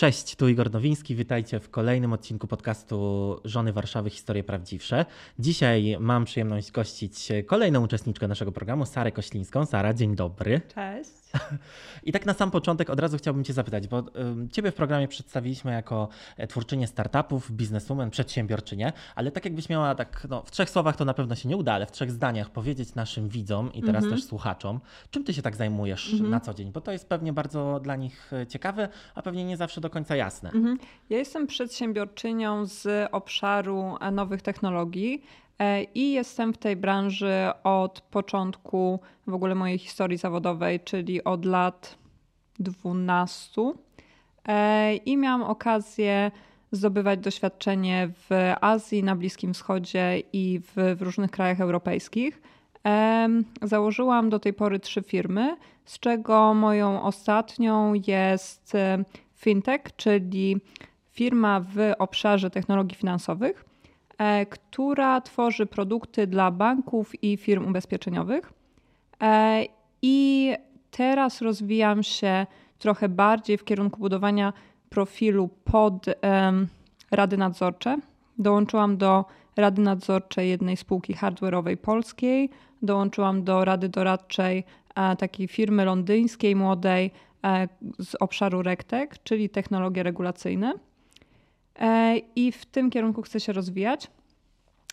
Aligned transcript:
Cześć, 0.00 0.36
tu 0.36 0.48
Igor 0.48 0.72
Nowiński. 0.72 1.14
Witajcie 1.14 1.60
w 1.60 1.70
kolejnym 1.70 2.12
odcinku 2.12 2.46
podcastu 2.46 3.36
Żony 3.44 3.72
Warszawy 3.72 4.10
Historie 4.10 4.44
Prawdziwsze. 4.44 5.06
Dzisiaj 5.38 5.96
mam 6.00 6.24
przyjemność 6.24 6.72
gościć 6.72 7.28
kolejną 7.46 7.84
uczestniczkę 7.84 8.28
naszego 8.28 8.52
programu, 8.52 8.86
Sarę 8.86 9.12
Koślińską. 9.12 9.66
Sara, 9.66 9.94
dzień 9.94 10.16
dobry. 10.16 10.60
Cześć. 10.74 11.19
I 12.02 12.12
tak 12.12 12.26
na 12.26 12.34
sam 12.34 12.50
początek 12.50 12.90
od 12.90 13.00
razu 13.00 13.16
chciałbym 13.18 13.44
Cię 13.44 13.52
zapytać, 13.52 13.88
bo 13.88 14.04
Ciebie 14.52 14.70
w 14.70 14.74
programie 14.74 15.08
przedstawiliśmy 15.08 15.72
jako 15.72 16.08
e, 16.36 16.46
twórczynię 16.46 16.86
startupów, 16.86 17.52
bizneswoman, 17.52 18.10
przedsiębiorczynię, 18.10 18.92
ale 19.14 19.30
tak 19.30 19.44
jakbyś 19.44 19.68
miała 19.68 19.94
tak 19.94 20.26
no, 20.30 20.42
w 20.42 20.50
trzech 20.50 20.70
słowach 20.70 20.96
to 20.96 21.04
na 21.04 21.14
pewno 21.14 21.34
się 21.34 21.48
nie 21.48 21.56
uda, 21.56 21.72
ale 21.72 21.86
w 21.86 21.92
trzech 21.92 22.10
zdaniach 22.10 22.50
powiedzieć 22.50 22.94
naszym 22.94 23.28
widzom 23.28 23.72
i 23.72 23.82
teraz 23.82 24.04
mm 24.04 24.14
-hmm. 24.14 24.20
też 24.20 24.24
słuchaczom, 24.24 24.80
czym 25.10 25.24
Ty 25.24 25.34
się 25.34 25.42
tak 25.42 25.56
zajmujesz 25.56 26.12
mm 26.12 26.26
-hmm. 26.26 26.30
na 26.30 26.40
co 26.40 26.54
dzień, 26.54 26.72
bo 26.72 26.80
to 26.80 26.92
jest 26.92 27.08
pewnie 27.08 27.32
bardzo 27.32 27.80
dla 27.82 27.96
nich 27.96 28.32
e, 28.32 28.46
ciekawe, 28.46 28.88
a 29.14 29.22
pewnie 29.22 29.44
nie 29.44 29.56
zawsze 29.56 29.80
do 29.80 29.90
końca 29.90 30.16
jasne. 30.16 30.50
Mm 30.50 30.64
-hmm. 30.64 30.78
Ja 31.10 31.18
jestem 31.18 31.46
przedsiębiorczynią 31.46 32.66
z 32.66 33.08
obszaru 33.12 33.96
e, 34.00 34.10
nowych 34.10 34.42
technologii. 34.42 35.22
E, 35.60 35.82
I 35.82 36.12
jestem 36.12 36.52
w 36.52 36.58
tej 36.58 36.76
branży 36.76 37.50
od 37.64 38.00
początku 38.00 39.00
w 39.26 39.34
ogóle 39.34 39.54
mojej 39.54 39.78
historii 39.78 40.18
zawodowej, 40.18 40.80
czyli 40.80 41.24
od 41.24 41.44
lat 41.44 41.98
12. 42.58 43.72
E, 44.48 44.94
I 44.94 45.16
miałam 45.16 45.42
okazję 45.42 46.30
zdobywać 46.72 47.20
doświadczenie 47.20 48.10
w 48.28 48.54
Azji, 48.60 49.02
na 49.02 49.16
Bliskim 49.16 49.54
Wschodzie 49.54 50.22
i 50.32 50.60
w, 50.60 50.96
w 50.96 51.02
różnych 51.02 51.30
krajach 51.30 51.60
europejskich. 51.60 52.42
Założyłam 53.62 54.30
do 54.30 54.38
tej 54.38 54.52
pory 54.52 54.78
trzy 54.78 55.02
firmy, 55.02 55.56
z 55.84 55.98
czego 55.98 56.54
moją 56.54 57.02
ostatnią 57.02 57.94
jest 58.06 58.72
fintech, 59.36 59.80
czyli 59.96 60.56
firma 61.12 61.60
w 61.60 61.92
obszarze 61.98 62.50
technologii 62.50 62.98
finansowych. 62.98 63.69
E, 64.20 64.46
która 64.46 65.20
tworzy 65.20 65.66
produkty 65.66 66.26
dla 66.26 66.50
banków 66.50 67.24
i 67.24 67.36
firm 67.36 67.68
ubezpieczeniowych. 67.68 68.52
E, 69.22 69.64
I 70.02 70.52
teraz 70.90 71.40
rozwijam 71.42 72.02
się 72.02 72.46
trochę 72.78 73.08
bardziej 73.08 73.58
w 73.58 73.64
kierunku 73.64 74.00
budowania 74.00 74.52
profilu 74.88 75.48
pod 75.64 76.06
rady 77.10 77.36
nadzorcze. 77.36 77.98
Dołączyłam 78.38 78.96
do 78.96 79.24
rady 79.56 79.82
nadzorczej 79.82 80.48
jednej 80.48 80.76
spółki 80.76 81.14
hardware'owej 81.14 81.76
polskiej, 81.76 82.50
dołączyłam 82.82 83.44
do 83.44 83.64
rady 83.64 83.88
doradczej 83.88 84.64
e, 84.94 85.16
takiej 85.16 85.48
firmy 85.48 85.84
londyńskiej, 85.84 86.56
młodej 86.56 87.10
z 87.98 88.14
obszaru 88.14 88.62
RegTech, 88.62 89.22
czyli 89.22 89.48
technologie 89.48 90.02
regulacyjne. 90.02 90.74
E, 91.80 92.18
i 92.36 92.52
w 92.52 92.66
tym 92.66 92.90
kierunku 92.90 93.22
chcę 93.22 93.40
się 93.40 93.52
rozwijać. 93.52 94.10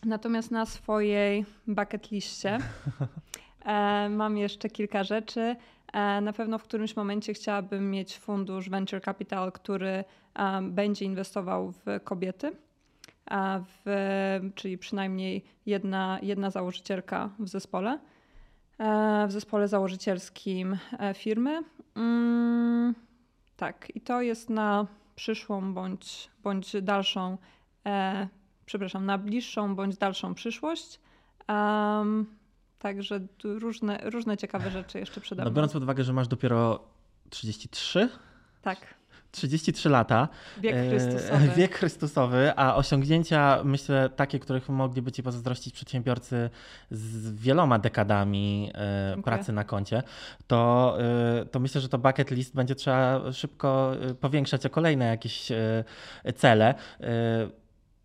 Natomiast 0.05 0.51
na 0.51 0.65
swojej 0.65 1.45
bucket 1.67 2.11
liście 2.11 2.57
e, 3.65 4.09
mam 4.09 4.37
jeszcze 4.37 4.69
kilka 4.69 5.03
rzeczy. 5.03 5.55
E, 5.93 6.21
na 6.21 6.33
pewno 6.33 6.57
w 6.57 6.63
którymś 6.63 6.95
momencie 6.95 7.33
chciałabym 7.33 7.91
mieć 7.91 8.17
fundusz 8.17 8.69
venture 8.69 9.01
capital, 9.01 9.51
który 9.51 10.03
będzie 10.61 11.05
inwestował 11.05 11.71
w 11.71 12.03
kobiety. 12.03 12.51
W, 13.61 13.85
czyli 14.55 14.77
przynajmniej 14.77 15.43
jedna, 15.65 16.19
jedna 16.21 16.49
założycielka 16.49 17.29
w 17.39 17.47
zespole, 17.47 17.99
w 19.27 19.31
zespole 19.31 19.67
założycielskim 19.67 20.77
firmy. 21.13 21.63
Mm, 21.95 22.95
tak, 23.57 23.91
i 23.95 24.01
to 24.01 24.21
jest 24.21 24.49
na 24.49 24.87
przyszłą 25.17 25.73
bądź, 25.73 26.29
bądź 26.43 26.81
dalszą, 26.81 27.37
e, 27.85 28.27
przepraszam, 28.65 29.05
na 29.05 29.17
bliższą 29.17 29.75
bądź 29.75 29.97
dalszą 29.97 30.33
przyszłość. 30.33 30.99
Um, 31.47 32.25
także 32.79 33.19
różne, 33.43 33.99
różne 34.03 34.37
ciekawe 34.37 34.71
rzeczy 34.71 34.99
jeszcze 34.99 35.21
przed 35.21 35.37
nami. 35.37 35.49
No 35.49 35.55
biorąc 35.55 35.73
pod 35.73 35.83
uwagę, 35.83 36.03
że 36.03 36.13
masz 36.13 36.27
dopiero 36.27 36.83
33? 37.29 38.09
Tak. 38.61 38.96
33 39.37 39.89
lata. 39.89 40.27
Wiek 40.57 40.75
e, 40.75 40.89
Chrystusowy. 40.89 41.47
Wiek 41.55 41.75
Chrystusowy, 41.75 42.51
a 42.55 42.75
osiągnięcia, 42.75 43.61
myślę, 43.63 44.09
takie, 44.15 44.39
których 44.39 44.69
mogliby 44.69 45.11
Ci 45.11 45.23
pozazdrościć 45.23 45.73
przedsiębiorcy 45.73 46.49
z 46.91 47.31
wieloma 47.35 47.79
dekadami 47.79 48.71
e, 48.73 49.21
pracy 49.21 49.51
na 49.51 49.63
koncie, 49.63 50.03
to, 50.47 50.97
e, 51.41 51.45
to 51.45 51.59
myślę, 51.59 51.81
że 51.81 51.89
to 51.89 51.97
bucket 51.97 52.31
list 52.31 52.55
będzie 52.55 52.75
trzeba 52.75 53.31
szybko 53.31 53.91
powiększać 54.19 54.65
o 54.65 54.69
kolejne 54.69 55.05
jakieś 55.05 55.51
cele. 56.35 56.75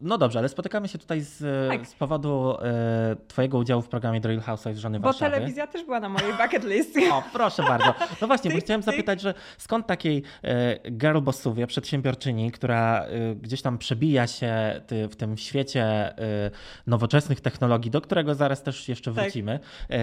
No 0.02 0.18
dobrze, 0.18 0.38
ale 0.38 0.48
spotykamy 0.48 0.88
się 0.88 0.98
tutaj 0.98 1.20
z, 1.20 1.68
tak. 1.70 1.86
z 1.86 1.94
powodu 1.94 2.56
e, 2.62 3.16
Twojego 3.28 3.58
udziału 3.58 3.82
w 3.82 3.88
programie 3.88 4.20
The 4.20 4.28
Real 4.28 4.40
Housewives 4.40 4.80
Żony 4.80 5.00
Bo 5.00 5.04
Warszawy. 5.04 5.30
Bo 5.30 5.36
telewizja 5.36 5.66
też 5.66 5.84
była 5.84 6.00
na 6.00 6.08
mojej 6.08 6.32
bucket 6.32 6.64
list. 6.64 6.98
O, 7.12 7.22
proszę 7.32 7.62
bardzo. 7.62 7.94
No 8.20 8.26
właśnie, 8.26 8.50
bo 8.50 8.58
chciałem 8.58 8.82
zapytać, 8.82 9.20
że 9.20 9.34
skąd 9.58 9.86
takiej 9.86 10.22
e, 10.42 10.90
girl 10.90 11.20
bossowie, 11.20 11.66
przedsiębiorczyni, 11.66 12.52
która 12.52 13.04
e, 13.04 13.34
gdzieś 13.34 13.62
tam 13.62 13.78
przebija 13.78 14.26
się 14.26 14.80
ty, 14.86 15.08
w 15.08 15.16
tym 15.16 15.36
świecie 15.36 15.82
e, 15.84 16.50
nowoczesnych 16.86 17.40
technologii, 17.40 17.90
do 17.90 18.00
którego 18.00 18.34
zaraz 18.34 18.62
też 18.62 18.88
jeszcze 18.88 19.14
tak. 19.14 19.24
wrócimy, 19.24 19.60
tak. 19.88 19.98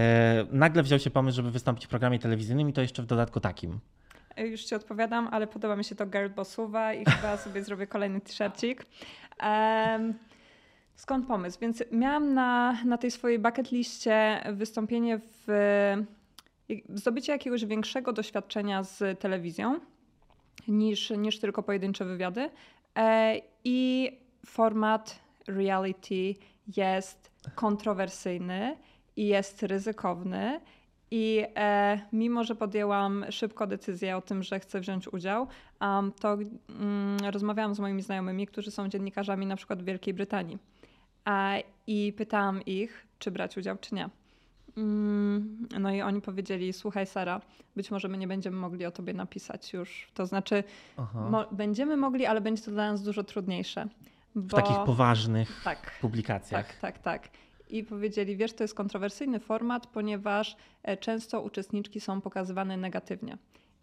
nagle 0.50 0.82
wziął 0.82 0.98
się 0.98 1.10
pomysł, 1.10 1.36
żeby 1.36 1.50
wystąpić 1.50 1.86
w 1.86 1.88
programie 1.88 2.18
telewizyjnym 2.18 2.68
i 2.68 2.72
to 2.72 2.80
jeszcze 2.80 3.02
w 3.02 3.06
dodatku 3.06 3.40
takim. 3.40 3.80
Już 4.44 4.64
ci 4.64 4.74
odpowiadam, 4.74 5.28
ale 5.30 5.46
podoba 5.46 5.76
mi 5.76 5.84
się 5.84 5.94
to 5.94 6.06
girl 6.06 6.28
bossowa 6.28 6.94
i 6.94 7.04
chyba 7.10 7.36
sobie 7.36 7.62
zrobię 7.62 7.86
kolejny 7.86 8.20
t-shircik. 8.20 8.86
Um, 9.42 10.14
skąd 10.94 11.26
pomysł? 11.26 11.58
Więc 11.60 11.82
miałam 11.92 12.34
na, 12.34 12.78
na 12.84 12.98
tej 12.98 13.10
swojej 13.10 13.38
bucket 13.38 13.72
liście 13.72 14.44
wystąpienie 14.52 15.18
w 15.18 15.46
zdobycie 16.94 17.32
jakiegoś 17.32 17.64
większego 17.64 18.12
doświadczenia 18.12 18.82
z 18.82 19.20
telewizją 19.20 19.80
niż, 20.68 21.10
niż 21.10 21.38
tylko 21.38 21.62
pojedyncze 21.62 22.04
wywiady. 22.04 22.50
E, 22.96 23.36
I 23.64 24.10
format 24.46 25.20
reality 25.46 26.34
jest 26.76 27.30
kontrowersyjny 27.54 28.76
i 29.16 29.26
jest 29.26 29.62
ryzykowny 29.62 30.60
i 31.10 31.44
e, 31.56 32.00
mimo, 32.12 32.44
że 32.44 32.54
podjęłam 32.54 33.24
szybko 33.30 33.66
decyzję 33.66 34.16
o 34.16 34.20
tym, 34.20 34.42
że 34.42 34.60
chcę 34.60 34.80
wziąć 34.80 35.08
udział, 35.08 35.46
um, 35.80 36.12
to 36.12 36.38
mm, 36.80 37.18
rozmawiałam 37.30 37.74
z 37.74 37.80
moimi 37.80 38.02
znajomymi, 38.02 38.46
którzy 38.46 38.70
są 38.70 38.88
dziennikarzami 38.88 39.46
na 39.46 39.56
przykład 39.56 39.82
w 39.82 39.84
Wielkiej 39.84 40.14
Brytanii. 40.14 40.58
E, 41.28 41.62
I 41.86 42.12
pytałam 42.16 42.62
ich, 42.64 43.06
czy 43.18 43.30
brać 43.30 43.56
udział, 43.56 43.76
czy 43.80 43.94
nie. 43.94 44.08
Mm, 44.76 45.68
no 45.80 45.92
i 45.92 46.02
oni 46.02 46.20
powiedzieli: 46.20 46.72
Słuchaj, 46.72 47.06
Sara, 47.06 47.40
być 47.76 47.90
może 47.90 48.08
my 48.08 48.18
nie 48.18 48.28
będziemy 48.28 48.56
mogli 48.56 48.86
o 48.86 48.90
tobie 48.90 49.14
napisać 49.14 49.72
już. 49.72 50.08
To 50.14 50.26
znaczy, 50.26 50.64
mo 51.30 51.44
będziemy 51.52 51.96
mogli, 51.96 52.26
ale 52.26 52.40
będzie 52.40 52.62
to 52.62 52.70
dla 52.70 52.92
nas 52.92 53.02
dużo 53.02 53.24
trudniejsze. 53.24 53.88
Bo... 54.34 54.56
W 54.56 54.60
takich 54.60 54.84
poważnych 54.86 55.60
tak, 55.64 55.98
publikacjach. 56.00 56.66
Tak, 56.66 56.78
tak, 56.78 56.98
tak 56.98 57.30
i 57.70 57.84
powiedzieli, 57.84 58.36
wiesz, 58.36 58.52
to 58.52 58.64
jest 58.64 58.74
kontrowersyjny 58.74 59.40
format, 59.40 59.86
ponieważ 59.86 60.56
e, 60.82 60.96
często 60.96 61.42
uczestniczki 61.42 62.00
są 62.00 62.20
pokazywane 62.20 62.76
negatywnie. 62.76 63.38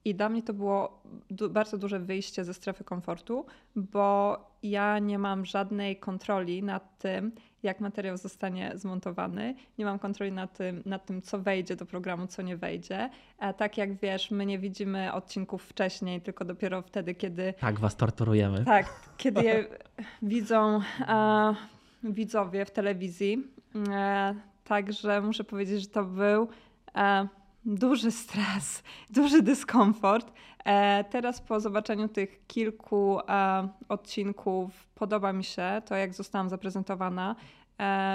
I 0.05 0.15
dla 0.15 0.29
mnie 0.29 0.43
to 0.43 0.53
było 0.53 1.03
du 1.29 1.49
bardzo 1.49 1.77
duże 1.77 1.99
wyjście 1.99 2.43
ze 2.43 2.53
strefy 2.53 2.83
komfortu, 2.83 3.45
bo 3.75 4.37
ja 4.63 4.99
nie 4.99 5.19
mam 5.19 5.45
żadnej 5.45 5.97
kontroli 5.97 6.63
nad 6.63 6.97
tym, 6.97 7.31
jak 7.63 7.79
materiał 7.79 8.17
zostanie 8.17 8.71
zmontowany. 8.75 9.55
Nie 9.77 9.85
mam 9.85 9.99
kontroli 9.99 10.31
nad 10.31 10.57
tym, 10.57 10.83
nad 10.85 11.05
tym 11.05 11.21
co 11.21 11.39
wejdzie 11.39 11.75
do 11.75 11.85
programu, 11.85 12.27
co 12.27 12.41
nie 12.41 12.57
wejdzie. 12.57 13.09
A 13.37 13.53
tak 13.53 13.77
jak 13.77 13.93
wiesz, 13.93 14.31
my 14.31 14.45
nie 14.45 14.59
widzimy 14.59 15.13
odcinków 15.13 15.63
wcześniej, 15.63 16.21
tylko 16.21 16.45
dopiero 16.45 16.81
wtedy, 16.81 17.15
kiedy. 17.15 17.53
Tak, 17.59 17.79
was 17.79 17.95
torturujemy. 17.95 18.65
Tak, 18.65 18.85
kiedy 19.17 19.43
je 19.43 19.67
widzą 20.21 20.81
a, 21.07 21.53
widzowie 22.03 22.65
w 22.65 22.71
telewizji. 22.71 23.47
E, 23.91 24.35
także 24.63 25.21
muszę 25.21 25.43
powiedzieć, 25.43 25.81
że 25.81 25.87
to 25.87 26.03
był 26.03 26.47
e, 26.95 27.27
duży 27.65 28.11
stres, 28.11 28.83
duży 29.09 29.41
dyskomfort. 29.41 30.33
E, 30.65 31.03
teraz 31.03 31.41
po 31.41 31.59
zobaczeniu 31.59 32.07
tych 32.07 32.47
kilku 32.47 33.19
odcinków 33.89 34.87
podoba 34.95 35.33
mi 35.33 35.43
się 35.43 35.81
to, 35.85 35.95
jak 35.95 36.13
zostałam 36.13 36.49
zaprezentowana. 36.49 37.35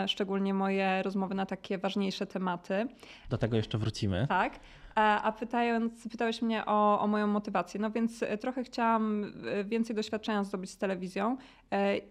Szczególnie 0.06 0.55
moje 0.55 1.03
rozmowy 1.03 1.35
na 1.35 1.47
takie 1.47 1.79
ważniejsze 1.79 2.26
tematy. 2.26 2.87
Do 3.31 3.38
tego 3.38 3.56
jeszcze 3.56 3.79
wrócimy. 3.79 4.26
Tak. 4.29 4.61
A 4.94 5.32
pytając, 5.38 6.08
pytałeś 6.08 6.43
mnie 6.43 6.67
o, 6.67 7.00
o, 7.00 7.06
moją 7.06 7.26
motywację. 7.26 7.81
No 7.81 7.91
więc 7.91 8.25
trochę 8.41 8.65
chciałam 8.65 9.32
więcej 9.65 9.97
doświadczenia 9.97 10.44
zdobyć 10.44 10.70
z 10.70 10.76
telewizją 10.76 11.37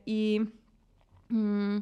i. 0.06 0.42
Mm, 1.32 1.82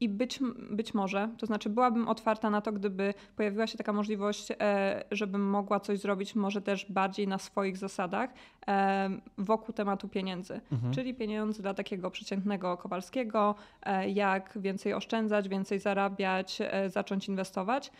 I 0.00 0.08
być, 0.08 0.40
być 0.70 0.94
może, 0.94 1.28
to 1.38 1.46
znaczy 1.46 1.70
byłabym 1.70 2.08
otwarta 2.08 2.50
na 2.50 2.60
to, 2.60 2.72
gdyby 2.72 3.14
pojawiła 3.36 3.66
się 3.66 3.78
taka 3.78 3.92
możliwość, 3.92 4.52
e, 4.60 5.04
żebym 5.10 5.50
mogła 5.50 5.80
coś 5.80 5.98
zrobić, 5.98 6.34
może 6.34 6.62
też 6.62 6.92
bardziej 6.92 7.28
na 7.28 7.38
swoich 7.38 7.76
zasadach, 7.76 8.30
e, 8.68 9.10
wokół 9.38 9.74
tematu 9.74 10.08
pieniędzy. 10.08 10.60
Mhm. 10.72 10.92
Czyli 10.92 11.14
pieniądze 11.14 11.62
dla 11.62 11.74
takiego 11.74 12.10
przeciętnego 12.10 12.76
Kowalskiego, 12.76 13.54
e, 13.82 14.10
jak 14.10 14.58
więcej 14.60 14.94
oszczędzać, 14.94 15.48
więcej 15.48 15.78
zarabiać, 15.78 16.58
zacząć 16.86 17.28
inwestować. 17.28 17.92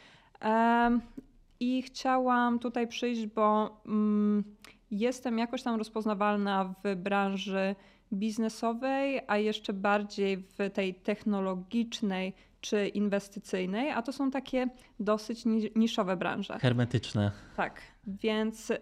I 1.61 1.83
chciałam 1.83 2.59
tutaj 2.59 2.89
przyjść, 2.89 3.27
bo 3.27 3.77
mm, 3.87 4.45
jestem 4.91 5.39
jakoś 5.39 5.63
tam 5.63 5.79
rozpoznawalna 5.79 6.75
w 6.85 6.97
branży 6.97 7.75
biznesowej, 8.13 9.21
a 9.27 9.37
jeszcze 9.39 9.73
bardziej 9.73 10.37
w 10.37 10.71
tej 10.73 10.95
technologicznej 10.95 12.35
czy 12.61 12.89
inwestycyjnej, 12.89 13.91
a 13.91 14.03
to 14.03 14.13
są 14.13 14.31
takie 14.31 14.69
dosyć 15.01 15.45
niszowe 15.77 16.17
branże. 16.17 16.59
Hermetyczne. 16.59 17.33
Tak, 17.57 17.81
więc 18.07 18.73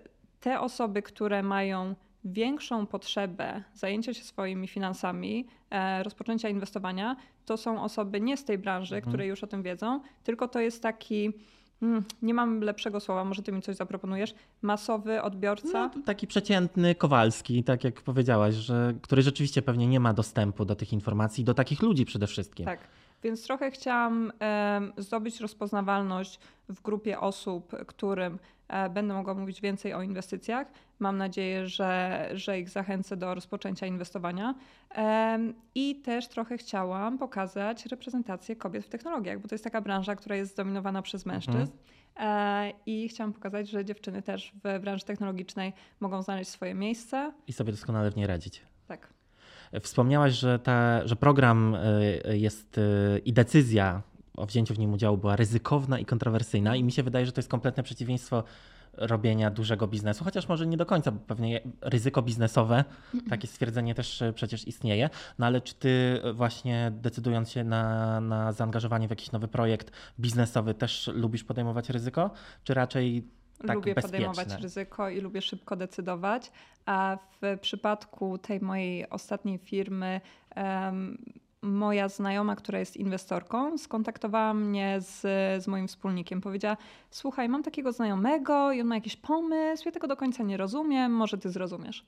te 0.40 0.60
osoby, 0.60 1.02
które 1.02 1.42
mają 1.42 1.94
większą 2.24 2.86
potrzebę 2.86 3.62
zajęcia 3.74 4.14
się 4.14 4.24
swoimi 4.24 4.68
finansami, 4.68 5.46
e, 5.70 6.02
rozpoczęcia 6.02 6.48
inwestowania, 6.48 7.16
to 7.44 7.56
są 7.56 7.82
osoby 7.82 8.20
nie 8.20 8.36
z 8.36 8.44
tej 8.44 8.58
branży, 8.58 8.96
mhm. 8.96 9.10
które 9.10 9.26
już 9.26 9.44
o 9.44 9.46
tym 9.46 9.62
wiedzą, 9.62 10.00
tylko 10.24 10.48
to 10.48 10.60
jest 10.60 10.82
taki 10.82 11.32
Hmm, 11.80 12.04
nie 12.22 12.34
mam 12.34 12.60
lepszego 12.60 13.00
słowa, 13.00 13.24
może 13.24 13.42
ty 13.42 13.52
mi 13.52 13.62
coś 13.62 13.76
zaproponujesz. 13.76 14.34
Masowy 14.62 15.22
odbiorca? 15.22 15.90
No, 15.96 16.02
taki 16.04 16.26
przeciętny 16.26 16.94
Kowalski, 16.94 17.64
tak 17.64 17.84
jak 17.84 18.02
powiedziałaś, 18.02 18.54
że, 18.54 18.94
który 19.02 19.22
rzeczywiście 19.22 19.62
pewnie 19.62 19.86
nie 19.86 20.00
ma 20.00 20.12
dostępu 20.12 20.64
do 20.64 20.76
tych 20.76 20.92
informacji, 20.92 21.44
do 21.44 21.54
takich 21.54 21.82
ludzi 21.82 22.04
przede 22.04 22.26
wszystkim. 22.26 22.66
Tak. 22.66 22.80
Więc 23.22 23.44
trochę 23.44 23.70
chciałam 23.70 24.32
e, 24.40 24.80
zdobyć 24.96 25.40
rozpoznawalność 25.40 26.38
w 26.68 26.82
grupie 26.82 27.20
osób, 27.20 27.72
którym 27.86 28.38
będę 28.68 29.14
mogła 29.14 29.34
mówić 29.34 29.60
więcej 29.60 29.94
o 29.94 30.02
inwestycjach. 30.02 30.66
Mam 30.98 31.16
nadzieję, 31.16 31.66
że, 31.66 32.28
że 32.34 32.60
ich 32.60 32.70
zachęcę 32.70 33.16
do 33.16 33.34
rozpoczęcia 33.34 33.86
inwestowania. 33.86 34.54
E, 34.94 35.38
I 35.74 35.96
też 35.96 36.28
trochę 36.28 36.58
chciałam 36.58 37.18
pokazać 37.18 37.86
reprezentację 37.86 38.56
kobiet 38.56 38.84
w 38.84 38.88
technologiach, 38.88 39.40
bo 39.40 39.48
to 39.48 39.54
jest 39.54 39.64
taka 39.64 39.80
branża, 39.80 40.16
która 40.16 40.36
jest 40.36 40.52
zdominowana 40.52 41.02
przez 41.02 41.26
mhm. 41.26 41.34
mężczyzn. 41.36 41.72
Mhm. 42.16 42.72
I 42.86 43.08
chciałam 43.08 43.32
pokazać, 43.32 43.70
że 43.70 43.84
dziewczyny 43.84 44.22
też 44.22 44.52
w 44.64 44.80
branży 44.80 45.04
technologicznej 45.04 45.72
mogą 46.00 46.22
znaleźć 46.22 46.50
swoje 46.50 46.74
miejsce. 46.74 47.32
I 47.46 47.52
sobie 47.52 47.72
doskonale 47.72 48.10
w 48.10 48.16
niej 48.16 48.26
radzić. 48.26 48.62
Tak. 48.86 49.08
Wspomniałaś, 49.80 50.32
że, 50.32 50.58
ta, 50.58 51.06
że 51.06 51.16
program 51.16 51.76
jest 52.32 52.80
i 53.24 53.32
decyzja 53.32 54.02
o 54.36 54.46
wzięciu 54.46 54.74
w 54.74 54.78
nim 54.78 54.92
udziału 54.92 55.18
była 55.18 55.36
ryzykowna 55.36 55.98
i 55.98 56.04
kontrowersyjna, 56.04 56.76
i 56.76 56.84
mi 56.84 56.92
się 56.92 57.02
wydaje, 57.02 57.26
że 57.26 57.32
to 57.32 57.38
jest 57.38 57.48
kompletne 57.48 57.82
przeciwieństwo 57.82 58.44
robienia 58.96 59.50
dużego 59.50 59.86
biznesu, 59.86 60.24
chociaż 60.24 60.48
może 60.48 60.66
nie 60.66 60.76
do 60.76 60.86
końca, 60.86 61.10
bo 61.10 61.20
pewnie 61.20 61.60
ryzyko 61.80 62.22
biznesowe, 62.22 62.84
takie 63.30 63.46
stwierdzenie 63.46 63.94
też 63.94 64.22
y, 64.22 64.32
przecież 64.32 64.68
istnieje. 64.68 65.10
No 65.38 65.46
ale 65.46 65.60
czy 65.60 65.74
ty 65.74 66.20
właśnie 66.34 66.92
decydując 66.94 67.50
się 67.50 67.64
na, 67.64 68.20
na 68.20 68.52
zaangażowanie 68.52 69.06
w 69.06 69.10
jakiś 69.10 69.32
nowy 69.32 69.48
projekt 69.48 69.90
biznesowy 70.20 70.74
też 70.74 71.10
lubisz 71.14 71.44
podejmować 71.44 71.90
ryzyko, 71.90 72.30
czy 72.64 72.74
raczej 72.74 73.24
tak 73.66 73.76
lubię 73.76 73.94
bezpieczne. 73.94 74.18
podejmować 74.18 74.62
ryzyko 74.62 75.08
i 75.08 75.20
lubię 75.20 75.42
szybko 75.42 75.76
decydować. 75.76 76.52
A 76.86 77.18
w 77.42 77.58
przypadku 77.60 78.38
tej 78.38 78.60
mojej 78.60 79.10
ostatniej 79.10 79.58
firmy, 79.58 80.20
um, 80.56 81.18
moja 81.66 82.08
znajoma, 82.08 82.56
która 82.56 82.78
jest 82.78 82.96
inwestorką, 82.96 83.78
skontaktowała 83.78 84.54
mnie 84.54 85.00
z, 85.00 85.20
z 85.64 85.66
moim 85.66 85.88
wspólnikiem. 85.88 86.40
Powiedziała: 86.40 86.76
Słuchaj, 87.10 87.48
mam 87.48 87.62
takiego 87.62 87.92
znajomego 87.92 88.72
i 88.72 88.80
on 88.80 88.86
ma 88.86 88.94
jakiś 88.94 89.16
pomysł, 89.16 89.82
ja 89.86 89.92
tego 89.92 90.06
do 90.08 90.16
końca 90.16 90.42
nie 90.42 90.56
rozumiem, 90.56 91.12
może 91.12 91.38
ty 91.38 91.50
zrozumiesz. 91.50 92.06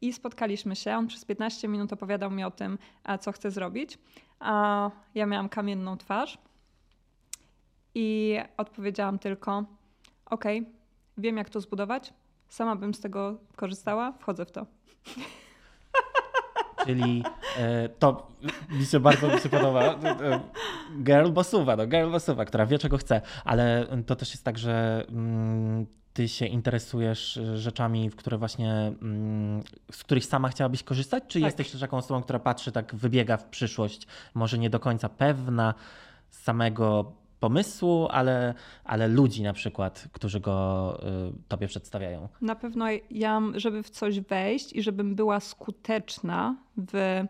I 0.00 0.12
spotkaliśmy 0.12 0.76
się. 0.76 0.96
On 0.96 1.06
przez 1.06 1.24
15 1.24 1.68
minut 1.68 1.92
opowiadał 1.92 2.30
mi 2.30 2.44
o 2.44 2.50
tym, 2.50 2.78
co 3.20 3.32
chce 3.32 3.50
zrobić. 3.50 3.98
A 4.40 4.90
ja 5.14 5.26
miałam 5.26 5.48
kamienną 5.48 5.96
twarz 5.96 6.38
i 7.94 8.38
odpowiedziałam 8.56 9.18
tylko: 9.18 9.64
OK, 10.26 10.44
wiem 11.18 11.36
jak 11.36 11.50
to 11.50 11.60
zbudować, 11.60 12.14
sama 12.48 12.76
bym 12.76 12.94
z 12.94 13.00
tego 13.00 13.38
korzystała, 13.56 14.12
wchodzę 14.12 14.46
w 14.46 14.52
to. 14.52 14.66
Czyli 16.88 17.22
e, 17.58 17.88
to 17.88 18.26
mi 18.70 18.86
się 18.86 19.00
bardzo 19.00 19.28
mi 19.28 19.40
się 19.40 19.48
podoba. 19.48 19.82
E, 19.82 20.40
girl 21.02 21.30
bossuwa, 21.30 21.76
no 21.76 21.86
girl 21.86 22.10
bossuwa, 22.10 22.44
która 22.44 22.66
wie 22.66 22.78
czego 22.78 22.98
chce, 22.98 23.20
ale 23.44 23.86
to 24.06 24.16
też 24.16 24.30
jest 24.30 24.44
tak, 24.44 24.58
że 24.58 25.04
mm, 25.08 25.86
ty 26.12 26.28
się 26.28 26.46
interesujesz 26.46 27.40
rzeczami, 27.54 28.10
w 28.10 28.16
które 28.16 28.38
właśnie, 28.38 28.72
mm, 28.72 29.62
z 29.92 30.04
których 30.04 30.24
sama 30.24 30.48
chciałabyś 30.48 30.82
korzystać, 30.82 31.24
czy 31.28 31.40
tak. 31.40 31.46
jesteś 31.46 31.70
też 31.70 31.80
taką 31.80 31.96
osobą, 31.96 32.22
która 32.22 32.38
patrzy 32.38 32.72
tak, 32.72 32.94
wybiega 32.94 33.36
w 33.36 33.44
przyszłość, 33.44 34.06
może 34.34 34.58
nie 34.58 34.70
do 34.70 34.80
końca 34.80 35.08
pewna 35.08 35.74
samego 36.30 37.12
pomysłu, 37.40 38.08
ale, 38.10 38.54
ale 38.84 39.08
ludzi 39.08 39.42
na 39.42 39.52
przykład, 39.52 40.08
którzy 40.12 40.40
go 40.40 40.98
y, 41.28 41.48
tobie 41.48 41.68
przedstawiają. 41.68 42.28
Na 42.40 42.54
pewno 42.54 42.86
ja, 43.10 43.42
żeby 43.54 43.82
w 43.82 43.90
coś 43.90 44.20
wejść 44.20 44.72
i 44.72 44.82
żebym 44.82 45.14
była 45.14 45.40
skuteczna 45.40 46.56
w 46.76 47.24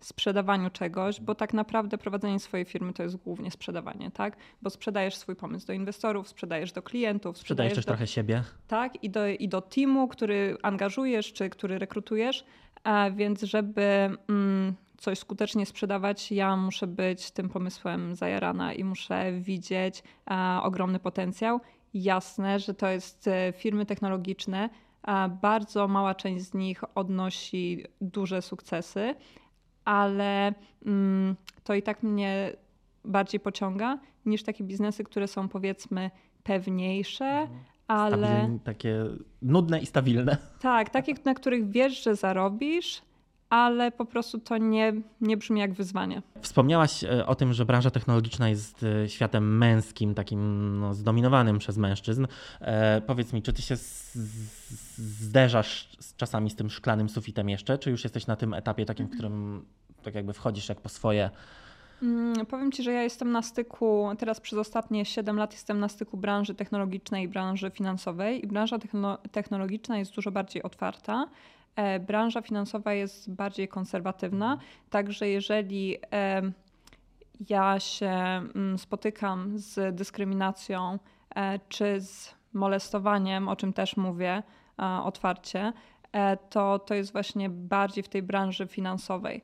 sprzedawaniu 0.00 0.70
czegoś, 0.70 1.20
bo 1.20 1.34
tak 1.34 1.54
naprawdę 1.54 1.98
prowadzenie 1.98 2.40
swojej 2.40 2.66
firmy 2.66 2.92
to 2.92 3.02
jest 3.02 3.16
głównie 3.16 3.50
sprzedawanie, 3.50 4.10
tak? 4.10 4.36
Bo 4.62 4.70
sprzedajesz 4.70 5.16
swój 5.16 5.36
pomysł 5.36 5.66
do 5.66 5.72
inwestorów, 5.72 6.28
sprzedajesz 6.28 6.72
do 6.72 6.82
klientów. 6.82 7.38
Sprzedajesz, 7.38 7.72
sprzedajesz 7.72 7.74
też 7.74 7.84
do, 7.84 7.88
trochę 7.88 8.06
siebie. 8.06 8.42
Tak, 8.68 9.04
i 9.04 9.10
do, 9.10 9.28
i 9.28 9.48
do 9.48 9.60
teamu, 9.60 10.08
który 10.08 10.56
angażujesz, 10.62 11.32
czy 11.32 11.50
który 11.50 11.78
rekrutujesz, 11.78 12.44
a 12.84 13.10
więc 13.10 13.42
żeby 13.42 14.10
mm, 14.28 14.74
coś 15.00 15.18
skutecznie 15.18 15.66
sprzedawać, 15.66 16.32
ja 16.32 16.56
muszę 16.56 16.86
być 16.86 17.30
tym 17.30 17.48
pomysłem 17.48 18.14
zajarana 18.14 18.72
i 18.72 18.84
muszę 18.84 19.32
widzieć 19.32 20.02
a, 20.26 20.60
ogromny 20.64 20.98
potencjał. 20.98 21.60
Jasne, 21.94 22.58
że 22.58 22.74
to 22.74 22.88
jest 22.88 23.28
e, 23.28 23.52
firmy 23.56 23.86
technologiczne, 23.86 24.70
a 25.02 25.28
bardzo 25.28 25.88
mała 25.88 26.14
część 26.14 26.44
z 26.44 26.54
nich 26.54 26.82
odnosi 26.94 27.84
duże 28.00 28.42
sukcesy, 28.42 29.14
ale 29.84 30.54
mm, 30.86 31.36
to 31.64 31.74
i 31.74 31.82
tak 31.82 32.02
mnie 32.02 32.52
bardziej 33.04 33.40
pociąga 33.40 33.98
niż 34.26 34.42
takie 34.42 34.64
biznesy, 34.64 35.04
które 35.04 35.28
są 35.28 35.48
powiedzmy 35.48 36.10
pewniejsze, 36.42 37.24
mhm. 37.24 37.60
ale. 37.86 38.58
takie 38.64 39.04
nudne 39.42 39.80
i 39.80 39.86
stabilne. 39.86 40.36
Tak, 40.60 40.90
takie, 40.90 41.14
na 41.24 41.34
których 41.34 41.70
wiesz, 41.70 42.04
że 42.04 42.16
zarobisz, 42.16 43.02
ale 43.50 43.92
po 43.92 44.04
prostu 44.04 44.38
to 44.38 44.58
nie, 44.58 44.92
nie 45.20 45.36
brzmi 45.36 45.60
jak 45.60 45.72
wyzwanie. 45.72 46.22
Wspomniałaś 46.40 47.04
e, 47.04 47.26
o 47.26 47.34
tym, 47.34 47.52
że 47.52 47.64
branża 47.64 47.90
technologiczna 47.90 48.48
jest 48.48 48.82
e, 49.04 49.08
światem 49.08 49.58
męskim, 49.58 50.14
takim 50.14 50.78
no, 50.80 50.94
zdominowanym 50.94 51.58
przez 51.58 51.76
mężczyzn. 51.76 52.26
E, 52.60 53.00
powiedz 53.00 53.32
mi, 53.32 53.42
czy 53.42 53.52
ty 53.52 53.62
się 53.62 53.76
zderzasz 54.96 55.88
z, 56.00 56.16
czasami 56.16 56.50
z 56.50 56.56
tym 56.56 56.70
szklanym 56.70 57.08
sufitem 57.08 57.48
jeszcze, 57.48 57.78
czy 57.78 57.90
już 57.90 58.04
jesteś 58.04 58.26
na 58.26 58.36
tym 58.36 58.54
etapie 58.54 58.84
takim, 58.84 59.06
w 59.06 59.10
którym 59.10 59.64
tak 60.02 60.14
jakby 60.14 60.32
wchodzisz 60.32 60.68
jak 60.68 60.80
po 60.80 60.88
swoje? 60.88 61.30
Mm, 62.02 62.46
powiem 62.46 62.72
Ci, 62.72 62.82
że 62.82 62.92
ja 62.92 63.02
jestem 63.02 63.32
na 63.32 63.42
styku, 63.42 64.08
teraz 64.18 64.40
przez 64.40 64.58
ostatnie 64.58 65.04
7 65.04 65.36
lat 65.36 65.52
jestem 65.52 65.80
na 65.80 65.88
styku 65.88 66.16
branży 66.16 66.54
technologicznej 66.54 67.24
i 67.24 67.28
branży 67.28 67.70
finansowej 67.70 68.44
i 68.44 68.48
branża 68.48 68.78
technologiczna 69.32 69.98
jest 69.98 70.14
dużo 70.14 70.30
bardziej 70.30 70.62
otwarta. 70.62 71.26
E, 71.76 72.00
branża 72.00 72.42
finansowa 72.42 72.92
jest 72.92 73.34
bardziej 73.34 73.68
konserwatywna, 73.68 74.58
także 74.90 75.28
jeżeli 75.28 75.98
ja 77.48 77.80
się 77.80 78.08
mm, 78.08 78.78
spotykam 78.78 79.58
z 79.58 79.96
dyskryminacją 79.96 80.98
e, 81.34 81.58
czy 81.68 82.00
z 82.00 82.34
molestowaniem, 82.52 83.48
o 83.48 83.56
czym 83.56 83.72
też 83.72 83.96
mówię 83.96 84.42
otwarcie, 85.04 85.72
e, 86.12 86.36
to 86.36 86.78
to 86.78 86.94
jest 86.94 87.12
właśnie 87.12 87.50
bardziej 87.50 88.04
w 88.04 88.08
tej 88.08 88.22
branży 88.22 88.66
finansowej. 88.66 89.42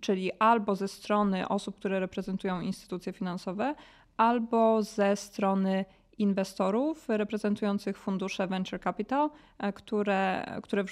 Czyli 0.00 0.32
albo 0.38 0.76
ze 0.76 0.88
strony 0.88 1.48
osób, 1.48 1.76
które 1.76 2.00
reprezentują 2.00 2.60
instytucje 2.60 3.12
finansowe, 3.12 3.74
albo 4.16 4.82
ze 4.82 5.16
strony 5.16 5.84
inwestorów 6.18 7.08
reprezentujących 7.08 7.98
fundusze 7.98 8.46
venture 8.46 8.80
capital, 8.80 9.30
e, 9.58 9.72
które, 9.72 10.44
które, 10.62 10.84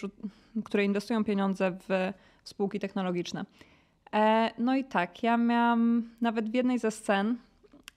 które 0.64 0.84
inwestują 0.84 1.24
pieniądze 1.24 1.76
w 1.88 2.12
spółki 2.44 2.80
technologiczne. 2.80 3.44
E, 4.14 4.50
no 4.58 4.76
i 4.76 4.84
tak, 4.84 5.22
ja 5.22 5.36
miałam 5.36 6.10
nawet 6.20 6.50
w 6.50 6.54
jednej 6.54 6.78
ze 6.78 6.90
scen, 6.90 7.36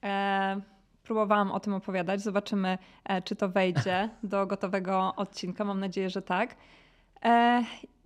e, 0.02 0.60
próbowałam 1.02 1.50
o 1.50 1.60
tym 1.60 1.74
opowiadać. 1.74 2.20
Zobaczymy, 2.20 2.78
czy 3.24 3.36
to 3.36 3.48
wejdzie 3.48 4.08
do 4.22 4.46
gotowego 4.46 5.12
odcinka. 5.16 5.64
Mam 5.64 5.80
nadzieję, 5.80 6.10
że 6.10 6.22
tak. 6.22 6.56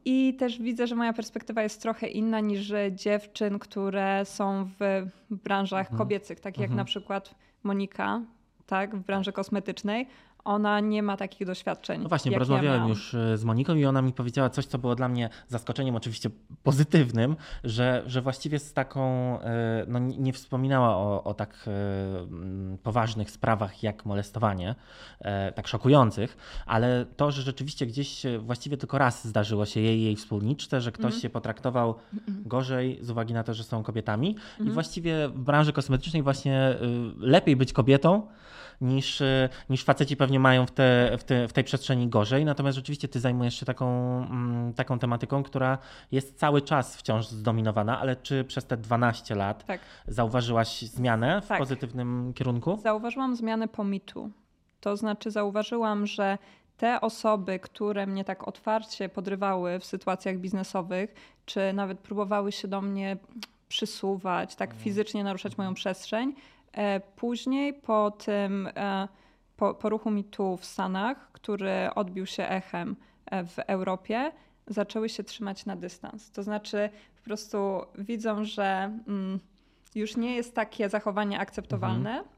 I 0.05 0.35
też 0.35 0.59
widzę, 0.59 0.87
że 0.87 0.95
moja 0.95 1.13
perspektywa 1.13 1.63
jest 1.63 1.83
trochę 1.83 2.07
inna 2.07 2.41
niż 2.41 2.73
dziewczyn, 2.91 3.59
które 3.59 4.25
są 4.25 4.69
w 4.81 5.07
branżach 5.31 5.81
mhm. 5.87 5.99
kobiecych, 5.99 6.41
tak 6.41 6.59
jak 6.59 6.65
mhm. 6.71 6.77
na 6.77 6.85
przykład 6.85 7.35
Monika, 7.63 8.21
tak, 8.67 8.97
w 8.97 9.03
branży 9.03 9.33
kosmetycznej 9.33 10.07
ona 10.47 10.81
nie 10.81 11.03
ma 11.03 11.17
takich 11.17 11.47
doświadczeń. 11.47 12.03
No 12.03 12.09
właśnie, 12.09 12.39
rozmawiałem 12.39 12.83
ja 12.83 12.89
już 12.89 13.15
e, 13.15 13.39
z 13.39 13.45
Moniką 13.45 13.75
i 13.75 13.85
ona 13.85 14.03
mi 14.03 14.13
powiedziała 14.13 14.51
coś, 14.51 14.67
co 14.67 14.79
było 14.79 14.95
dla 14.95 15.09
mnie 15.09 15.31
zaskoczeniem, 15.49 15.97
oczywiście 15.97 16.31
pozytywnym, 16.63 17.37
że, 17.65 18.03
że 18.07 18.23
właściwie 18.23 18.59
z 18.59 18.73
taką, 18.73 19.03
e, 19.41 19.85
no 19.89 19.99
nie 19.99 20.33
wspominała 20.33 20.97
o, 20.97 21.25
o 21.25 21.35
tak 21.35 21.65
e, 21.67 22.79
poważnych 22.83 23.31
sprawach 23.31 23.83
jak 23.83 24.07
molestowanie, 24.07 24.75
tak 25.55 25.69
szokujących, 25.69 26.37
ale 26.67 27.07
to, 27.17 27.31
że 27.31 27.43
rzeczywiście 27.43 27.87
gdzieś 27.87 28.23
właściwie 28.39 28.77
tylko 28.77 28.99
raz 28.99 29.27
zdarzyło 29.27 29.67
się 29.67 29.81
jej 29.81 30.03
jej 30.03 30.17
wspólniczce, 30.17 30.81
że 30.81 30.93
ktoś 30.93 31.13
mm. 31.13 31.21
się 31.21 31.31
potraktował 31.31 31.95
gorzej 32.29 32.99
z 33.03 33.11
uwagi 33.11 33.35
na 33.35 33.43
to, 33.43 33.55
że 33.55 33.65
są 33.65 33.83
kobietami 33.83 34.29
mm. 34.29 34.41
i 34.59 34.61
mhm. 34.61 34.75
właściwie 34.75 35.29
w 35.29 35.39
branży 35.39 35.73
kosmetycznej 35.73 36.23
właśnie 36.23 36.75
lepiej 37.19 37.57
być 37.57 37.73
kobietą, 37.73 38.27
niż, 38.81 39.23
niż 39.71 39.85
faceci 39.85 40.17
pewnie 40.17 40.36
mają 40.41 40.67
w, 40.67 40.71
te, 40.71 41.17
w, 41.19 41.25
te, 41.25 41.49
w 41.49 41.53
tej 41.53 41.65
przestrzeni 41.65 42.09
gorzej. 42.09 42.45
Natomiast 42.45 42.77
rzeczywiście 42.77 43.09
ty 43.09 43.21
zajmujesz 43.21 43.61
się 43.61 43.67
taką, 43.67 43.87
mm, 44.25 44.75
taką 44.75 44.99
tematyką, 44.99 45.43
która 45.43 45.79
jest 46.13 46.39
cały 46.39 46.63
czas 46.63 46.97
wciąż 46.97 47.29
zdominowana, 47.29 48.01
ale 48.01 48.17
czy 48.17 48.45
przez 48.45 48.67
te 48.67 48.77
12 48.77 49.35
lat 49.35 49.65
tak. 49.67 49.81
zauważyłaś 50.09 50.83
zmianę 50.83 51.43
w 51.43 51.47
tak. 51.47 51.59
pozytywnym 51.59 52.33
kierunku? 52.35 52.79
Zauważyłam 52.83 53.37
zmianę 53.37 53.69
po 53.69 53.85
mitu. 53.85 54.31
To 54.81 54.97
znaczy 54.97 55.31
zauważyłam, 55.31 56.07
że 56.07 56.39
te 56.77 57.01
osoby, 57.01 57.59
które 57.59 58.07
mnie 58.07 58.25
tak 58.25 58.49
otwarcie 58.49 59.09
podrywały 59.09 59.79
w 59.79 59.85
sytuacjach 59.85 60.39
biznesowych, 60.39 61.15
czy 61.47 61.73
nawet 61.73 61.99
próbowały 61.99 62.53
się 62.53 62.69
do 62.69 62.81
mnie 62.83 63.17
przysuwać, 63.69 64.57
tak 64.57 64.71
mhm. 64.71 64.85
fizycznie 64.85 65.25
naruszać 65.25 65.59
moją 65.59 65.75
przestrzeń, 65.75 66.35
E, 66.77 67.01
później 67.01 67.75
po 67.75 68.11
tym, 68.11 68.69
e, 68.77 69.09
po, 69.57 69.75
po 69.75 69.89
ruchu 69.89 70.11
mitu 70.11 70.57
w 70.57 70.65
Stanach, 70.65 71.33
który 71.33 71.95
odbił 71.95 72.27
się 72.27 72.49
echem 72.49 72.97
e, 73.27 73.45
w 73.45 73.59
Europie, 73.59 74.33
zaczęły 74.67 75.09
się 75.09 75.25
trzymać 75.25 75.67
na 75.67 75.77
dystans. 75.77 76.31
To 76.31 76.43
znaczy 76.43 76.91
po 77.17 77.23
prostu 77.25 77.59
widzą, 77.99 78.45
że 78.45 78.99
mm, 79.09 79.41
już 79.95 80.17
nie 80.17 80.37
jest 80.37 80.55
takie 80.55 80.89
zachowanie 80.89 81.41
akceptowalne. 81.41 82.11
Mhm. 82.11 82.36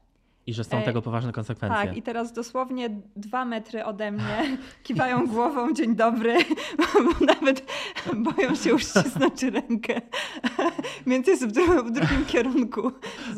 I 0.49 0.53
że 0.53 0.63
są 0.63 0.81
tego 0.81 1.01
poważne 1.01 1.31
konsekwencje. 1.31 1.77
Tak, 1.77 1.97
i 1.97 2.01
teraz 2.01 2.33
dosłownie 2.33 2.89
dwa 3.15 3.45
metry 3.45 3.85
ode 3.85 4.11
mnie 4.11 4.57
kiwają 4.83 5.27
głową 5.27 5.73
dzień 5.73 5.95
dobry, 5.95 6.37
bo 6.77 7.25
nawet 7.25 7.71
boją 8.15 8.55
się 8.55 8.75
uścisnąć 8.75 9.43
rękę, 9.43 10.01
więc 11.07 11.27
jest 11.27 11.47
w, 11.47 11.51
dru 11.51 11.83
w 11.83 11.91
drugim 11.91 12.25
kierunku. 12.25 12.91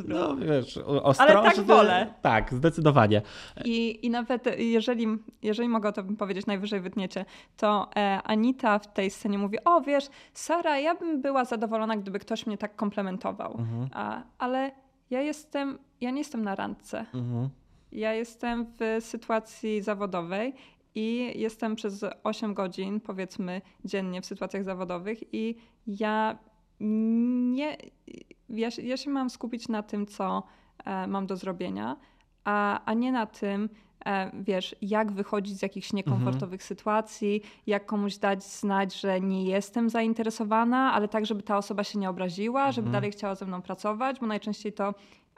No 0.08 0.36
wiesz, 0.36 0.78
ostrożnie. 0.78 1.38
Ale 1.38 1.52
tak 1.52 1.66
wolę. 1.66 2.14
Tak, 2.22 2.54
zdecydowanie. 2.54 3.22
I, 3.66 4.06
i 4.06 4.10
nawet 4.10 4.60
jeżeli, 4.60 5.08
jeżeli 5.42 5.70
mogę 5.70 5.90
o 5.90 5.92
tym 5.92 6.18
powiedzieć, 6.18 6.46
najwyżej 6.46 6.82
wytniecie, 6.82 7.26
to 7.58 7.90
e, 7.96 8.22
Anita 8.24 8.80
w 8.80 8.94
tej 8.94 9.10
scenie 9.10 9.38
mówi, 9.38 9.58
o 9.66 9.82
wiesz, 9.82 10.10
Sara, 10.34 10.80
ja 10.80 10.96
bym 10.96 11.22
była 11.22 11.46
zadowolona, 11.46 11.98
gdyby 11.98 12.20
ktoś 12.20 12.46
mnie 12.46 12.58
tak 12.58 12.76
komplementował, 12.76 13.56
mhm. 13.60 13.90
A, 13.94 14.24
ale 14.38 14.72
ja 15.12 15.22
jestem, 15.22 15.80
ja 16.02 16.12
nie 16.12 16.18
jestem 16.18 16.42
na 16.42 16.56
randce. 16.56 17.06
Mhm. 17.14 17.50
Ja 17.92 18.14
jestem 18.14 18.66
w 18.66 19.04
sytuacji 19.04 19.82
zawodowej 19.82 20.54
i 20.96 21.34
jestem 21.40 21.76
przez 21.76 22.06
8 22.24 22.54
godzin, 22.54 23.00
powiedzmy, 23.00 23.62
dziennie 23.86 24.22
w 24.22 24.26
sytuacjach 24.26 24.64
zawodowych 24.64 25.34
i 25.34 25.56
ja 25.88 26.38
nie. 26.80 27.78
Ja, 28.50 28.70
ja 28.84 28.98
się 28.98 29.10
mam 29.10 29.30
skupić 29.30 29.68
na 29.68 29.84
tym, 29.84 30.06
co 30.06 30.44
e, 30.86 31.08
mam 31.08 31.28
do 31.28 31.36
zrobienia, 31.36 31.98
a, 32.44 32.86
a 32.86 32.94
nie 32.94 33.12
na 33.12 33.26
tym, 33.26 33.70
wiesz, 34.34 34.76
jak 34.82 35.12
wychodzić 35.12 35.58
z 35.58 35.62
jakichś 35.62 35.94
niekomfortowych 35.94 36.62
mhm. 36.62 36.68
sytuacji, 36.68 37.42
jak 37.68 37.86
komuś 37.86 38.18
dać 38.18 38.44
znać, 38.44 39.00
że 39.00 39.22
nie 39.22 39.46
jestem 39.46 39.90
zainteresowana, 39.90 40.94
ale 40.94 41.08
tak, 41.08 41.26
żeby 41.26 41.44
ta 41.44 41.58
osoba 41.58 41.84
się 41.84 42.00
nie 42.00 42.10
obraziła, 42.10 42.60
mhm. 42.60 42.74
żeby 42.74 42.90
dalej 42.90 43.12
chciała 43.12 43.36
ze 43.36 43.46
mną 43.46 43.62
pracować, 43.62 44.20
bo 44.20 44.28
najczęściej 44.28 44.74
to 44.74 44.94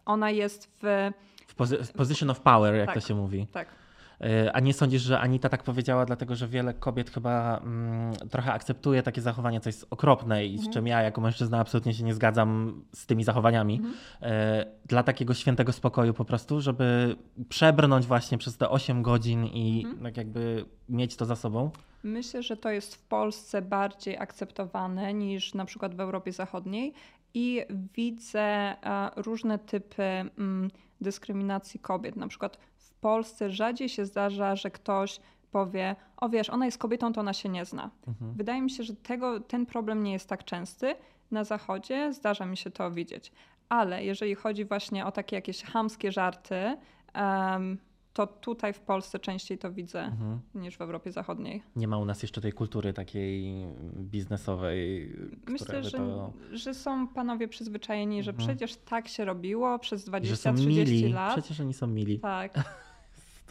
ona 0.05 0.31
jest 0.31 0.71
w. 0.81 1.11
W, 1.47 1.55
pozy 1.55 1.83
w 1.83 1.91
position 1.91 2.29
of 2.29 2.41
power, 2.41 2.75
jak 2.75 2.85
tak, 2.85 2.95
to 2.95 3.01
się 3.01 3.15
mówi. 3.15 3.47
Tak. 3.51 3.82
E, 4.23 4.53
a 4.53 4.59
nie 4.59 4.73
sądzisz, 4.73 5.01
że 5.01 5.19
Anita 5.19 5.49
tak 5.49 5.63
powiedziała, 5.63 6.05
dlatego 6.05 6.35
że 6.35 6.47
wiele 6.47 6.73
kobiet 6.73 7.09
chyba 7.09 7.57
mm, 7.57 8.13
trochę 8.29 8.53
akceptuje 8.53 9.03
takie 9.03 9.21
zachowanie, 9.21 9.59
co 9.59 9.69
jest 9.69 9.87
okropne 9.89 10.45
i 10.45 10.57
z 10.57 10.59
mhm. 10.59 10.73
czym 10.73 10.87
ja 10.87 11.01
jako 11.01 11.21
mężczyzna 11.21 11.59
absolutnie 11.59 11.93
się 11.93 12.03
nie 12.03 12.13
zgadzam 12.13 12.81
z 12.95 13.05
tymi 13.05 13.23
zachowaniami. 13.23 13.75
Mhm. 13.75 13.93
E, 14.21 14.65
dla 14.85 15.03
takiego 15.03 15.33
świętego 15.33 15.71
spokoju 15.71 16.13
po 16.13 16.25
prostu, 16.25 16.61
żeby 16.61 17.15
przebrnąć 17.49 18.05
właśnie 18.05 18.37
przez 18.37 18.57
te 18.57 18.69
8 18.69 19.01
godzin 19.01 19.45
i 19.45 19.83
mhm. 19.85 20.03
tak 20.03 20.17
jakby 20.17 20.65
mieć 20.89 21.15
to 21.15 21.25
za 21.25 21.35
sobą? 21.35 21.71
Myślę, 22.03 22.43
że 22.43 22.57
to 22.57 22.69
jest 22.69 22.95
w 22.95 23.01
Polsce 23.01 23.61
bardziej 23.61 24.17
akceptowane 24.17 25.13
niż 25.13 25.53
na 25.53 25.65
przykład 25.65 25.95
w 25.95 25.99
Europie 25.99 26.31
Zachodniej 26.31 26.93
i 27.33 27.61
widzę 27.95 28.41
e, 28.41 28.75
różne 29.15 29.59
typy 29.59 30.03
mm, 30.03 30.71
dyskryminacji 31.01 31.79
kobiet. 31.79 32.15
Na 32.15 32.27
przykład 32.27 32.57
Polsce 33.03 33.49
rzadziej 33.49 33.89
się 33.89 34.05
zdarza, 34.05 34.55
że 34.55 34.71
ktoś 34.71 35.19
powie, 35.51 35.95
o 36.17 36.29
wiesz, 36.29 36.49
ona 36.49 36.65
jest 36.65 36.77
kobietą, 36.77 37.13
to 37.13 37.21
ona 37.21 37.33
się 37.33 37.49
nie 37.49 37.65
zna. 37.65 37.89
Mhm. 38.07 38.33
Wydaje 38.33 38.61
mi 38.61 38.69
się, 38.69 38.83
że 38.83 38.95
tego, 38.95 39.39
ten 39.39 39.65
problem 39.65 40.03
nie 40.03 40.11
jest 40.11 40.29
tak 40.29 40.43
częsty. 40.43 40.95
Na 41.31 41.43
zachodzie 41.43 42.13
zdarza 42.13 42.45
mi 42.45 42.57
się 42.57 42.71
to 42.71 42.91
widzieć. 42.91 43.31
Ale 43.69 44.05
jeżeli 44.05 44.35
chodzi 44.35 44.65
właśnie 44.65 45.05
o 45.05 45.11
takie 45.11 45.35
jakieś 45.35 45.63
hamskie 45.63 46.11
żarty, 46.11 46.77
um, 47.15 47.77
to 48.13 48.27
tutaj 48.27 48.73
w 48.73 48.79
Polsce 48.79 49.19
częściej 49.19 49.57
to 49.57 49.71
widzę 49.71 50.03
mhm. 50.03 50.39
niż 50.55 50.77
w 50.77 50.81
Europie 50.81 51.11
Zachodniej. 51.11 51.63
Nie 51.75 51.87
ma 51.87 51.97
u 51.97 52.05
nas 52.05 52.21
jeszcze 52.21 52.41
tej 52.41 52.53
kultury 52.53 52.93
takiej 52.93 53.65
biznesowej. 53.95 55.13
Myślę, 55.47 55.83
że, 55.83 55.97
to... 55.97 56.33
że 56.51 56.73
są 56.73 57.07
panowie 57.07 57.47
przyzwyczajeni, 57.47 58.17
mhm. 58.17 58.23
że 58.23 58.45
przecież 58.45 58.75
tak 58.75 59.07
się 59.07 59.25
robiło 59.25 59.79
przez 59.79 60.09
20-30 60.09 61.13
lat. 61.13 61.33
Przecież 61.33 61.59
oni 61.59 61.73
są 61.73 61.87
mili. 61.87 62.19
Tak. 62.19 62.53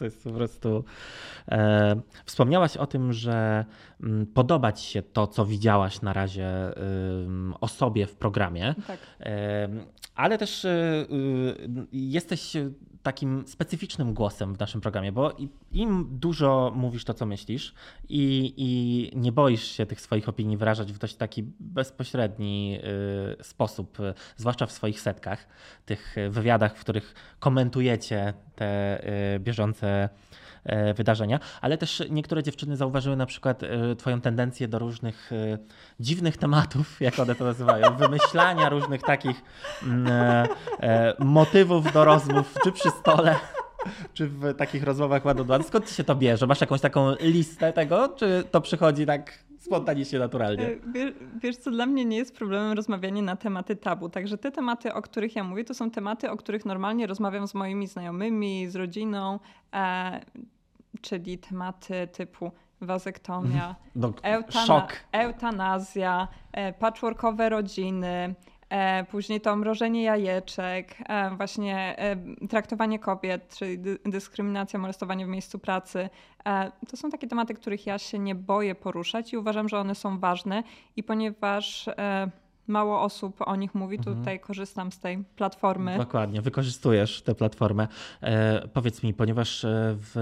To 0.03 0.07
jest 0.07 0.23
po 0.23 0.31
prostu. 0.31 0.83
E, 1.51 2.01
wspomniałaś 2.25 2.77
o 2.77 2.87
tym, 2.87 3.13
że 3.13 3.65
m, 4.01 4.09
mm, 4.09 4.25
podoba 4.25 4.71
ci 4.71 4.91
się 4.91 5.01
to, 5.01 5.27
co 5.27 5.45
widziałaś 5.45 6.01
na 6.01 6.13
razie 6.13 6.69
y, 6.69 6.73
o 7.61 7.67
sobie 7.67 8.07
w 8.07 8.15
programie. 8.15 8.75
Tak. 8.87 8.97
E, 9.19 9.69
ale 10.15 10.37
też 10.37 10.65
y, 10.65 10.69
y, 10.69 11.87
jesteś 11.91 12.57
takim 13.03 13.43
specyficznym 13.47 14.13
głosem 14.13 14.55
w 14.55 14.59
naszym 14.59 14.81
programie, 14.81 15.11
bo 15.11 15.37
im 15.71 16.07
dużo 16.11 16.71
mówisz 16.75 17.05
to, 17.05 17.13
co 17.13 17.25
myślisz 17.25 17.73
i, 18.09 18.53
i 18.57 19.11
nie 19.17 19.31
boisz 19.31 19.63
się 19.63 19.85
tych 19.85 20.01
swoich 20.01 20.29
opinii 20.29 20.57
wyrażać 20.57 20.93
w 20.93 20.97
dość 20.97 21.15
taki 21.15 21.43
bezpośredni 21.59 22.79
y, 23.39 23.43
sposób, 23.43 23.99
y, 23.99 24.13
zwłaszcza 24.37 24.65
w 24.65 24.71
swoich 24.71 25.01
setkach, 25.01 25.47
tych 25.85 26.15
wywiadach, 26.29 26.77
w 26.77 26.79
których 26.79 27.15
komentujecie 27.39 28.33
te 28.55 29.03
y, 29.35 29.39
bieżące 29.39 30.09
wydarzenia, 30.95 31.39
ale 31.61 31.77
też 31.77 32.03
niektóre 32.09 32.43
dziewczyny 32.43 32.77
zauważyły 32.77 33.15
na 33.15 33.25
przykład 33.25 33.63
e, 33.63 33.95
twoją 33.95 34.21
tendencję 34.21 34.67
do 34.67 34.79
różnych 34.79 35.31
e, 35.31 35.57
dziwnych 35.99 36.37
tematów, 36.37 36.97
jak 37.01 37.19
one 37.19 37.35
to 37.35 37.43
nazywają, 37.43 37.95
wymyślania 37.97 38.69
różnych 38.69 39.01
takich 39.01 39.41
mm, 39.83 40.47
motywów 41.19 41.93
do 41.93 42.05
rozmów, 42.05 42.55
czy 42.63 42.71
przy 42.71 42.89
stole, 42.89 43.35
czy 44.13 44.27
w 44.27 44.53
takich 44.55 44.83
rozmowach 44.83 45.25
ładowanych. 45.25 45.67
Skąd 45.67 45.89
ci 45.89 45.95
się 45.95 46.03
to 46.03 46.15
bierze? 46.15 46.47
Masz 46.47 46.61
jakąś 46.61 46.81
taką 46.81 47.15
listę 47.19 47.73
tego, 47.73 48.09
czy 48.09 48.43
to 48.51 48.61
przychodzi 48.61 49.05
tak 49.05 49.43
spontanicznie, 49.59 50.19
naturalnie. 50.19 50.69
Wiesz, 50.93 51.13
wiesz, 51.41 51.57
co, 51.57 51.71
dla 51.71 51.85
mnie 51.85 52.05
nie 52.05 52.17
jest 52.17 52.35
problemem 52.35 52.71
rozmawianie 52.71 53.21
na 53.21 53.35
tematy 53.35 53.75
tabu. 53.75 54.09
Także 54.09 54.37
te 54.37 54.51
tematy, 54.51 54.93
o 54.93 55.01
których 55.01 55.35
ja 55.35 55.43
mówię, 55.43 55.63
to 55.63 55.73
są 55.73 55.91
tematy, 55.91 56.31
o 56.31 56.37
których 56.37 56.65
normalnie 56.65 57.07
rozmawiam 57.07 57.47
z 57.47 57.53
moimi 57.53 57.87
znajomymi, 57.87 58.67
z 58.67 58.75
rodziną 58.75 59.39
czyli 61.01 61.37
tematy 61.37 62.07
typu 62.07 62.51
wazektomia, 62.81 63.75
no, 63.95 64.13
eutana 64.23 64.65
szok. 64.65 64.93
eutanazja, 65.11 66.27
e, 66.51 66.73
patchworkowe 66.73 67.49
rodziny, 67.49 68.07
e, 68.07 68.35
później 69.11 69.41
to 69.41 69.55
mrożenie 69.55 70.03
jajeczek, 70.03 70.95
e, 71.09 71.35
właśnie 71.35 71.95
traktowanie 72.49 72.99
kobiet, 72.99 73.55
czyli 73.57 73.79
dyskryminacja, 74.05 74.79
molestowanie 74.79 75.25
w 75.25 75.29
miejscu 75.29 75.59
pracy. 75.59 76.09
To 76.89 76.97
są 76.97 77.09
takie 77.09 77.27
tematy, 77.27 77.53
których 77.53 77.85
ja 77.85 77.97
się 77.97 78.19
nie 78.19 78.35
boję 78.35 78.75
poruszać 78.75 79.33
i 79.33 79.37
uważam, 79.37 79.69
że 79.69 79.79
one 79.79 79.95
są 79.95 80.19
ważne 80.19 80.63
i 80.95 81.03
ponieważ 81.03 81.89
mało 82.67 83.01
osób 83.01 83.35
o 83.39 83.55
nich 83.55 83.75
mówi, 83.75 83.97
mhm. 83.97 84.17
tutaj 84.17 84.39
korzystam 84.39 84.91
z 84.91 84.99
tej 84.99 85.23
platformy. 85.35 85.97
Dokładnie, 85.97 86.41
wykorzystujesz 86.41 87.21
tę 87.21 87.35
platformę. 87.35 87.87
E, 88.21 88.67
powiedz 88.67 89.03
mi, 89.03 89.13
ponieważ 89.13 89.65
e, 89.65 89.95
w, 89.99 90.13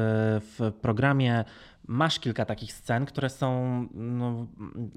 w 0.57 0.71
programie 0.81 1.43
masz 1.91 2.19
kilka 2.19 2.45
takich 2.45 2.73
scen, 2.73 3.05
które 3.05 3.29
są 3.29 3.87
no, 3.93 4.47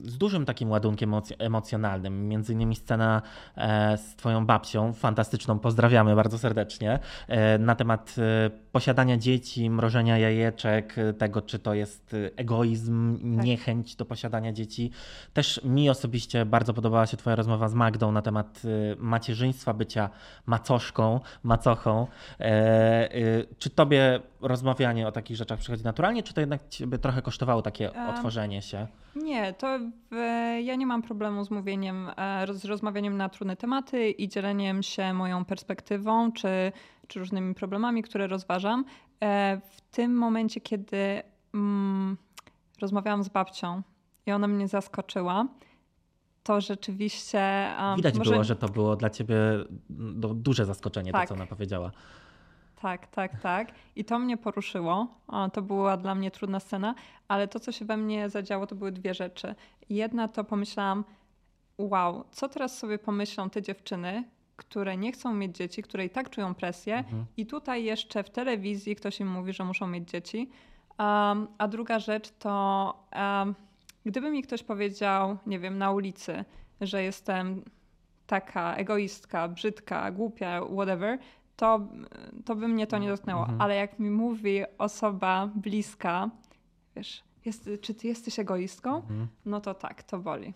z 0.04 0.18
dużym 0.18 0.44
takim 0.44 0.70
ładunkiem 0.70 1.14
emocjonalnym. 1.38 2.28
Między 2.28 2.52
innymi 2.52 2.76
scena 2.76 3.22
e, 3.56 3.98
z 3.98 4.16
twoją 4.16 4.46
babcią, 4.46 4.92
fantastyczną, 4.92 5.58
pozdrawiamy 5.58 6.14
bardzo 6.16 6.38
serdecznie, 6.38 6.98
e, 7.28 7.58
na 7.58 7.74
temat 7.74 8.14
e, 8.18 8.63
posiadania 8.74 9.16
dzieci, 9.16 9.70
mrożenia 9.70 10.18
jajeczek, 10.18 10.96
tego 11.18 11.42
czy 11.42 11.58
to 11.58 11.74
jest 11.74 12.16
egoizm, 12.36 13.18
tak. 13.36 13.44
niechęć 13.44 13.96
do 13.96 14.04
posiadania 14.04 14.52
dzieci. 14.52 14.90
Też 15.32 15.60
mi 15.64 15.90
osobiście 15.90 16.46
bardzo 16.46 16.74
podobała 16.74 17.06
się 17.06 17.16
twoja 17.16 17.36
rozmowa 17.36 17.68
z 17.68 17.74
Magdą 17.74 18.12
na 18.12 18.22
temat 18.22 18.62
macierzyństwa, 18.98 19.74
bycia 19.74 20.10
macoszką, 20.46 21.20
macochą. 21.42 22.06
Czy 23.58 23.70
tobie 23.70 24.20
rozmawianie 24.40 25.08
o 25.08 25.12
takich 25.12 25.36
rzeczach 25.36 25.58
przychodzi 25.58 25.84
naturalnie, 25.84 26.22
czy 26.22 26.34
to 26.34 26.40
jednak 26.40 26.68
ciebie 26.68 26.98
trochę 26.98 27.22
kosztowało 27.22 27.62
takie 27.62 27.90
otworzenie 28.08 28.62
się? 28.62 28.86
Nie, 29.16 29.52
to 29.52 29.78
w, 30.10 30.16
ja 30.64 30.74
nie 30.74 30.86
mam 30.86 31.02
problemu 31.02 31.44
z 31.44 31.50
mówieniem, 31.50 32.10
e, 32.16 32.46
z 32.54 32.64
rozmawianiem 32.64 33.16
na 33.16 33.28
trudne 33.28 33.56
tematy 33.56 34.10
i 34.10 34.28
dzieleniem 34.28 34.82
się 34.82 35.12
moją 35.12 35.44
perspektywą, 35.44 36.32
czy, 36.32 36.72
czy 37.08 37.18
różnymi 37.18 37.54
problemami, 37.54 38.02
które 38.02 38.26
rozważam. 38.26 38.84
E, 39.22 39.60
w 39.70 39.80
tym 39.80 40.14
momencie, 40.14 40.60
kiedy 40.60 41.22
mm, 41.54 42.16
rozmawiałam 42.80 43.24
z 43.24 43.28
babcią 43.28 43.82
i 44.26 44.32
ona 44.32 44.48
mnie 44.48 44.68
zaskoczyła, 44.68 45.46
to 46.42 46.60
rzeczywiście. 46.60 47.68
Widać 47.96 48.18
może... 48.18 48.30
było, 48.30 48.44
że 48.44 48.56
to 48.56 48.68
było 48.68 48.96
dla 48.96 49.10
ciebie 49.10 49.36
no, 49.90 50.34
duże 50.34 50.64
zaskoczenie, 50.64 51.12
tak. 51.12 51.22
to 51.22 51.28
co 51.28 51.34
ona 51.34 51.46
powiedziała. 51.46 51.90
Tak, 52.80 53.06
tak, 53.06 53.40
tak. 53.40 53.72
I 53.96 54.04
to 54.04 54.18
mnie 54.18 54.36
poruszyło. 54.36 55.06
To 55.52 55.62
była 55.62 55.96
dla 55.96 56.14
mnie 56.14 56.30
trudna 56.30 56.60
scena, 56.60 56.94
ale 57.28 57.48
to, 57.48 57.60
co 57.60 57.72
się 57.72 57.84
we 57.84 57.96
mnie 57.96 58.30
zadziało, 58.30 58.66
to 58.66 58.74
były 58.74 58.92
dwie 58.92 59.14
rzeczy. 59.14 59.54
Jedna 59.90 60.28
to 60.28 60.44
pomyślałam, 60.44 61.04
wow, 61.78 62.24
co 62.30 62.48
teraz 62.48 62.78
sobie 62.78 62.98
pomyślą 62.98 63.50
te 63.50 63.62
dziewczyny, 63.62 64.24
które 64.56 64.96
nie 64.96 65.12
chcą 65.12 65.34
mieć 65.34 65.56
dzieci, 65.56 65.82
które 65.82 66.04
i 66.04 66.10
tak 66.10 66.30
czują 66.30 66.54
presję, 66.54 66.96
mhm. 66.96 67.24
i 67.36 67.46
tutaj 67.46 67.84
jeszcze 67.84 68.22
w 68.22 68.30
telewizji 68.30 68.96
ktoś 68.96 69.20
im 69.20 69.30
mówi, 69.30 69.52
że 69.52 69.64
muszą 69.64 69.86
mieć 69.86 70.10
dzieci. 70.10 70.50
Um, 70.98 71.48
a 71.58 71.68
druga 71.68 71.98
rzecz 71.98 72.30
to, 72.30 72.94
um, 73.16 73.54
gdyby 74.06 74.30
mi 74.30 74.42
ktoś 74.42 74.62
powiedział, 74.62 75.38
nie 75.46 75.58
wiem, 75.58 75.78
na 75.78 75.92
ulicy, 75.92 76.44
że 76.80 77.02
jestem 77.02 77.62
taka 78.26 78.74
egoistka, 78.74 79.48
brzydka, 79.48 80.10
głupia, 80.10 80.60
whatever, 80.60 81.18
to, 81.56 81.80
to 82.44 82.54
by 82.54 82.68
mnie 82.68 82.86
to 82.86 82.98
nie 82.98 83.08
dotknęło. 83.08 83.42
Mhm. 83.42 83.60
Ale 83.60 83.74
jak 83.74 83.98
mi 83.98 84.10
mówi 84.10 84.62
osoba 84.78 85.50
bliska, 85.54 86.30
wiesz, 86.96 87.24
jest, 87.44 87.70
czy 87.80 87.94
ty 87.94 88.08
jesteś 88.08 88.38
egoistką? 88.38 88.96
Mhm. 88.96 89.28
No 89.44 89.60
to 89.60 89.74
tak, 89.74 90.02
to 90.02 90.18
boli. 90.18 90.54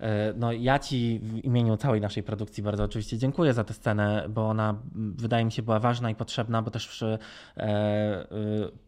E, 0.00 0.32
no, 0.36 0.52
ja 0.52 0.78
Ci 0.78 1.20
w 1.22 1.44
imieniu 1.44 1.76
całej 1.76 2.00
naszej 2.00 2.22
produkcji 2.22 2.62
bardzo 2.62 2.84
oczywiście 2.84 3.18
dziękuję 3.18 3.54
za 3.54 3.64
tę 3.64 3.74
scenę, 3.74 4.26
bo 4.28 4.48
ona 4.48 4.74
wydaje 4.94 5.44
mi 5.44 5.52
się 5.52 5.62
była 5.62 5.78
ważna 5.78 6.10
i 6.10 6.14
potrzebna, 6.14 6.62
bo 6.62 6.70
też 6.70 6.88
przy, 6.88 7.18
e, 7.56 7.60
e, 7.60 8.26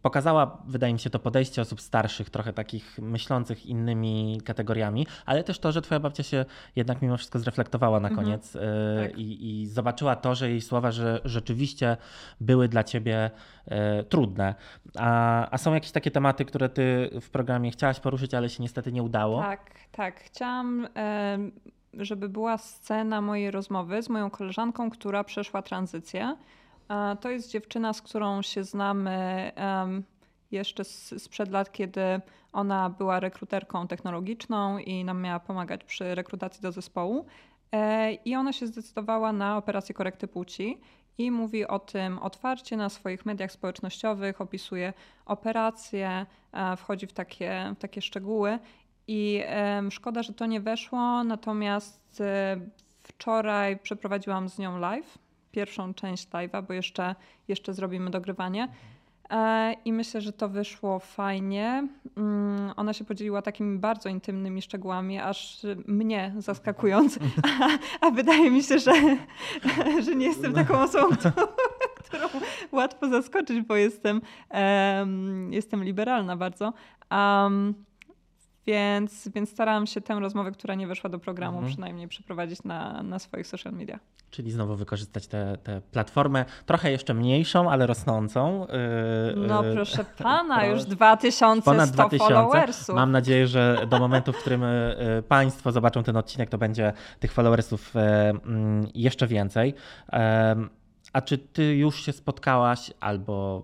pokazała, 0.03 0.63
wydaje 0.67 0.93
mi 0.93 0.99
się, 0.99 1.11
to 1.11 1.19
podejście 1.19 1.63
osób 1.63 1.81
starszych, 1.81 2.31
trochę 2.31 2.53
takich 2.53 2.99
myślących 2.99 3.67
innymi 3.67 4.41
kategoriami, 4.45 5.07
ale 5.27 5.45
też 5.45 5.59
to, 5.59 5.73
że 5.73 5.83
Twoja 5.83 6.01
babcia 6.01 6.23
się 6.23 6.45
jednak 6.77 7.03
mimo 7.03 7.17
wszystko 7.17 7.39
zreflektowała 7.39 8.01
na 8.01 8.09
mhm. 8.09 8.27
koniec 8.27 8.57
e, 8.57 8.61
tak. 9.03 9.19
i, 9.19 9.63
i, 9.63 9.67
zobaczyła 9.67 10.17
to, 10.17 10.35
że 10.35 10.51
jej 10.51 10.61
słowa, 10.61 10.91
że 10.91 11.21
rzeczywiście 11.25 11.97
były 12.41 12.69
dla 12.69 12.85
Ciebie 12.85 13.31
e, 13.67 14.03
trudne. 14.03 14.55
A, 14.99 15.49
a 15.51 15.59
są 15.59 15.75
jakieś 15.75 15.91
takie 15.91 16.11
tematy, 16.11 16.45
które 16.45 16.69
Ty 16.69 17.11
w 17.21 17.31
programie 17.31 17.71
chciałaś 17.71 18.01
poruszyć, 18.01 18.35
ale 18.35 18.49
się 18.49 18.63
niestety 18.63 18.93
nie 18.93 19.03
udało? 19.03 19.41
Tak, 19.41 19.71
tak. 19.93 20.21
Chciałam 20.21 20.89
żeby 21.95 22.29
była 22.29 22.59
scena 22.59 23.21
mojej 23.21 23.51
rozmowy 23.51 24.03
z 24.03 24.09
moją 24.09 24.31
koleżanką, 24.31 24.91
która 24.91 25.25
przeszła 25.25 25.63
tranzycję. 25.63 26.37
To 27.21 27.31
jest 27.31 27.51
dziewczyna, 27.51 27.93
z 27.93 28.03
którą 28.03 28.43
się 28.43 28.65
znamy 28.65 29.53
jeszcze 30.51 30.85
sprzed 30.85 31.51
lat, 31.51 31.73
kiedy 31.73 32.21
ona 32.53 32.91
była 32.91 33.21
rekruterką 33.21 33.89
technologiczną 33.89 34.79
i 34.79 35.05
nam 35.05 35.21
miała 35.21 35.41
pomagać 35.41 35.85
przy 35.85 36.15
rekrutacji 36.15 36.63
do 36.63 36.73
zespołu. 36.73 37.27
E, 37.73 38.13
I 38.13 38.37
ona 38.37 38.53
się 38.53 38.67
zdecydowała 38.67 39.33
na 39.33 39.57
operację 39.57 39.95
korekty 39.95 40.29
płci 40.29 40.81
i 41.19 41.31
mówi 41.31 41.67
o 41.67 41.79
tym 41.79 42.19
otwarcie 42.19 42.77
na 42.77 42.89
swoich 42.89 43.27
mediach 43.27 43.53
społecznościowych, 43.53 44.41
opisuje 44.41 44.93
operacje, 45.27 46.27
wchodzi 46.77 47.07
w 47.07 47.13
takie, 47.13 47.75
w 47.77 47.79
takie 47.79 48.03
szczegóły. 48.03 48.59
I 49.15 49.43
szkoda, 49.91 50.23
że 50.23 50.33
to 50.33 50.47
nie 50.47 50.61
weszło, 50.61 51.25
natomiast 51.25 52.21
e, 52.21 52.57
wczoraj 53.03 53.79
przeprowadziłam 53.79 54.49
z 54.49 54.59
nią 54.59 54.79
live, 54.79 55.19
pierwszą 55.51 55.95
część 55.95 56.29
live'a, 56.29 56.67
bo 56.67 56.73
jeszcze, 56.73 57.15
jeszcze 57.49 57.75
zrobimy 57.75 58.11
dogrywanie. 58.11 58.69
E, 59.31 59.73
I 59.85 59.93
myślę, 59.93 60.21
że 60.21 60.33
to 60.33 60.49
wyszło 60.49 60.99
fajnie. 60.99 61.89
Mm, 62.17 62.73
ona 62.77 62.93
się 62.93 63.05
podzieliła 63.05 63.43
takimi 63.43 63.79
bardzo 63.79 64.09
intymnymi 64.09 64.63
szczegółami, 64.63 65.19
aż 65.19 65.67
mnie 65.87 66.35
zaskakując. 66.39 67.19
A, 67.61 67.69
a 68.07 68.11
wydaje 68.11 68.51
mi 68.51 68.63
się, 68.63 68.79
że, 68.79 68.93
że 70.05 70.15
nie 70.15 70.27
jestem 70.27 70.53
taką 70.53 70.81
osobą, 70.81 71.17
którą 72.01 72.29
łatwo 72.73 73.09
zaskoczyć, 73.09 73.61
bo 73.61 73.77
jestem, 73.77 74.21
um, 74.51 75.53
jestem 75.53 75.85
liberalna 75.85 76.37
bardzo. 76.37 76.73
Um, 77.11 77.75
więc, 78.67 79.29
więc 79.35 79.51
starałam 79.51 79.87
się 79.87 80.01
tę 80.01 80.21
rozmowę, 80.21 80.53
która 80.53 80.75
nie 80.75 80.87
weszła 80.87 81.11
do 81.11 81.19
programu, 81.19 81.59
mhm. 81.59 81.73
przynajmniej 81.73 82.09
przeprowadzić 82.09 82.65
na, 82.65 83.03
na 83.03 83.19
swoich 83.19 83.47
social 83.47 83.73
media. 83.73 83.99
Czyli 84.31 84.51
znowu 84.51 84.77
wykorzystać 84.77 85.27
tę 85.27 85.57
platformę, 85.91 86.45
trochę 86.67 86.91
jeszcze 86.91 87.15
mniejszą, 87.15 87.71
ale 87.71 87.87
rosnącą. 87.87 88.67
Yy, 89.37 89.47
no 89.49 89.65
yy, 89.65 89.75
proszę 89.75 90.05
pana, 90.19 90.67
już 90.67 90.85
2100 90.85 91.71
ponad 91.71 91.91
2000. 91.91 92.35
followersów. 92.35 92.95
Mam 92.95 93.13
nadzieję, 93.13 93.47
że 93.47 93.87
do 93.91 93.99
momentu, 93.99 94.33
w 94.33 94.39
którym 94.39 94.63
yy, 94.63 95.23
Państwo 95.29 95.73
zobaczą 95.73 96.03
ten 96.03 96.17
odcinek, 96.17 96.51
to 96.51 96.59
będzie 96.59 96.93
tych 97.21 97.33
followersów 97.33 97.93
mm, 97.97 98.87
jeszcze 98.95 99.27
więcej. 99.27 99.75
A 101.13 101.21
czy 101.21 101.39
ty 101.39 101.77
już 101.77 102.05
się 102.05 102.13
spotkałaś, 102.13 102.93
albo 103.01 103.63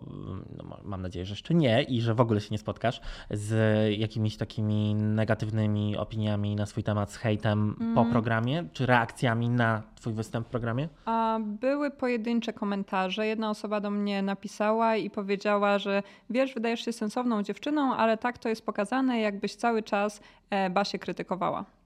no, 0.56 0.78
mam 0.84 1.02
nadzieję, 1.02 1.26
że 1.26 1.32
jeszcze 1.32 1.54
nie 1.54 1.82
i 1.82 2.00
że 2.00 2.14
w 2.14 2.20
ogóle 2.20 2.40
się 2.40 2.48
nie 2.50 2.58
spotkasz 2.58 3.00
z 3.30 3.52
jakimiś 3.98 4.36
takimi 4.36 4.94
negatywnymi 4.94 5.96
opiniami 5.96 6.56
na 6.56 6.66
swój 6.66 6.82
temat, 6.82 7.12
z 7.12 7.16
hejtem 7.16 7.76
mm. 7.80 7.94
po 7.94 8.04
programie, 8.04 8.64
czy 8.72 8.86
reakcjami 8.86 9.48
na 9.48 9.82
twój 9.94 10.12
występ 10.12 10.46
w 10.46 10.50
programie? 10.50 10.88
A 11.04 11.38
były 11.40 11.90
pojedyncze 11.90 12.52
komentarze. 12.52 13.26
Jedna 13.26 13.50
osoba 13.50 13.80
do 13.80 13.90
mnie 13.90 14.22
napisała 14.22 14.96
i 14.96 15.10
powiedziała, 15.10 15.78
że 15.78 16.02
wiesz, 16.30 16.54
wydajesz 16.54 16.84
się 16.84 16.92
sensowną 16.92 17.42
dziewczyną, 17.42 17.94
ale 17.94 18.16
tak 18.16 18.38
to 18.38 18.48
jest 18.48 18.66
pokazane, 18.66 19.20
jakbyś 19.20 19.54
cały 19.54 19.82
czas 19.82 20.20
e, 20.50 20.70
Basię 20.70 20.98
krytykowała. 20.98 21.77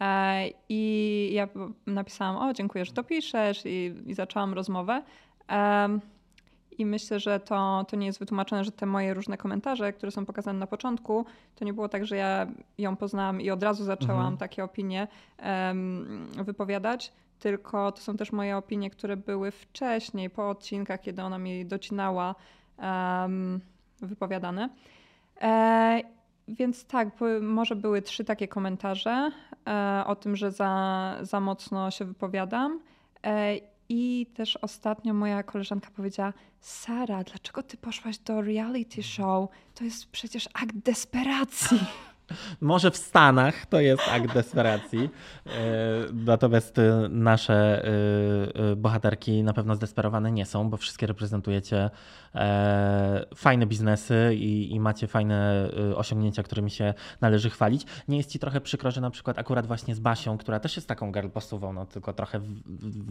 E, 0.00 0.44
I 0.68 1.30
ja 1.32 1.48
napisałam, 1.86 2.36
o 2.36 2.52
dziękuję, 2.52 2.84
że 2.84 2.92
to 2.92 3.04
piszesz 3.04 3.62
i, 3.66 3.94
i 4.06 4.14
zaczęłam 4.14 4.54
rozmowę. 4.54 5.02
I 6.78 6.86
myślę, 6.86 7.20
że 7.20 7.40
to, 7.40 7.86
to 7.88 7.96
nie 7.96 8.06
jest 8.06 8.18
wytłumaczone, 8.18 8.64
że 8.64 8.72
te 8.72 8.86
moje 8.86 9.14
różne 9.14 9.36
komentarze, 9.36 9.92
które 9.92 10.12
są 10.12 10.26
pokazane 10.26 10.58
na 10.58 10.66
początku, 10.66 11.24
to 11.54 11.64
nie 11.64 11.72
było 11.72 11.88
tak, 11.88 12.06
że 12.06 12.16
ja 12.16 12.46
ją 12.78 12.96
poznałam 12.96 13.40
i 13.40 13.50
od 13.50 13.62
razu 13.62 13.84
zaczęłam 13.84 14.20
mhm. 14.20 14.36
takie 14.36 14.64
opinie 14.64 15.08
um, 15.42 16.28
wypowiadać, 16.44 17.12
tylko 17.38 17.92
to 17.92 18.00
są 18.00 18.16
też 18.16 18.32
moje 18.32 18.56
opinie, 18.56 18.90
które 18.90 19.16
były 19.16 19.50
wcześniej, 19.50 20.30
po 20.30 20.50
odcinkach, 20.50 21.00
kiedy 21.00 21.22
ona 21.22 21.38
mi 21.38 21.66
docinała, 21.66 22.34
um, 22.78 23.60
wypowiadane. 24.00 24.68
E, 25.40 26.00
więc 26.48 26.86
tak, 26.86 27.08
może 27.40 27.76
były 27.76 28.02
trzy 28.02 28.24
takie 28.24 28.48
komentarze 28.48 29.30
o 30.06 30.16
tym, 30.16 30.36
że 30.36 30.50
za, 30.50 31.16
za 31.22 31.40
mocno 31.40 31.90
się 31.90 32.04
wypowiadam. 32.04 32.80
E, 33.22 33.56
I 33.88 34.26
też 34.34 34.56
ostatnio 34.56 35.14
moja 35.14 35.42
koleżanka 35.42 35.88
powiedziała: 35.96 36.32
Sara, 36.60 37.24
dlaczego 37.24 37.62
ty 37.62 37.76
poszłaś 37.76 38.18
do 38.18 38.42
reality 38.42 39.02
show? 39.02 39.48
To 39.74 39.84
jest 39.84 40.06
przecież 40.10 40.48
akt 40.54 40.76
desperacji. 40.76 41.80
Może 42.60 42.90
w 42.90 42.96
Stanach 42.96 43.66
to 43.66 43.80
jest 43.80 44.02
akt 44.12 44.34
desperacji, 44.34 45.10
e, 45.46 45.50
natomiast 46.12 46.78
e, 46.78 47.08
nasze 47.10 47.84
e, 48.72 48.76
bohaterki 48.76 49.42
na 49.42 49.52
pewno 49.52 49.74
zdesperowane 49.74 50.32
nie 50.32 50.46
są, 50.46 50.70
bo 50.70 50.76
wszystkie 50.76 51.06
reprezentujecie 51.06 51.90
fajne 53.36 53.66
biznesy 53.66 54.34
i, 54.34 54.74
i 54.74 54.80
macie 54.80 55.06
fajne 55.06 55.68
osiągnięcia, 55.96 56.42
którymi 56.42 56.70
się 56.70 56.94
należy 57.20 57.50
chwalić. 57.50 57.86
Nie 58.08 58.16
jest 58.16 58.30
ci 58.30 58.38
trochę 58.38 58.60
przykro, 58.60 58.90
że 58.90 59.00
na 59.00 59.10
przykład 59.10 59.38
akurat 59.38 59.66
właśnie 59.66 59.94
z 59.94 60.00
Basią, 60.00 60.38
która 60.38 60.60
też 60.60 60.76
jest 60.76 60.88
taką 60.88 61.12
girlbossową, 61.12 61.72
no 61.72 61.86
tylko 61.86 62.12
trochę 62.12 62.38
w, 62.38 62.46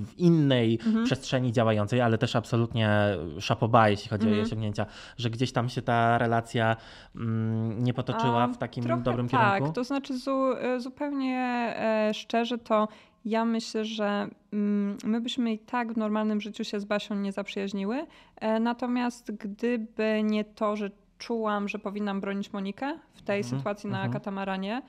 w 0.06 0.19
innej 0.19 0.80
mhm. 0.86 1.06
przestrzeni 1.06 1.52
działającej, 1.52 2.02
ale 2.02 2.17
też 2.17 2.36
absolutnie 2.36 3.17
szapoba, 3.39 3.89
jeśli 3.89 4.10
chodzi 4.10 4.23
mhm. 4.23 4.34
o 4.34 4.36
jej 4.36 4.45
osiągnięcia, 4.45 4.86
że 5.17 5.30
gdzieś 5.30 5.52
tam 5.52 5.69
się 5.69 5.82
ta 5.82 6.17
relacja 6.17 6.76
mm, 7.15 7.84
nie 7.84 7.93
potoczyła 7.93 8.43
A, 8.43 8.47
w 8.47 8.58
takim 8.58 9.02
dobrym 9.03 9.29
tak, 9.29 9.41
kierunku? 9.41 9.65
Tak, 9.65 9.75
to 9.75 9.83
znaczy 9.83 10.17
zu, 10.17 10.57
e, 10.57 10.79
zupełnie 10.79 11.37
e, 11.77 12.13
szczerze 12.13 12.57
to 12.57 12.87
ja 13.25 13.45
myślę, 13.45 13.85
że 13.85 14.27
mm, 14.53 14.97
my 15.03 15.21
byśmy 15.21 15.53
i 15.53 15.59
tak 15.59 15.93
w 15.93 15.97
normalnym 15.97 16.41
życiu 16.41 16.63
się 16.63 16.79
z 16.79 16.85
Basią 16.85 17.15
nie 17.15 17.31
zaprzyjaźniły. 17.31 18.05
E, 18.35 18.59
natomiast 18.59 19.31
gdyby 19.31 20.21
nie 20.23 20.45
to, 20.45 20.75
że 20.75 20.91
czułam, 21.17 21.69
że 21.69 21.79
powinnam 21.79 22.21
bronić 22.21 22.53
Monikę 22.53 22.99
w 23.13 23.21
tej 23.21 23.41
mhm, 23.41 23.57
sytuacji 23.57 23.89
na 23.89 23.97
mhm. 23.97 24.13
katamaranie, 24.13 24.81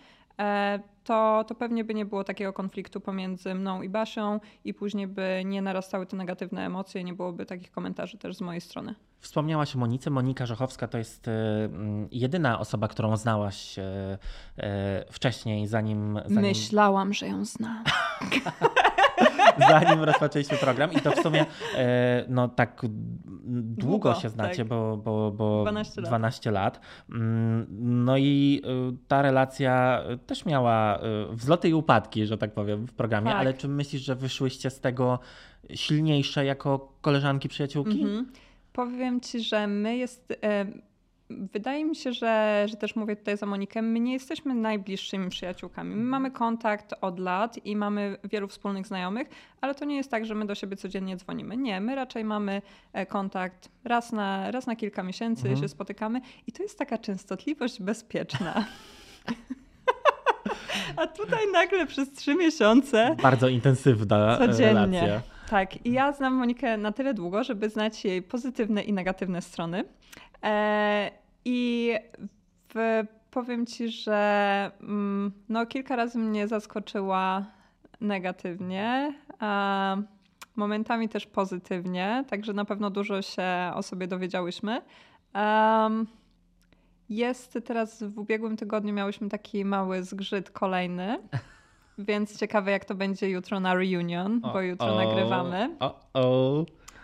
to, 1.04 1.44
to 1.48 1.54
pewnie 1.54 1.84
by 1.84 1.94
nie 1.94 2.04
było 2.04 2.24
takiego 2.24 2.52
konfliktu 2.52 3.00
pomiędzy 3.00 3.54
mną 3.54 3.82
i 3.82 3.88
Basią 3.88 4.40
i 4.64 4.74
później 4.74 5.06
by 5.06 5.42
nie 5.44 5.62
narastały 5.62 6.06
te 6.06 6.16
negatywne 6.16 6.66
emocje, 6.66 7.04
nie 7.04 7.14
byłoby 7.14 7.46
takich 7.46 7.70
komentarzy 7.70 8.18
też 8.18 8.36
z 8.36 8.40
mojej 8.40 8.60
strony. 8.60 8.94
Wspomniałaś 9.20 9.76
o 9.76 9.78
Monice. 9.78 10.10
Monika 10.10 10.46
Żochowska 10.46 10.88
to 10.88 10.98
jest 10.98 11.28
e, 11.28 11.32
jedyna 12.10 12.58
osoba, 12.58 12.88
którą 12.88 13.16
znałaś 13.16 13.78
e, 13.78 14.18
e, 14.56 15.04
wcześniej, 15.10 15.66
zanim, 15.66 16.20
zanim... 16.24 16.42
Myślałam, 16.42 17.14
że 17.14 17.26
ją 17.26 17.44
znam. 17.44 17.84
zanim 19.58 20.02
rozpoczęliśmy 20.04 20.58
program 20.58 20.92
i 20.92 21.00
to 21.00 21.10
w 21.10 21.18
sumie 21.22 21.46
no 22.28 22.48
tak 22.48 22.80
długo, 22.82 23.74
długo 23.76 24.14
się 24.14 24.28
znacie, 24.28 24.56
tak. 24.56 24.66
bo, 24.66 24.96
bo, 24.96 25.30
bo 25.30 25.62
12 25.62 26.00
lat. 26.00 26.10
12 26.10 26.50
lat. 26.50 26.80
Mm, 27.10 27.66
no 28.04 28.18
i 28.18 28.62
ta 29.08 29.22
relacja 29.22 30.02
też 30.26 30.46
miała 30.46 30.98
wzloty 31.30 31.68
i 31.68 31.74
upadki, 31.74 32.26
że 32.26 32.38
tak 32.38 32.54
powiem, 32.54 32.86
w 32.86 32.92
programie, 32.92 33.30
tak. 33.30 33.40
ale 33.40 33.54
czy 33.54 33.68
myślisz, 33.68 34.02
że 34.02 34.14
wyszłyście 34.14 34.70
z 34.70 34.80
tego 34.80 35.18
silniejsze 35.74 36.44
jako 36.44 36.92
koleżanki, 37.00 37.48
przyjaciółki? 37.48 38.02
Mhm. 38.02 38.32
Powiem 38.72 39.20
ci, 39.20 39.40
że 39.40 39.66
my 39.66 39.96
jest. 39.96 40.38
E, 41.34 41.48
wydaje 41.52 41.84
mi 41.84 41.96
się, 41.96 42.12
że, 42.12 42.64
że 42.68 42.76
też 42.76 42.96
mówię 42.96 43.16
tutaj 43.16 43.36
za 43.36 43.46
Monikę, 43.46 43.82
my 43.82 44.00
nie 44.00 44.12
jesteśmy 44.12 44.54
najbliższymi 44.54 45.30
przyjaciółkami. 45.30 45.96
My 45.96 46.04
mamy 46.04 46.30
kontakt 46.30 46.94
od 47.00 47.18
lat 47.18 47.66
i 47.66 47.76
mamy 47.76 48.18
wielu 48.24 48.48
wspólnych 48.48 48.86
znajomych, 48.86 49.28
ale 49.60 49.74
to 49.74 49.84
nie 49.84 49.96
jest 49.96 50.10
tak, 50.10 50.26
że 50.26 50.34
my 50.34 50.46
do 50.46 50.54
siebie 50.54 50.76
codziennie 50.76 51.16
dzwonimy. 51.16 51.56
Nie, 51.56 51.80
my 51.80 51.94
raczej 51.94 52.24
mamy 52.24 52.62
e, 52.92 53.06
kontakt 53.06 53.68
raz 53.84 54.12
na, 54.12 54.50
raz 54.50 54.66
na 54.66 54.76
kilka 54.76 55.02
miesięcy, 55.02 55.42
mhm. 55.42 55.62
się 55.62 55.68
spotykamy 55.68 56.20
i 56.46 56.52
to 56.52 56.62
jest 56.62 56.78
taka 56.78 56.98
częstotliwość 56.98 57.82
bezpieczna. 57.82 58.64
A 60.96 61.06
tutaj 61.06 61.40
nagle 61.52 61.86
przez 61.86 62.12
trzy 62.12 62.34
miesiące. 62.34 63.16
Bardzo 63.22 63.48
intensywna 63.48 64.38
codziennie. 64.38 65.00
relacja. 65.00 65.20
Tak, 65.50 65.86
i 65.86 65.92
ja 65.92 66.12
znam 66.12 66.34
Monikę 66.34 66.76
na 66.76 66.92
tyle 66.92 67.14
długo, 67.14 67.44
żeby 67.44 67.68
znać 67.68 68.04
jej 68.04 68.22
pozytywne 68.22 68.82
i 68.82 68.92
negatywne 68.92 69.42
strony. 69.42 69.84
E, 70.42 71.10
I 71.44 71.94
w, 72.74 73.02
powiem 73.30 73.66
ci, 73.66 73.88
że 73.88 74.70
mm, 74.80 75.32
no, 75.48 75.66
kilka 75.66 75.96
razy 75.96 76.18
mnie 76.18 76.48
zaskoczyła 76.48 77.46
negatywnie, 78.00 79.14
a 79.38 79.96
momentami 80.56 81.08
też 81.08 81.26
pozytywnie, 81.26 82.24
także 82.28 82.52
na 82.52 82.64
pewno 82.64 82.90
dużo 82.90 83.22
się 83.22 83.72
o 83.74 83.82
sobie 83.82 84.06
dowiedziałyśmy. 84.06 84.82
Um, 85.34 86.06
jest 87.08 87.58
teraz 87.64 88.02
w 88.02 88.18
ubiegłym 88.18 88.56
tygodniu 88.56 88.94
miałyśmy 88.94 89.28
taki 89.28 89.64
mały 89.64 90.02
zgrzyt 90.02 90.50
kolejny. 90.50 91.18
Więc 91.98 92.38
ciekawe, 92.38 92.70
jak 92.70 92.84
to 92.84 92.94
będzie 92.94 93.30
jutro 93.30 93.60
na 93.60 93.74
reunion, 93.74 94.40
bo 94.40 94.60
jutro 94.60 94.94
nagrywamy. 94.94 95.76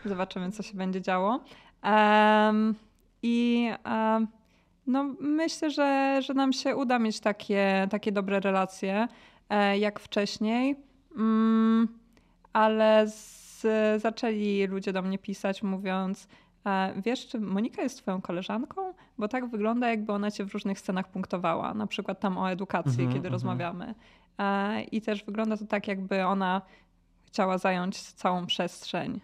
Zobaczymy, 0.04 0.52
co 0.52 0.62
się 0.62 0.76
będzie 0.76 1.00
działo. 1.00 1.40
Um, 1.84 2.74
I 3.22 3.68
um, 3.84 4.28
no, 4.86 5.14
myślę, 5.20 5.70
że, 5.70 6.20
że 6.22 6.34
nam 6.34 6.52
się 6.52 6.76
uda 6.76 6.98
mieć 6.98 7.20
takie, 7.20 7.86
takie 7.90 8.12
dobre 8.12 8.40
relacje 8.40 9.08
e, 9.50 9.78
jak 9.78 10.00
wcześniej. 10.00 10.76
Um, 11.16 11.88
ale 12.52 13.08
z, 13.08 13.66
zaczęli 14.02 14.66
ludzie 14.66 14.92
do 14.92 15.02
mnie 15.02 15.18
pisać, 15.18 15.62
mówiąc, 15.62 16.28
e, 16.66 17.02
Wiesz, 17.02 17.28
czy 17.28 17.40
Monika 17.40 17.82
jest 17.82 17.98
twoją 17.98 18.20
koleżanką? 18.20 18.94
Bo 19.18 19.28
tak 19.28 19.50
wygląda, 19.50 19.90
jakby 19.90 20.12
ona 20.12 20.30
cię 20.30 20.44
w 20.44 20.52
różnych 20.52 20.78
scenach 20.78 21.08
punktowała, 21.08 21.74
na 21.74 21.86
przykład 21.86 22.20
tam 22.20 22.38
o 22.38 22.50
edukacji, 22.50 23.00
mm 23.00 23.06
-hmm, 23.06 23.14
kiedy 23.14 23.28
mm 23.28 23.30
-hmm. 23.30 23.32
rozmawiamy. 23.32 23.94
E, 24.38 24.82
I 24.82 25.00
też 25.00 25.24
wygląda 25.24 25.56
to 25.56 25.66
tak, 25.66 25.88
jakby 25.88 26.24
ona 26.24 26.62
chciała 27.26 27.58
zająć 27.58 28.02
całą 28.02 28.46
przestrzeń. 28.46 29.20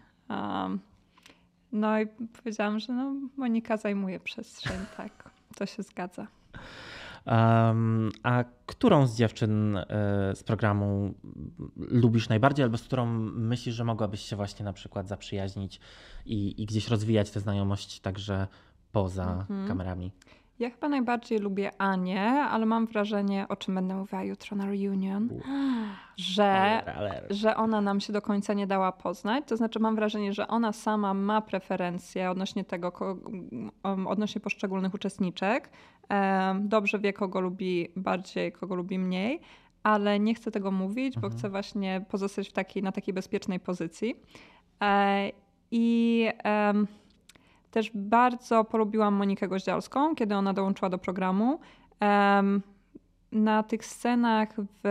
No 1.71 2.01
i 2.01 2.07
powiedziałam, 2.07 2.79
że 2.79 2.93
no, 2.93 3.15
Monika 3.37 3.77
zajmuje 3.77 4.19
przestrzeń, 4.19 4.79
tak, 4.97 5.29
to 5.55 5.65
się 5.65 5.83
zgadza. 5.83 6.27
Um, 7.25 8.11
a 8.23 8.43
którą 8.65 9.07
z 9.07 9.15
dziewczyn 9.15 9.77
y, 9.77 9.85
z 10.35 10.43
programu 10.43 11.13
lubisz 11.77 12.29
najbardziej, 12.29 12.63
albo 12.63 12.77
z 12.77 12.83
którą 12.83 13.05
myślisz, 13.33 13.75
że 13.75 13.83
mogłabyś 13.83 14.21
się 14.21 14.35
właśnie 14.35 14.65
na 14.65 14.73
przykład 14.73 15.07
zaprzyjaźnić 15.07 15.79
i, 16.25 16.61
i 16.61 16.65
gdzieś 16.65 16.87
rozwijać 16.87 17.31
tę 17.31 17.39
znajomość 17.39 17.99
także 17.99 18.47
poza 18.91 19.33
mhm. 19.33 19.67
kamerami? 19.67 20.11
Ja 20.59 20.69
chyba 20.69 20.89
najbardziej 20.89 21.39
lubię 21.39 21.71
Anię, 21.81 22.21
ale 22.23 22.65
mam 22.65 22.85
wrażenie, 22.85 23.45
o 23.49 23.55
czym 23.55 23.75
będę 23.75 23.95
mówiła 23.95 24.23
jutro 24.23 24.57
na 24.57 24.65
reunion, 24.65 25.29
że, 26.17 26.81
że 27.29 27.55
ona 27.55 27.81
nam 27.81 27.99
się 27.99 28.13
do 28.13 28.21
końca 28.21 28.53
nie 28.53 28.67
dała 28.67 28.91
poznać. 28.91 29.43
To 29.47 29.57
znaczy 29.57 29.79
mam 29.79 29.95
wrażenie, 29.95 30.33
że 30.33 30.47
ona 30.47 30.73
sama 30.73 31.13
ma 31.13 31.41
preferencje 31.41 32.31
odnośnie 32.31 32.63
tego, 32.63 33.17
um, 33.83 34.07
odnośnie 34.07 34.41
poszczególnych 34.41 34.93
uczestniczek. 34.93 35.69
Dobrze 36.59 36.99
wie, 36.99 37.13
kogo 37.13 37.41
lubi 37.41 37.87
bardziej, 37.95 38.51
kogo 38.51 38.75
lubi 38.75 38.99
mniej, 38.99 39.39
ale 39.83 40.19
nie 40.19 40.33
chcę 40.33 40.51
tego 40.51 40.71
mówić, 40.71 41.15
bo 41.15 41.27
mhm. 41.27 41.33
chcę 41.39 41.49
właśnie 41.49 42.05
pozostać 42.09 42.49
w 42.49 42.53
takiej, 42.53 42.83
na 42.83 42.91
takiej 42.91 43.13
bezpiecznej 43.13 43.59
pozycji. 43.59 44.15
E, 44.81 45.31
I... 45.71 46.27
Um, 46.45 46.87
też 47.77 47.91
bardzo 47.93 48.63
polubiłam 48.63 49.13
Monikę 49.13 49.47
Goździalską, 49.47 50.15
kiedy 50.15 50.35
ona 50.35 50.53
dołączyła 50.53 50.89
do 50.89 50.97
programu. 50.97 51.59
Na 53.31 53.63
tych 53.63 53.85
scenach 53.85 54.49
w, 54.83 54.87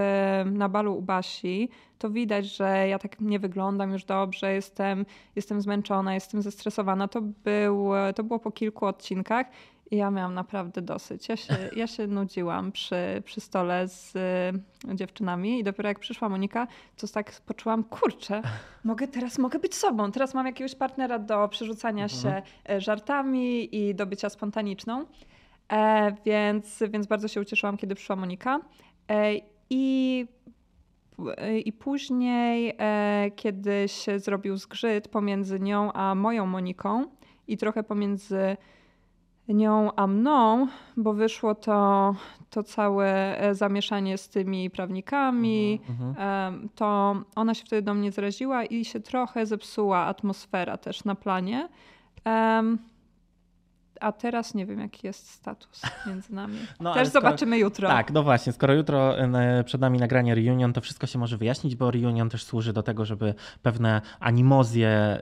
na 0.52 0.68
balu 0.68 0.98
u 0.98 1.02
Basi 1.02 1.68
to 1.98 2.10
widać, 2.10 2.46
że 2.56 2.88
ja 2.88 2.98
tak 2.98 3.20
nie 3.20 3.38
wyglądam 3.38 3.92
już 3.92 4.04
dobrze, 4.04 4.54
jestem, 4.54 5.06
jestem 5.36 5.60
zmęczona, 5.60 6.14
jestem 6.14 6.42
zestresowana. 6.42 7.08
To, 7.08 7.20
był, 7.20 7.90
to 8.14 8.24
było 8.24 8.38
po 8.38 8.50
kilku 8.50 8.86
odcinkach 8.86 9.46
ja 9.90 10.10
miałam 10.10 10.34
naprawdę 10.34 10.82
dosyć. 10.82 11.28
Ja 11.28 11.36
się, 11.36 11.54
ja 11.76 11.86
się 11.86 12.06
nudziłam 12.06 12.72
przy, 12.72 13.22
przy 13.24 13.40
stole 13.40 13.88
z 13.88 14.16
y, 14.16 14.94
dziewczynami 14.94 15.58
i 15.58 15.64
dopiero 15.64 15.88
jak 15.88 15.98
przyszła 15.98 16.28
Monika, 16.28 16.66
to 16.96 17.08
tak 17.08 17.32
poczułam, 17.46 17.84
kurczę, 17.84 18.42
mogę 18.84 19.08
teraz 19.08 19.38
mogę 19.38 19.58
być 19.58 19.74
sobą. 19.74 20.12
Teraz 20.12 20.34
mam 20.34 20.46
jakiegoś 20.46 20.74
partnera 20.74 21.18
do 21.18 21.48
przerzucania 21.48 22.04
mhm. 22.04 22.22
się 22.22 22.42
e, 22.68 22.80
żartami 22.80 23.76
i 23.76 23.94
do 23.94 24.06
bycia 24.06 24.28
spontaniczną. 24.28 25.06
E, 25.72 26.16
więc, 26.24 26.82
więc 26.90 27.06
bardzo 27.06 27.28
się 27.28 27.40
ucieszyłam, 27.40 27.76
kiedy 27.76 27.94
przyszła 27.94 28.16
Monika. 28.16 28.60
E, 29.10 29.32
I 29.70 30.26
i 31.64 31.72
później, 31.72 32.74
e, 32.78 33.30
kiedy 33.36 33.88
się 33.88 34.18
zrobił 34.18 34.56
zgrzyt 34.56 35.08
pomiędzy 35.08 35.60
nią 35.60 35.92
a 35.92 36.14
moją 36.14 36.46
Moniką 36.46 37.04
i 37.48 37.56
trochę 37.56 37.82
pomiędzy 37.82 38.56
nią 39.48 39.90
a 39.96 40.06
mną, 40.06 40.66
bo 40.96 41.12
wyszło 41.12 41.54
to, 41.54 42.14
to 42.50 42.62
całe 42.62 43.38
e, 43.40 43.54
zamieszanie 43.54 44.18
z 44.18 44.28
tymi 44.28 44.70
prawnikami, 44.70 45.80
mhm, 45.88 46.08
mhm. 46.08 46.68
to 46.74 47.16
ona 47.36 47.54
się 47.54 47.64
wtedy 47.64 47.82
do 47.82 47.94
mnie 47.94 48.12
zraziła 48.12 48.64
i 48.64 48.84
się 48.84 49.00
trochę 49.00 49.46
zepsuła 49.46 49.98
atmosfera 49.98 50.76
też 50.76 51.04
na 51.04 51.14
planie. 51.14 51.68
A 54.00 54.12
teraz 54.12 54.54
nie 54.54 54.66
wiem, 54.66 54.80
jaki 54.80 55.06
jest 55.06 55.30
status 55.30 55.82
między 56.06 56.34
nami. 56.34 56.58
No, 56.80 56.94
Też 56.94 57.08
skoro, 57.08 57.22
zobaczymy 57.22 57.58
jutro. 57.58 57.88
Tak, 57.88 58.12
no 58.12 58.22
właśnie, 58.22 58.52
skoro 58.52 58.74
jutro 58.74 59.14
przed 59.64 59.80
nami 59.80 59.98
nagranie 59.98 60.34
Reunion, 60.34 60.72
to 60.72 60.80
wszystko 60.80 61.06
się 61.06 61.18
może 61.18 61.36
wyjaśnić, 61.36 61.76
bo 61.76 61.90
Reunion 61.90 62.30
też 62.30 62.44
służy 62.44 62.72
do 62.72 62.82
tego, 62.82 63.04
żeby 63.04 63.34
pewne 63.62 64.02
animozje 64.20 65.18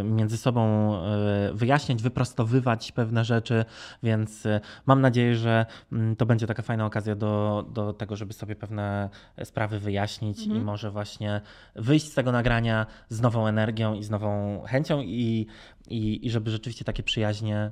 y, 0.00 0.04
między 0.04 0.36
sobą 0.36 0.94
y, 0.94 1.54
wyjaśniać, 1.54 2.02
wyprostowywać 2.02 2.92
pewne 2.92 3.24
rzeczy, 3.24 3.64
więc 4.02 4.46
y, 4.46 4.60
mam 4.86 5.00
nadzieję, 5.00 5.36
że 5.36 5.66
mm, 5.92 6.16
to 6.16 6.26
będzie 6.26 6.46
taka 6.46 6.62
fajna 6.62 6.86
okazja 6.86 7.14
do, 7.14 7.64
do 7.72 7.92
tego, 7.92 8.16
żeby 8.16 8.32
sobie 8.32 8.56
pewne 8.56 9.08
sprawy 9.44 9.78
wyjaśnić 9.78 10.38
mhm. 10.42 10.60
i 10.60 10.64
może 10.64 10.90
właśnie 10.90 11.40
wyjść 11.74 12.10
z 12.10 12.14
tego 12.14 12.32
nagrania 12.32 12.86
z 13.08 13.20
nową 13.20 13.46
energią 13.46 13.94
i 13.94 14.02
z 14.02 14.10
nową 14.10 14.62
chęcią 14.66 15.00
i, 15.00 15.46
i, 15.88 16.26
i 16.26 16.30
żeby 16.30 16.50
rzeczywiście 16.50 16.84
takie 16.84 17.02
przyjaźnie 17.02 17.70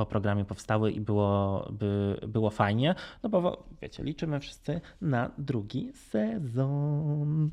po 0.00 0.06
programie 0.06 0.44
powstały 0.44 0.92
i 0.92 1.00
było, 1.00 1.68
by, 1.72 2.20
było 2.28 2.50
fajnie, 2.50 2.94
no 3.22 3.28
bo 3.28 3.64
wiecie, 3.82 4.02
liczymy 4.02 4.40
wszyscy 4.40 4.80
na 5.00 5.30
drugi 5.38 5.92
sezon. 5.92 7.50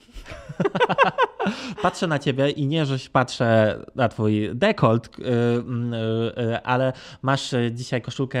patrzę 1.82 2.06
na 2.06 2.18
ciebie 2.18 2.50
i 2.50 2.66
nie, 2.66 2.86
że 2.86 2.96
patrzę 3.12 3.78
na 3.94 4.08
twój 4.08 4.50
dekolt, 4.54 5.18
y, 5.18 5.22
y, 5.22 6.42
y, 6.42 6.62
ale 6.62 6.92
masz 7.22 7.54
dzisiaj 7.70 8.02
koszulkę 8.02 8.40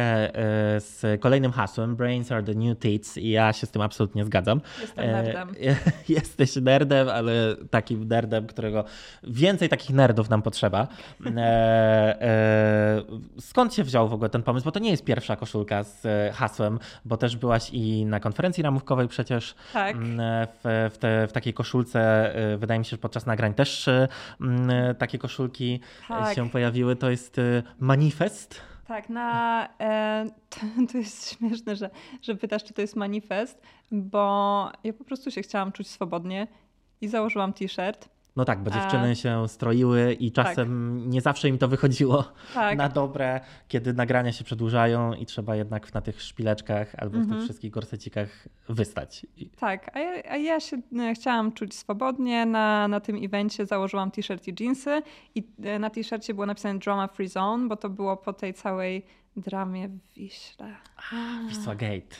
z 0.78 1.20
kolejnym 1.20 1.52
hasłem 1.52 1.96
Brains 1.96 2.32
are 2.32 2.42
the 2.42 2.54
new 2.54 2.78
tits 2.78 3.16
i 3.16 3.30
ja 3.30 3.52
się 3.52 3.66
z 3.66 3.70
tym 3.70 3.82
absolutnie 3.82 4.24
zgadzam. 4.24 4.60
Jestem 4.80 5.06
nerdem. 5.06 5.48
Jesteś 6.08 6.56
nerdem, 6.56 7.08
ale 7.08 7.56
takim 7.70 8.08
nerdem, 8.08 8.46
którego 8.46 8.84
więcej 9.22 9.68
takich 9.68 9.90
nerdów 9.90 10.30
nam 10.30 10.42
potrzeba. 10.42 10.88
Skąd 13.40 13.74
się 13.74 13.84
wziął 13.84 14.08
w 14.08 14.12
ogóle 14.12 14.30
ten 14.30 14.42
pomysł? 14.42 14.64
Bo 14.64 14.72
to 14.72 14.78
nie 14.80 14.90
jest 14.90 15.04
pierwsza 15.04 15.36
koszulka 15.36 15.84
z 15.84 16.06
hasłem, 16.34 16.78
bo 17.04 17.16
też 17.16 17.36
byłaś 17.36 17.70
i 17.72 18.06
na 18.06 18.20
konferencji 18.20 18.62
ramówkowej 18.62 19.08
przecież 19.08 19.54
tak. 19.72 19.96
w, 20.62 20.88
w, 20.94 20.98
te, 20.98 21.26
w 21.26 21.32
takiej 21.32 21.54
koszulce, 21.54 22.32
wydaje 22.58 22.78
mi 22.78 22.84
się, 22.84 22.89
że 22.90 22.98
podczas 22.98 23.26
nagrań 23.26 23.54
też 23.54 23.88
mm, 24.40 24.94
takie 24.94 25.18
koszulki 25.18 25.80
tak. 26.08 26.34
się 26.34 26.50
pojawiły. 26.50 26.96
To 26.96 27.10
jest 27.10 27.38
y, 27.38 27.62
manifest. 27.78 28.60
Tak, 28.86 29.08
na, 29.08 29.68
e, 29.80 30.26
to, 30.50 30.60
to, 30.92 30.98
jest 30.98 31.30
śmieszne, 31.30 31.76
że, 31.76 31.90
że 32.22 32.34
pytasz, 32.34 32.64
czy 32.64 32.74
to 32.74 32.80
jest 32.80 32.96
manifest, 32.96 33.62
bo 33.92 34.72
ja 34.84 34.92
po 34.92 35.04
prostu 35.04 35.30
się 35.30 35.42
chciałam 35.42 35.72
czuć 35.72 35.88
swobodnie 35.88 36.46
i 37.00 37.08
założyłam 37.08 37.52
t-shirt 37.52 38.08
no 38.36 38.44
tak, 38.44 38.62
bo 38.62 38.70
dziewczyny 38.70 39.10
A... 39.10 39.14
się 39.14 39.48
stroiły 39.48 40.12
i 40.12 40.32
czasem 40.32 40.98
tak. 41.00 41.12
nie 41.12 41.20
zawsze 41.20 41.48
im 41.48 41.58
to 41.58 41.68
wychodziło 41.68 42.24
tak. 42.54 42.78
na 42.78 42.88
dobre, 42.88 43.40
kiedy 43.68 43.92
nagrania 43.92 44.32
się 44.32 44.44
przedłużają 44.44 45.14
i 45.14 45.26
trzeba 45.26 45.56
jednak 45.56 45.94
na 45.94 46.00
tych 46.00 46.22
szpileczkach 46.22 46.94
albo 46.98 47.18
w 47.18 47.20
tych 47.20 47.22
mhm. 47.22 47.44
wszystkich 47.44 47.70
gorsecikach 47.70 48.48
wystać. 48.68 49.26
Tak, 49.56 49.96
a 49.96 49.98
ja, 49.98 50.30
a 50.30 50.36
ja 50.36 50.60
się 50.60 50.76
no, 50.92 51.14
chciałam 51.14 51.52
czuć 51.52 51.74
swobodnie. 51.74 52.46
Na, 52.46 52.88
na 52.88 53.00
tym 53.00 53.24
evencie 53.24 53.66
założyłam 53.66 54.10
t-shirt 54.10 54.48
i 54.48 54.54
jeansy 54.60 55.02
i 55.34 55.42
e, 55.62 55.78
na 55.78 55.90
t-shircie 55.90 56.34
było 56.34 56.46
napisane 56.46 56.78
Drama 56.78 57.08
Free 57.08 57.28
Zone, 57.28 57.68
bo 57.68 57.76
to 57.76 57.90
było 57.90 58.16
po 58.16 58.32
tej 58.32 58.54
całej 58.54 59.06
dramie 59.36 59.88
w 59.88 60.14
Wiśle. 60.14 60.76
Wisła 61.48 61.74
Gate. 61.74 62.16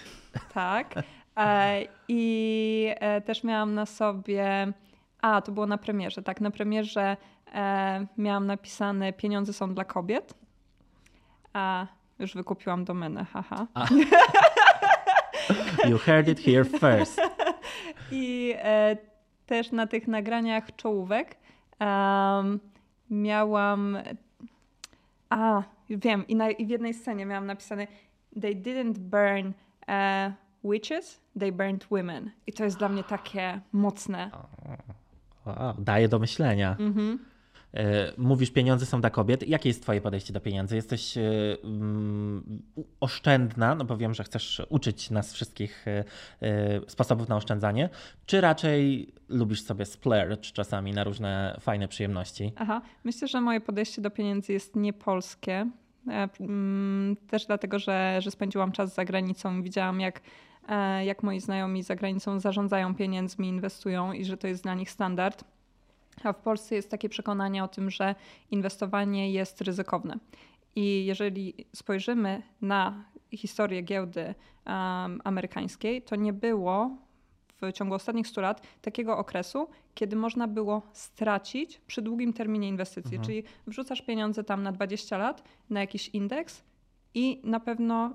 Tak. 0.54 0.94
E, 1.36 1.82
I 2.08 2.94
e, 3.00 3.20
też 3.20 3.44
miałam 3.44 3.74
na 3.74 3.86
sobie 3.86 4.72
a, 5.22 5.42
to 5.42 5.52
było 5.52 5.66
na 5.66 5.78
premierze, 5.78 6.22
tak. 6.22 6.40
Na 6.40 6.50
premierze 6.50 7.16
e, 7.54 8.06
miałam 8.18 8.46
napisane 8.46 9.12
pieniądze 9.12 9.52
są 9.52 9.74
dla 9.74 9.84
kobiet. 9.84 10.34
A 11.52 11.86
już 12.18 12.34
wykupiłam 12.34 12.84
domenę, 12.84 13.24
haha. 13.24 13.66
You 15.88 15.98
heard 15.98 16.28
it 16.28 16.40
here 16.40 16.64
first. 16.64 17.20
I 18.12 18.54
e, 18.56 18.96
też 19.46 19.72
na 19.72 19.86
tych 19.86 20.08
nagraniach 20.08 20.76
czołówek 20.76 21.36
um, 21.80 22.60
miałam. 23.10 23.98
A, 25.30 25.62
wiem, 25.90 26.26
i, 26.28 26.36
na, 26.36 26.50
i, 26.50 26.66
w 26.66 26.68
jednej 26.68 26.94
scenie 26.94 27.26
miałam 27.26 27.46
napisane 27.46 27.86
They 28.40 28.54
didn't 28.54 28.98
burn 28.98 29.52
uh, 29.88 30.32
witches, 30.72 31.20
they 31.38 31.52
burned 31.52 31.86
women. 31.90 32.30
I 32.46 32.52
to 32.52 32.64
jest 32.64 32.78
dla 32.78 32.88
mnie 32.88 33.04
takie 33.04 33.60
mocne. 33.72 34.30
Daje 35.78 36.08
do 36.08 36.18
myślenia. 36.18 36.76
Mhm. 36.78 37.18
E, 37.74 38.12
mówisz, 38.18 38.50
pieniądze 38.50 38.86
są 38.86 39.00
dla 39.00 39.10
kobiet. 39.10 39.48
Jakie 39.48 39.68
jest 39.68 39.82
Twoje 39.82 40.00
podejście 40.00 40.32
do 40.32 40.40
pieniędzy? 40.40 40.76
Jesteś 40.76 41.14
um, 41.62 42.62
oszczędna, 43.00 43.74
no 43.74 43.84
bo 43.84 43.96
wiem, 43.96 44.14
że 44.14 44.24
chcesz 44.24 44.62
uczyć 44.68 45.10
nas 45.10 45.34
wszystkich 45.34 45.86
y, 45.88 46.04
sposobów 46.88 47.28
na 47.28 47.36
oszczędzanie, 47.36 47.88
czy 48.26 48.40
raczej 48.40 49.12
lubisz 49.28 49.62
sobie 49.62 49.84
splurge 49.86 50.52
czasami 50.52 50.92
na 50.92 51.04
różne 51.04 51.56
fajne 51.60 51.88
przyjemności? 51.88 52.52
Aha, 52.56 52.82
myślę, 53.04 53.28
że 53.28 53.40
moje 53.40 53.60
podejście 53.60 54.02
do 54.02 54.10
pieniędzy 54.10 54.52
jest 54.52 54.76
niepolskie. 54.76 55.70
Mm, 56.40 57.16
też 57.28 57.46
dlatego, 57.46 57.78
że, 57.78 58.18
że 58.20 58.30
spędziłam 58.30 58.72
czas 58.72 58.94
za 58.94 59.04
granicą 59.04 59.58
i 59.58 59.62
widziałam, 59.62 60.00
jak 60.00 60.20
E, 60.20 60.24
jak 61.04 61.22
moi 61.22 61.40
znajomi 61.40 61.82
za 61.82 61.96
granicą 61.96 62.40
zarządzają 62.40 62.94
pieniędzmi, 62.94 63.48
inwestują 63.48 64.12
i 64.12 64.24
że 64.24 64.36
to 64.36 64.46
jest 64.46 64.62
dla 64.62 64.74
nich 64.74 64.90
standard. 64.90 65.44
A 66.24 66.32
w 66.32 66.36
Polsce 66.36 66.74
jest 66.74 66.90
takie 66.90 67.08
przekonanie 67.08 67.64
o 67.64 67.68
tym, 67.68 67.90
że 67.90 68.14
inwestowanie 68.50 69.32
jest 69.32 69.60
ryzykowne. 69.60 70.18
I 70.76 71.04
jeżeli 71.04 71.54
spojrzymy 71.74 72.42
na 72.62 73.04
historię 73.32 73.82
giełdy 73.82 74.34
um, 74.66 75.20
amerykańskiej, 75.24 76.02
to 76.02 76.16
nie 76.16 76.32
było 76.32 76.96
w 77.60 77.72
ciągu 77.72 77.94
ostatnich 77.94 78.28
100 78.28 78.40
lat 78.40 78.66
takiego 78.82 79.18
okresu, 79.18 79.68
kiedy 79.94 80.16
można 80.16 80.48
było 80.48 80.82
stracić 80.92 81.80
przy 81.86 82.02
długim 82.02 82.32
terminie 82.32 82.68
inwestycji. 82.68 83.16
Mhm. 83.16 83.24
Czyli 83.24 83.42
wrzucasz 83.66 84.02
pieniądze 84.02 84.44
tam 84.44 84.62
na 84.62 84.72
20 84.72 85.18
lat 85.18 85.42
na 85.70 85.80
jakiś 85.80 86.08
indeks 86.08 86.62
i 87.14 87.40
na 87.44 87.60
pewno 87.60 88.14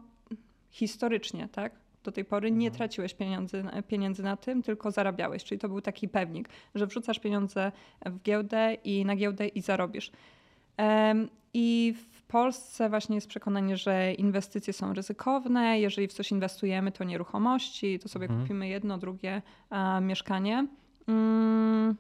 historycznie, 0.72 1.50
tak? 1.52 1.85
Do 2.06 2.12
tej 2.12 2.26
pory 2.26 2.52
nie 2.52 2.68
mhm. 2.68 2.78
traciłeś 2.78 3.14
pieniędzy, 3.14 3.64
pieniędzy 3.88 4.24
na 4.24 4.38
tym, 4.38 4.64
tylko 4.64 4.92
zarabiałeś. 4.92 5.44
Czyli 5.44 5.60
to 5.60 5.70
był 5.70 5.82
taki 5.82 6.10
pewnik, 6.10 6.50
że 6.76 6.88
wrzucasz 6.88 7.20
pieniądze 7.20 7.72
w 8.06 8.22
giełdę 8.22 8.74
i 8.84 9.06
na 9.06 9.16
giełdę 9.16 9.48
i 9.48 9.62
zarobisz. 9.62 10.12
I 11.54 11.96
w 12.12 12.24
Polsce 12.24 12.90
właśnie 12.90 13.16
jest 13.16 13.28
przekonanie, 13.28 13.78
że 13.78 14.14
inwestycje 14.14 14.74
są 14.74 14.94
ryzykowne. 14.94 15.80
Jeżeli 15.80 16.08
w 16.08 16.14
coś 16.14 16.32
inwestujemy, 16.32 16.92
to 16.92 17.04
nieruchomości, 17.04 18.00
to 18.00 18.10
sobie 18.10 18.26
mhm. 18.26 18.42
kupimy 18.42 18.68
jedno, 18.68 18.98
drugie 18.98 19.42
mieszkanie. 20.02 20.68
Mm, 21.08 21.96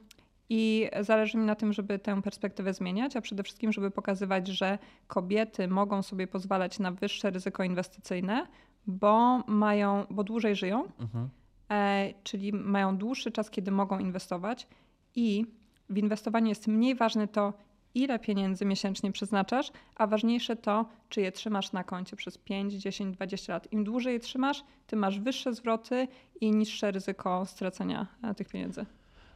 I 0.49 0.89
zależy 1.01 1.37
mi 1.37 1.45
na 1.45 1.55
tym, 1.55 1.73
żeby 1.73 1.99
tę 1.99 2.21
perspektywę 2.21 2.73
zmieniać, 2.73 3.15
a 3.15 3.21
przede 3.21 3.43
wszystkim, 3.43 3.71
żeby 3.71 3.91
pokazywać, 3.91 4.47
że 4.47 4.77
kobiety 5.07 5.67
mogą 5.67 6.01
sobie 6.01 6.27
pozwalać 6.27 6.79
na 6.79 6.91
wyższe 6.91 7.31
ryzyko 7.31 7.63
inwestycyjne, 7.63 8.47
bo 8.87 9.43
mają, 9.47 10.05
bo 10.09 10.23
dłużej 10.23 10.55
żyją, 10.55 10.83
mhm. 10.99 11.29
e, 11.71 12.13
czyli 12.23 12.53
mają 12.53 12.97
dłuższy 12.97 13.31
czas, 13.31 13.49
kiedy 13.49 13.71
mogą 13.71 13.99
inwestować 13.99 14.67
i 15.15 15.45
w 15.89 15.97
inwestowaniu 15.97 16.47
jest 16.47 16.67
mniej 16.67 16.95
ważne 16.95 17.27
to, 17.27 17.53
ile 17.95 18.19
pieniędzy 18.19 18.65
miesięcznie 18.65 19.11
przeznaczasz, 19.11 19.71
a 19.95 20.07
ważniejsze 20.07 20.55
to, 20.55 20.85
czy 21.09 21.21
je 21.21 21.31
trzymasz 21.31 21.71
na 21.71 21.83
koncie 21.83 22.15
przez 22.15 22.37
5, 22.37 22.73
10, 22.73 23.15
20 23.15 23.53
lat. 23.53 23.73
Im 23.73 23.83
dłużej 23.83 24.13
je 24.13 24.19
trzymasz, 24.19 24.63
tym 24.87 24.99
masz 24.99 25.19
wyższe 25.19 25.53
zwroty 25.53 26.07
i 26.41 26.51
niższe 26.51 26.91
ryzyko 26.91 27.45
stracenia 27.45 28.07
e, 28.23 28.35
tych 28.35 28.49
pieniędzy. 28.49 28.85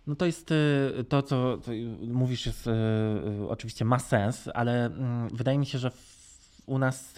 No 0.07 0.15
to 0.15 0.25
jest 0.25 0.51
e, 0.51 1.03
to, 1.03 1.21
co 1.21 1.59
mówisz, 2.07 2.45
jest, 2.45 2.67
e, 2.67 2.73
oczywiście 3.49 3.85
ma 3.85 3.99
sens, 3.99 4.49
ale 4.53 4.85
mm, 4.85 5.29
wydaje 5.33 5.57
mi 5.57 5.65
się, 5.65 5.77
że 5.77 5.91
u 6.65 6.77
nas 6.77 7.15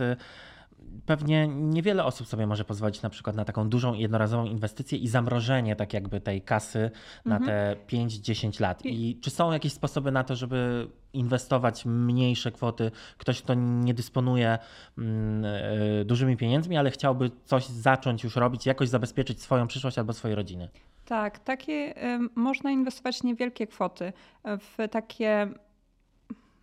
pewnie 1.06 1.48
niewiele 1.48 2.06
osób 2.06 2.28
sobie 2.28 2.48
może 2.48 2.66
pozwolić 2.66 3.02
na 3.02 3.10
przykład 3.10 3.36
na 3.36 3.46
taką 3.46 3.70
dużą 3.70 3.94
jednorazową 3.94 4.46
inwestycję 4.46 4.98
i 4.98 5.08
zamrożenie 5.08 5.76
tak 5.76 5.94
jakby 5.94 6.22
tej 6.22 6.42
kasy 6.42 6.92
na 7.26 7.38
mhm. 7.38 7.76
te 7.88 7.96
5-10 7.98 8.62
lat. 8.62 8.86
I 8.86 9.20
czy 9.22 9.30
są 9.30 9.52
jakieś 9.52 9.74
sposoby 9.74 10.12
na 10.12 10.24
to, 10.24 10.36
żeby 10.36 10.88
inwestować 11.14 11.86
mniejsze 11.86 12.52
kwoty? 12.52 12.92
Ktoś, 13.18 13.42
kto 13.42 13.54
nie 13.54 13.94
dysponuje 13.94 14.58
mm, 14.98 15.46
e, 15.46 16.06
dużymi 16.06 16.38
pieniędzmi, 16.38 16.78
ale 16.78 16.92
chciałby 16.92 17.32
coś 17.46 17.66
zacząć 17.66 18.24
już 18.24 18.36
robić, 18.36 18.66
jakoś 18.66 18.90
zabezpieczyć 18.90 19.42
swoją 19.42 19.68
przyszłość 19.68 19.98
albo 19.98 20.14
swojej 20.14 20.36
rodziny. 20.36 20.70
Tak, 21.06 21.40
takie 21.40 21.74
y, 21.74 22.20
można 22.36 22.72
inwestować 22.72 23.24
niewielkie 23.24 23.68
kwoty 23.68 24.14
w 24.46 24.90
takie 24.92 25.48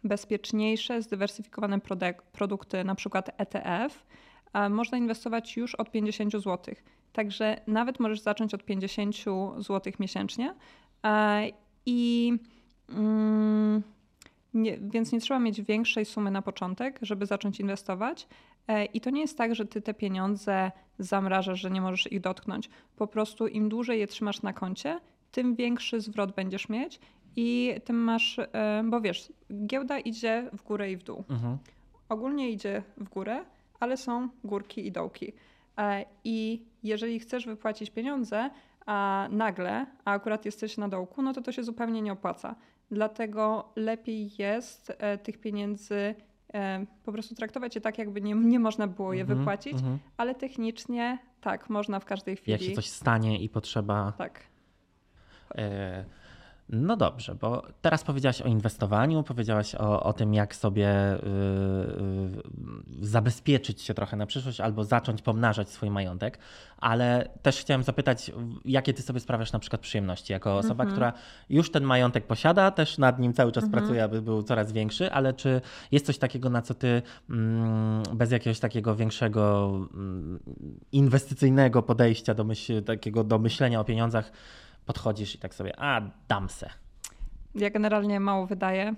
bezpieczniejsze, 0.09 1.03
zdywersyfikowane 1.03 1.81
produkty, 2.33 2.85
na 2.85 2.95
przykład 2.95 3.31
ETF, 3.41 4.05
można 4.71 4.99
inwestować 4.99 5.57
już 5.57 5.75
od 5.75 5.91
50 5.91 6.33
zł. 6.33 6.75
Także 7.13 7.61
nawet 7.67 8.01
możesz 8.01 8.21
zacząć 8.21 8.55
od 8.55 8.65
50 8.65 9.17
zł 9.59 9.93
miesięcznie. 9.99 10.55
I 11.87 12.33
mm, 12.89 13.83
nie, 14.55 14.79
więc 14.79 15.13
nie 15.13 15.21
trzeba 15.21 15.41
mieć 15.41 15.63
większej 15.63 16.05
sumy 16.05 16.31
na 16.31 16.43
początek, 16.43 16.99
żeby 17.03 17.27
zacząć 17.27 17.61
inwestować. 17.61 18.29
E, 18.69 18.85
I 18.85 19.01
to 19.01 19.11
nie 19.11 19.21
jest 19.21 19.39
tak, 19.39 19.55
że 19.55 19.67
ty 19.67 19.83
te 19.83 19.95
pieniądze 19.95 20.71
zamrażasz, 20.99 21.61
że 21.61 21.71
nie 21.71 21.81
możesz 21.81 22.13
ich 22.13 22.21
dotknąć. 22.21 22.71
Po 22.97 23.07
prostu 23.07 23.47
im 23.47 23.69
dłużej 23.69 24.01
je 24.01 24.07
trzymasz 24.07 24.43
na 24.43 24.53
koncie, 24.53 25.01
tym 25.33 25.55
większy 25.55 26.01
zwrot 26.01 26.33
będziesz 26.33 26.69
mieć 26.69 27.01
i 27.37 27.75
tym 27.85 27.97
masz, 27.97 28.39
e, 28.39 28.83
bo 28.85 29.01
wiesz, 29.01 29.33
giełda 29.67 29.99
idzie 29.99 30.51
w 30.53 30.63
górę 30.63 30.93
i 30.93 30.97
w 30.97 31.03
dół. 31.03 31.25
Mhm. 31.31 31.59
Ogólnie 32.09 32.51
idzie 32.51 32.83
w 32.97 33.09
górę, 33.09 33.45
ale 33.81 33.97
są 33.97 34.29
górki 34.45 34.87
i 34.87 34.93
dołki. 34.93 35.33
E, 35.79 36.05
I 36.25 36.63
jeżeli 36.83 37.21
chcesz 37.21 37.47
wypłacić 37.47 37.91
pieniądze, 37.91 38.51
a 38.87 39.29
nagle, 39.31 39.87
a 40.05 40.13
akurat 40.13 40.45
jesteś 40.45 40.77
na 40.77 40.89
dołku, 40.89 41.23
no 41.23 41.33
to 41.33 41.43
to 41.43 41.53
się 41.53 41.65
zupełnie 41.65 42.03
nie 42.03 42.13
opłaca. 42.13 42.55
Dlatego 42.91 43.73
lepiej 43.77 44.31
jest 44.39 44.93
e, 44.99 45.19
tych 45.19 45.39
pieniędzy 45.39 46.15
po 47.05 47.13
prostu 47.13 47.35
traktować 47.35 47.75
je 47.75 47.81
tak, 47.81 47.99
jakby 47.99 48.21
nie, 48.21 48.35
nie 48.35 48.59
można 48.59 48.87
było 48.87 49.13
je 49.13 49.25
-hmm, 49.25 49.29
wypłacić, 49.29 49.77
-hmm. 49.77 49.97
ale 50.17 50.35
technicznie 50.35 51.19
tak, 51.41 51.71
można 51.71 52.01
w 52.01 52.05
każdej 52.05 52.37
chwili. 52.37 52.53
Jak 52.53 52.61
się 52.61 52.73
coś 52.73 52.87
stanie 52.87 53.39
i 53.41 53.49
potrzeba. 53.49 54.13
Tak. 54.19 54.41
E 55.55 56.05
no 56.69 56.97
dobrze, 56.97 57.35
bo 57.35 57.63
teraz 57.83 58.05
powiedziałaś 58.05 58.43
o 58.43 58.49
inwestowaniu, 58.49 59.23
powiedziałaś 59.23 59.75
o, 59.75 60.03
o 60.03 60.13
tym, 60.13 60.35
jak 60.35 60.55
sobie 60.55 61.19
yy, 63.01 63.07
zabezpieczyć 63.07 63.83
się 63.83 63.95
trochę 63.95 64.17
na 64.17 64.27
przyszłość 64.27 64.61
albo 64.61 64.85
zacząć 64.85 65.23
pomnażać 65.23 65.71
swój 65.71 65.91
majątek, 65.91 66.39
ale 66.79 67.29
też 67.43 67.61
chciałem 67.61 67.83
zapytać, 67.83 68.33
jakie 68.65 68.95
ty 68.95 69.03
sobie 69.03 69.21
sprawiasz 69.21 69.53
na 69.53 69.59
przykład 69.59 69.83
przyjemności 69.83 70.33
jako 70.33 70.57
osoba, 70.57 70.85
mm 70.85 70.89
-hmm. 70.89 70.97
która 70.97 71.13
już 71.51 71.71
ten 71.71 71.85
majątek 71.85 72.27
posiada, 72.27 72.71
też 72.71 72.99
nad 72.99 73.19
nim 73.19 73.33
cały 73.33 73.53
czas 73.53 73.65
mm 73.65 73.71
-hmm. 73.71 73.79
pracuje, 73.79 74.05
aby 74.05 74.23
był 74.23 74.43
coraz 74.43 74.73
większy, 74.73 75.13
ale 75.13 75.35
czy 75.35 75.61
jest 75.93 76.07
coś 76.07 76.19
takiego, 76.19 76.51
na 76.51 76.63
co 76.63 76.75
ty 76.75 77.03
mm, 77.31 78.03
bez 78.15 78.31
jakiegoś 78.31 78.61
takiego 78.61 78.97
większego 78.97 79.71
mm, 79.95 80.39
inwestycyjnego 80.93 81.83
podejścia 81.83 82.35
do 82.35 82.45
myśl, 82.45 82.83
takiego 82.83 83.25
do 83.25 83.39
myślenia 83.39 83.81
o 83.81 83.85
pieniądzach, 83.85 84.33
podchodzisz 84.89 85.35
i 85.35 85.39
tak 85.39 85.55
sobie, 85.55 85.73
a 85.81 86.01
dam 86.29 86.49
se. 86.49 86.71
Ja 87.55 87.71
generalnie 87.71 88.21
mało 88.21 88.47
wydaję. 88.47 88.95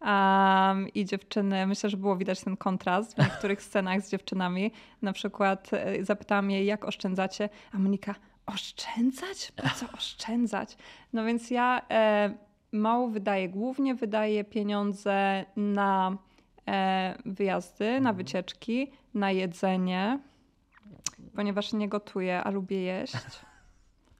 Um, 0.00 0.88
I 0.88 1.04
dziewczyny, 1.04 1.66
myślę, 1.66 1.90
że 1.90 1.96
było 1.96 2.16
widać 2.16 2.40
ten 2.40 2.56
kontrast 2.56 3.14
w 3.14 3.18
niektórych 3.24 3.62
scenach 3.62 4.00
z 4.00 4.10
dziewczynami. 4.10 4.72
Na 5.02 5.12
przykład 5.12 5.70
e, 5.72 6.04
zapytałam 6.04 6.50
jej, 6.50 6.66
jak 6.66 6.84
oszczędzacie, 6.84 7.48
a 7.72 7.78
Monika, 7.78 8.14
oszczędzać? 8.46 9.52
Po 9.56 9.68
co 9.68 9.86
oszczędzać? 9.98 10.76
No 11.12 11.24
więc 11.24 11.50
ja 11.50 11.82
e, 11.90 12.34
mało 12.72 13.08
wydaję. 13.08 13.48
Głównie 13.48 13.94
wydaję 13.94 14.44
pieniądze 14.44 15.44
na 15.56 16.16
e, 16.68 17.18
wyjazdy, 17.26 17.90
na 17.90 17.96
mhm. 17.96 18.16
wycieczki, 18.16 18.92
na 19.14 19.30
jedzenie, 19.30 20.18
ponieważ 21.36 21.72
nie 21.72 21.88
gotuję, 21.88 22.44
a 22.44 22.50
lubię 22.50 22.82
jeść. 22.82 23.16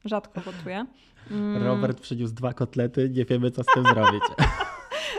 Rzadko 0.05 0.41
gotuję. 0.41 0.87
Mm. 1.31 1.62
Robert 1.62 2.01
przyniósł 2.01 2.35
dwa 2.35 2.53
kotlety, 2.53 3.11
nie 3.11 3.25
wiemy 3.25 3.51
co 3.51 3.62
z 3.62 3.67
tym 3.75 3.85
zrobić. 3.85 4.23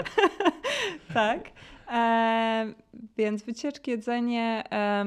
tak. 1.14 1.52
E, 1.92 2.74
więc 3.18 3.44
wycieczki, 3.44 3.92
jedzenie, 3.92 4.64
e, 4.72 5.06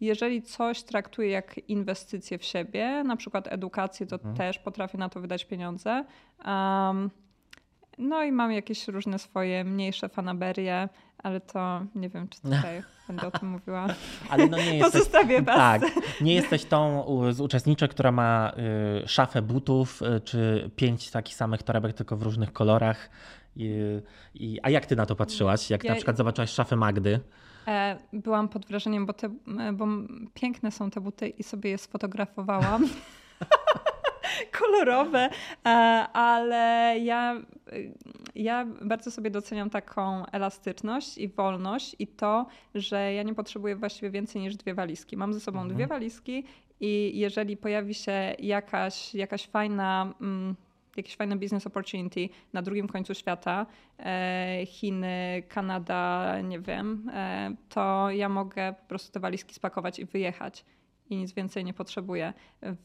jeżeli 0.00 0.42
coś 0.42 0.82
traktuję 0.82 1.28
jak 1.28 1.58
inwestycje 1.68 2.38
w 2.38 2.44
siebie, 2.44 3.04
na 3.04 3.16
przykład 3.16 3.52
edukację, 3.52 4.06
to 4.06 4.16
mhm. 4.16 4.36
też 4.36 4.58
potrafię 4.58 4.98
na 4.98 5.08
to 5.08 5.20
wydać 5.20 5.44
pieniądze. 5.44 6.04
Um, 6.44 7.10
no 7.98 8.22
i 8.22 8.32
mam 8.32 8.52
jakieś 8.52 8.88
różne 8.88 9.18
swoje 9.18 9.64
mniejsze 9.64 10.08
fanaberie, 10.08 10.88
ale 11.18 11.40
to 11.40 11.80
nie 11.94 12.08
wiem, 12.08 12.28
czy 12.28 12.40
tutaj 12.40 12.82
będę 13.06 13.26
o 13.26 13.30
tym 13.30 13.48
mówiła. 13.48 13.86
Ale 14.30 14.46
no 14.46 14.56
nie 14.56 14.76
jesteś, 14.76 14.92
Pozostawię 14.92 15.42
was. 15.42 15.56
Tak, 15.56 15.82
nie 16.20 16.34
jesteś 16.34 16.64
tą 16.64 17.06
z 17.30 17.40
uczestniczek, 17.40 17.90
która 17.90 18.12
ma 18.12 18.52
y, 19.04 19.08
szafę 19.08 19.42
butów, 19.42 20.02
y, 20.02 20.20
czy 20.20 20.70
pięć 20.76 21.10
takich 21.10 21.34
samych 21.34 21.62
torebek, 21.62 21.92
tylko 21.92 22.16
w 22.16 22.22
różnych 22.22 22.52
kolorach. 22.52 23.10
I, 23.56 24.00
i, 24.34 24.58
a 24.62 24.70
jak 24.70 24.86
ty 24.86 24.96
na 24.96 25.06
to 25.06 25.16
patrzyłaś? 25.16 25.70
Jak 25.70 25.84
ja, 25.84 25.90
na 25.90 25.96
przykład 25.96 26.16
zobaczyłaś 26.16 26.50
szafę 26.50 26.76
Magdy? 26.76 27.20
E, 27.66 27.96
byłam 28.12 28.48
pod 28.48 28.66
wrażeniem, 28.66 29.06
bo, 29.06 29.12
te, 29.12 29.28
bo 29.72 29.86
piękne 30.34 30.70
są 30.70 30.90
te 30.90 31.00
buty 31.00 31.28
i 31.28 31.42
sobie 31.42 31.70
je 31.70 31.78
sfotografowałam. 31.78 32.88
kolorowe, 34.58 35.30
e, 35.66 35.68
ale 36.12 36.94
ja, 36.98 37.42
ja 38.34 38.66
bardzo 38.82 39.10
sobie 39.10 39.30
doceniam 39.30 39.70
taką 39.70 40.26
elastyczność 40.26 41.18
i 41.18 41.28
wolność 41.28 41.96
i 41.98 42.06
to, 42.06 42.46
że 42.74 43.12
ja 43.12 43.22
nie 43.22 43.34
potrzebuję 43.34 43.76
właściwie 43.76 44.10
więcej 44.10 44.42
niż 44.42 44.56
dwie 44.56 44.74
walizki. 44.74 45.16
Mam 45.16 45.34
ze 45.34 45.40
sobą 45.40 45.58
mhm. 45.58 45.74
dwie 45.74 45.86
walizki 45.86 46.44
i 46.80 47.18
jeżeli 47.18 47.56
pojawi 47.56 47.94
się 47.94 48.34
jakaś, 48.38 49.14
jakaś 49.14 49.46
fajna. 49.46 50.14
Mm, 50.20 50.56
jakiś 50.96 51.16
fajny 51.16 51.36
business 51.36 51.66
opportunity 51.66 52.28
na 52.52 52.62
drugim 52.62 52.88
końcu 52.88 53.14
świata, 53.14 53.66
e, 53.98 54.66
Chiny, 54.66 55.42
Kanada, 55.48 56.34
nie 56.40 56.60
wiem, 56.60 57.10
e, 57.14 57.54
to 57.68 58.10
ja 58.10 58.28
mogę 58.28 58.72
po 58.72 58.88
prostu 58.88 59.12
te 59.12 59.20
walizki 59.20 59.54
spakować 59.54 59.98
i 59.98 60.04
wyjechać 60.04 60.64
i 61.10 61.16
nic 61.16 61.32
więcej 61.32 61.64
nie 61.64 61.74
potrzebuję, 61.74 62.32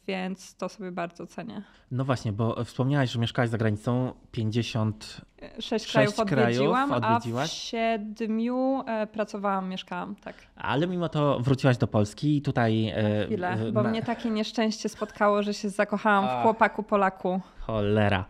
więc 0.08 0.56
to 0.56 0.70
sobie 0.70 0.92
bardzo 0.92 1.28
cenię. 1.28 1.64
No 1.92 2.06
właśnie, 2.06 2.34
bo 2.34 2.64
wspomniałaś, 2.64 3.12
że 3.12 3.20
mieszkałaś 3.20 3.50
za 3.50 3.58
granicą 3.58 4.14
50 4.32 5.22
Sześć 5.60 5.92
krajów 5.92 6.20
odwiedziłam, 6.20 6.90
krajów 6.90 7.06
odwiedziłaś. 7.06 7.50
a 7.50 7.54
w 7.54 7.58
siedmiu 7.58 8.84
e, 8.88 9.08
pracowałam, 9.08 9.70
mieszkałam, 9.70 10.16
tak. 10.16 10.36
Ale 10.56 10.88
mimo 10.88 11.10
to 11.10 11.40
wróciłaś 11.40 11.78
do 11.78 11.88
Polski 11.88 12.38
i 12.38 12.42
tutaj... 12.42 12.88
E, 12.88 13.26
chwilę, 13.26 13.58
bo 13.74 13.84
na... 13.84 13.90
mnie 13.90 14.04
takie 14.04 14.30
nieszczęście 14.30 14.90
spotkało, 14.90 15.44
że 15.44 15.54
się 15.54 15.70
zakochałam 15.70 16.26
a. 16.26 16.40
w 16.40 16.44
chłopaku 16.44 16.84
Polaku. 16.84 17.42
Cholera. 17.60 18.26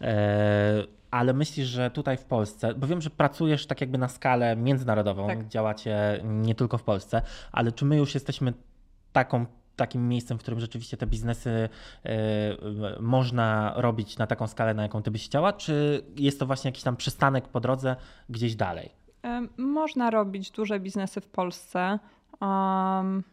E, 0.00 0.84
ale 1.10 1.32
myślisz, 1.32 1.66
że 1.66 1.90
tutaj 1.90 2.16
w 2.16 2.24
Polsce, 2.24 2.74
bo 2.74 2.86
wiem, 2.86 3.00
że 3.00 3.10
pracujesz 3.10 3.66
tak 3.66 3.80
jakby 3.80 3.98
na 3.98 4.08
skalę 4.08 4.56
międzynarodową, 4.56 5.26
tak. 5.26 5.48
działacie 5.48 6.20
nie 6.24 6.54
tylko 6.54 6.78
w 6.78 6.82
Polsce, 6.82 7.22
ale 7.52 7.72
czy 7.72 7.84
my 7.84 7.96
już 7.96 8.14
jesteśmy 8.14 8.52
taką 9.14 9.46
takim 9.76 10.08
miejscem, 10.08 10.38
w 10.38 10.40
którym 10.40 10.60
rzeczywiście 10.60 10.96
te 10.96 11.06
biznesy 11.06 11.68
y, 12.06 12.10
można 13.00 13.72
robić 13.76 14.18
na 14.18 14.26
taką 14.26 14.46
skalę, 14.46 14.74
na 14.74 14.82
jaką 14.82 15.02
ty 15.02 15.10
byś 15.10 15.24
chciała, 15.24 15.52
czy 15.52 16.04
jest 16.16 16.40
to 16.40 16.46
właśnie 16.46 16.68
jakiś 16.68 16.82
tam 16.82 16.96
przystanek 16.96 17.48
po 17.48 17.60
drodze 17.60 17.96
gdzieś 18.28 18.56
dalej? 18.56 18.90
Można 19.56 20.10
robić 20.10 20.50
duże 20.50 20.80
biznesy 20.80 21.20
w 21.20 21.28
Polsce. 21.28 21.98
Um, 22.40 23.24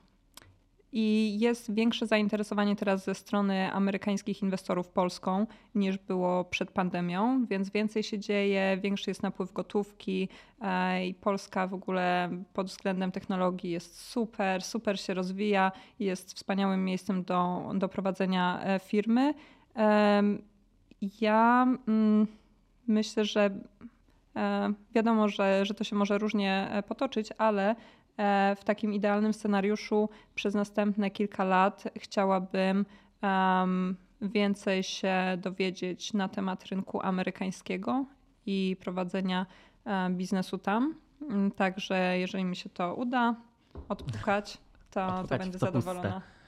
i 0.91 1.38
jest 1.39 1.73
większe 1.73 2.08
zainteresowanie 2.08 2.75
teraz 2.75 3.04
ze 3.04 3.15
strony 3.15 3.73
amerykańskich 3.73 4.41
inwestorów 4.41 4.89
Polską 4.89 5.47
niż 5.75 5.97
było 5.97 6.43
przed 6.45 6.71
pandemią, 6.71 7.45
więc 7.45 7.69
więcej 7.69 8.04
się 8.04 8.19
dzieje, 8.19 8.77
większy 8.82 9.10
jest 9.10 9.23
napływ 9.23 9.54
gotówki 9.54 10.30
e, 10.62 11.08
i 11.08 11.13
Polska 11.13 11.67
w 11.67 11.73
ogóle 11.73 12.30
pod 12.54 12.67
względem 12.67 13.12
technologii 13.12 13.71
jest 13.71 14.01
super, 14.01 14.62
super 14.62 14.99
się 14.99 15.13
rozwija, 15.13 15.71
jest 15.99 16.34
wspaniałym 16.34 16.86
miejscem 16.86 17.23
do, 17.23 17.71
do 17.75 17.89
prowadzenia 17.89 18.62
e, 18.63 18.80
firmy. 18.80 19.34
Ja 21.21 21.67
mm, 21.88 22.27
myślę, 22.88 23.25
że 23.25 23.49
e, 24.36 24.73
wiadomo, 24.95 25.30
że, 25.30 25.65
że 25.65 25.73
to 25.73 25.84
się 25.84 25.95
może 25.95 26.17
różnie 26.17 26.84
potoczyć, 26.88 27.30
ale 27.38 27.75
w 28.56 28.63
takim 28.65 28.93
idealnym 28.93 29.34
scenariuszu 29.34 30.10
przez 30.36 30.56
następne 30.56 31.12
kilka 31.12 31.43
lat 31.43 31.84
chciałabym 31.95 32.86
um, 33.24 33.97
więcej 34.21 34.84
się 34.84 35.15
dowiedzieć 35.38 36.13
na 36.13 36.30
temat 36.30 36.65
rynku 36.65 37.02
amerykańskiego 37.02 38.06
i 38.45 38.78
prowadzenia 38.80 39.45
um, 39.86 40.17
biznesu 40.17 40.58
tam. 40.58 40.95
Także 41.56 42.17
jeżeli 42.17 42.45
mi 42.45 42.56
się 42.56 42.69
to 42.69 42.95
uda 42.95 43.36
odpukać, 43.89 44.58
to, 44.91 45.08
odpukać 45.08 45.30
to 45.30 45.38
będę 45.38 45.60
to 45.60 45.65
zadowolona. 45.65 46.12
Puste. 46.12 46.40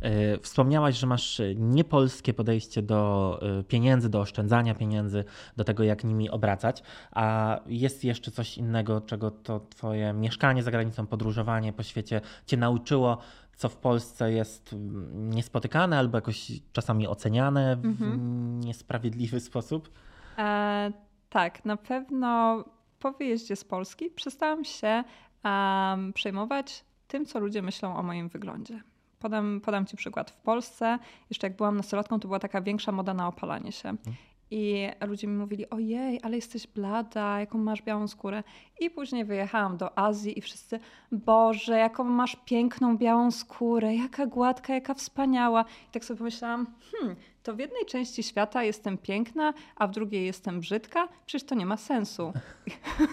E, 0.00 0.38
wspomniałaś, 0.38 0.98
że 0.98 1.06
masz 1.06 1.40
niepolskie 1.56 2.34
podejście 2.34 2.82
do 2.82 3.40
e, 3.60 3.64
pieniędzy, 3.64 4.08
do 4.08 4.20
oszczędzania 4.20 4.74
pieniędzy, 4.74 5.24
do 5.56 5.64
tego, 5.64 5.82
jak 5.82 6.04
nimi 6.04 6.30
obracać, 6.30 6.82
a 7.12 7.58
jest 7.66 8.04
jeszcze 8.04 8.30
coś 8.30 8.58
innego, 8.58 9.00
czego 9.00 9.30
to 9.30 9.60
Twoje 9.60 10.12
mieszkanie 10.12 10.62
za 10.62 10.70
granicą, 10.70 11.06
podróżowanie 11.06 11.72
po 11.72 11.82
świecie 11.82 12.20
Cię 12.46 12.56
nauczyło, 12.56 13.18
co 13.56 13.68
w 13.68 13.76
Polsce 13.76 14.32
jest 14.32 14.72
mm, 14.72 15.30
niespotykane 15.30 15.98
albo 15.98 16.18
jakoś 16.18 16.52
czasami 16.72 17.08
oceniane 17.08 17.76
w 17.76 17.84
mhm. 17.84 18.60
niesprawiedliwy 18.60 19.40
sposób? 19.40 19.90
E, 20.38 20.92
tak, 21.30 21.64
na 21.64 21.76
pewno 21.76 22.64
po 22.98 23.12
wyjeździe 23.12 23.56
z 23.56 23.64
Polski 23.64 24.10
przestałam 24.10 24.64
się 24.64 25.04
um, 25.44 26.12
przejmować 26.12 26.84
tym, 27.08 27.26
co 27.26 27.40
ludzie 27.40 27.62
myślą 27.62 27.96
o 27.96 28.02
moim 28.02 28.28
wyglądzie. 28.28 28.82
Podam, 29.18 29.60
podam 29.64 29.86
Ci 29.86 29.96
przykład. 29.96 30.30
W 30.30 30.40
Polsce, 30.40 30.98
jeszcze 31.30 31.46
jak 31.46 31.56
byłam 31.56 31.76
nastolatką, 31.76 32.20
to 32.20 32.28
była 32.28 32.38
taka 32.38 32.60
większa 32.60 32.92
moda 32.92 33.14
na 33.14 33.28
opalanie 33.28 33.72
się. 33.72 33.88
Mhm. 33.88 34.16
I 34.50 34.88
ludzie 35.06 35.26
mi 35.26 35.36
mówili, 35.36 35.70
ojej, 35.70 36.20
ale 36.22 36.36
jesteś 36.36 36.66
blada, 36.66 37.40
jaką 37.40 37.58
masz 37.58 37.82
białą 37.82 38.08
skórę. 38.08 38.42
I 38.80 38.90
później 38.90 39.24
wyjechałam 39.24 39.76
do 39.76 39.98
Azji 39.98 40.38
i 40.38 40.42
wszyscy, 40.42 40.80
Boże, 41.12 41.78
jaką 41.78 42.04
masz 42.04 42.36
piękną 42.44 42.96
białą 42.96 43.30
skórę, 43.30 43.94
jaka 43.94 44.26
gładka, 44.26 44.74
jaka 44.74 44.94
wspaniała. 44.94 45.64
I 45.88 45.92
tak 45.92 46.04
sobie 46.04 46.18
pomyślałam, 46.18 46.66
hmm, 46.92 47.16
to 47.48 47.54
w 47.54 47.58
jednej 47.58 47.84
części 47.86 48.22
świata 48.22 48.62
jestem 48.62 48.98
piękna, 48.98 49.54
a 49.76 49.86
w 49.86 49.90
drugiej 49.90 50.26
jestem 50.26 50.60
brzydka? 50.60 51.08
Przecież 51.26 51.48
to 51.48 51.54
nie 51.54 51.66
ma 51.66 51.76
sensu. 51.76 52.32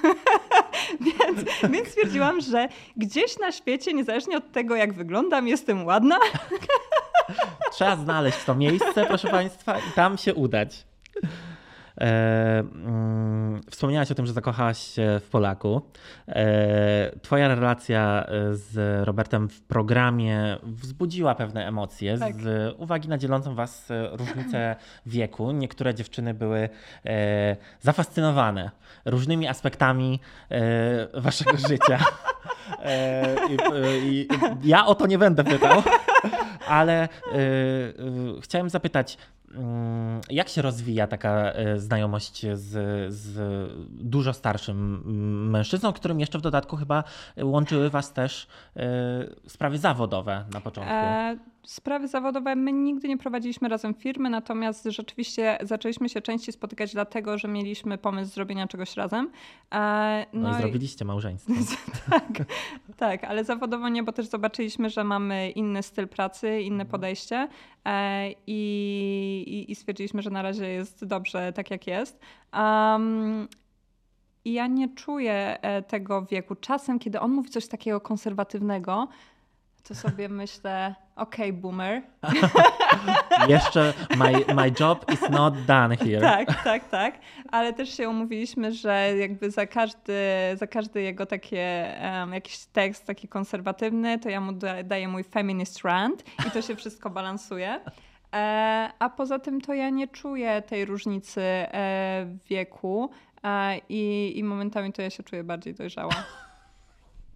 więc, 1.05 1.71
więc 1.71 1.88
stwierdziłam, 1.88 2.41
że 2.41 2.67
gdzieś 2.97 3.39
na 3.39 3.51
świecie, 3.51 3.93
niezależnie 3.93 4.38
od 4.38 4.51
tego, 4.51 4.75
jak 4.75 4.93
wyglądam, 4.93 5.47
jestem 5.47 5.86
ładna. 5.86 6.17
Trzeba 7.71 7.95
znaleźć 7.95 8.43
to 8.45 8.55
miejsce, 8.55 9.05
proszę 9.05 9.27
Państwa, 9.27 9.79
i 9.79 9.91
tam 9.95 10.17
się 10.17 10.33
udać. 10.33 10.86
E, 12.01 12.59
mm, 12.59 13.61
wspomniałaś 13.69 14.11
o 14.11 14.15
tym, 14.15 14.25
że 14.25 14.33
zakochałaś 14.33 14.77
się 14.77 15.19
w 15.25 15.29
Polaku. 15.29 15.81
E, 16.27 17.19
twoja 17.21 17.47
relacja 17.47 18.25
e, 18.27 18.55
z 18.55 19.03
Robertem 19.07 19.49
w 19.49 19.61
programie 19.61 20.57
wzbudziła 20.63 21.35
pewne 21.35 21.67
emocje 21.67 22.17
tak. 22.17 22.35
z 22.35 22.75
uwagi 22.77 23.09
na 23.09 23.17
dzielącą 23.17 23.55
was 23.55 23.87
różnicę 24.11 24.75
wieku. 25.05 25.51
Niektóre 25.51 25.93
dziewczyny 25.93 26.33
były 26.33 26.69
zafascynowane 27.79 28.71
różnymi 29.05 29.47
aspektami 29.47 30.19
waszego 31.13 31.57
życia. 31.69 31.99
I, 33.49 33.57
i, 34.11 34.27
ja 34.63 34.85
o 34.85 34.95
to 34.95 35.07
nie 35.07 35.17
będę 35.17 35.43
pytał, 35.43 35.83
ale 36.67 37.09
chciałem 38.41 38.69
zapytać, 38.69 39.17
jak 40.29 40.49
się 40.49 40.61
rozwija 40.61 41.07
taka 41.07 41.51
e, 41.51 41.79
znajomość 41.79 42.45
z, 42.53 43.13
z 43.13 43.39
dużo 43.89 44.33
starszym 44.33 45.01
mężczyzną, 45.51 45.93
którym 45.93 46.19
jeszcze 46.19 46.39
w 46.39 46.41
dodatku 46.41 46.75
chyba 46.77 47.03
łączyły 47.41 47.89
Was 47.89 48.13
też 48.13 48.47
e, 48.75 48.89
sprawy 49.47 49.77
zawodowe 49.77 50.45
na 50.53 50.61
początku? 50.61 50.93
E 50.93 51.37
sprawy 51.65 52.07
zawodowe 52.07 52.55
my 52.55 52.71
nigdy 52.71 53.07
nie 53.07 53.17
prowadziliśmy 53.17 53.69
razem 53.69 53.93
firmy, 53.93 54.29
natomiast 54.29 54.83
rzeczywiście 54.83 55.57
zaczęliśmy 55.61 56.09
się 56.09 56.21
częściej 56.21 56.53
spotykać 56.53 56.93
dlatego, 56.93 57.37
że 57.37 57.47
mieliśmy 57.47 57.97
pomysł 57.97 58.33
zrobienia 58.33 58.67
czegoś 58.67 58.95
razem. 58.95 59.31
No, 59.71 59.79
no 60.33 60.51
i 60.51 60.61
zrobiliście 60.61 61.05
małżeństwo. 61.05 61.53
tak, 62.11 62.31
tak, 62.97 63.23
ale 63.23 63.43
zawodowo 63.43 63.89
nie, 63.89 64.03
bo 64.03 64.11
też 64.11 64.25
zobaczyliśmy, 64.25 64.89
że 64.89 65.03
mamy 65.03 65.49
inny 65.49 65.83
styl 65.83 66.07
pracy, 66.07 66.61
inne 66.61 66.83
mhm. 66.83 66.89
podejście 66.89 67.47
i, 68.47 69.65
i, 69.69 69.75
stwierdziliśmy, 69.75 70.21
że 70.21 70.29
na 70.29 70.41
razie 70.41 70.67
jest 70.67 71.05
dobrze 71.05 71.53
tak, 71.53 71.71
jak 71.71 71.88
jest. 71.88 72.19
Um, 72.53 73.47
i 74.45 74.53
ja 74.53 74.67
nie 74.67 74.89
czuję 74.89 75.61
e, 75.61 75.81
tego 75.81 76.25
wieku. 76.25 76.55
Czasem, 76.55 76.99
kiedy 76.99 77.19
on 77.19 77.31
mówi 77.31 77.49
coś 77.49 77.67
takiego 77.67 78.01
konserwatywnego, 78.01 79.07
to 79.88 79.95
sobie 79.95 80.29
myślę, 80.29 80.95
okej, 81.15 81.49
okay, 81.49 81.61
boomer. 81.61 82.01
Jeszcze 83.47 83.93
my, 84.17 84.55
my 84.55 84.71
job 84.79 85.11
is 85.13 85.29
not 85.29 85.65
done 85.65 85.97
here. 85.97 86.21
Tak, 86.21 86.63
tak, 86.63 86.89
tak. 86.89 87.19
Ale 87.51 87.73
też 87.73 87.97
się 87.97 88.09
umówiliśmy, 88.09 88.71
że 88.71 89.17
jakby 89.17 89.51
za 89.51 89.67
każdy, 89.67 90.13
za 90.55 90.67
każdy 90.67 91.01
jego 91.01 91.25
takie, 91.25 91.95
um, 92.01 92.33
jakiś 92.33 92.65
tekst 92.65 93.05
taki 93.05 93.27
konserwatywny, 93.27 94.19
to 94.19 94.29
ja 94.29 94.41
mu 94.41 94.51
daję 94.83 95.07
mój 95.07 95.23
feminist 95.23 95.81
rant 95.83 96.23
i 96.47 96.51
to 96.51 96.61
się 96.61 96.75
wszystko 96.75 97.09
balansuje. 97.09 97.79
E, 98.33 98.89
a 98.99 99.09
poza 99.09 99.39
tym 99.39 99.61
to 99.61 99.73
ja 99.73 99.89
nie 99.89 100.07
czuję 100.07 100.61
tej 100.61 100.86
różnicy 100.86 101.41
e, 101.41 102.38
wieku 102.49 103.09
e, 103.43 103.77
i, 103.89 104.33
i 104.36 104.43
momentami 104.43 104.93
to 104.93 105.01
ja 105.01 105.09
się 105.09 105.23
czuję 105.23 105.43
bardziej 105.43 105.73
dojrzała. 105.73 106.13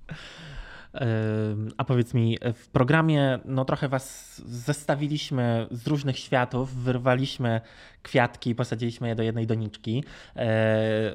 A 1.77 1.83
powiedz 1.83 2.13
mi, 2.13 2.37
w 2.53 2.67
programie 2.67 3.39
no 3.45 3.65
trochę 3.65 3.87
was 3.87 4.35
zestawiliśmy 4.45 5.67
z 5.71 5.87
różnych 5.87 6.19
światów, 6.19 6.75
wyrwaliśmy 6.75 7.61
kwiatki, 8.03 8.55
posadziliśmy 8.55 9.07
je 9.07 9.15
do 9.15 9.23
jednej 9.23 9.47
doniczki. 9.47 10.03
E, 10.35 11.13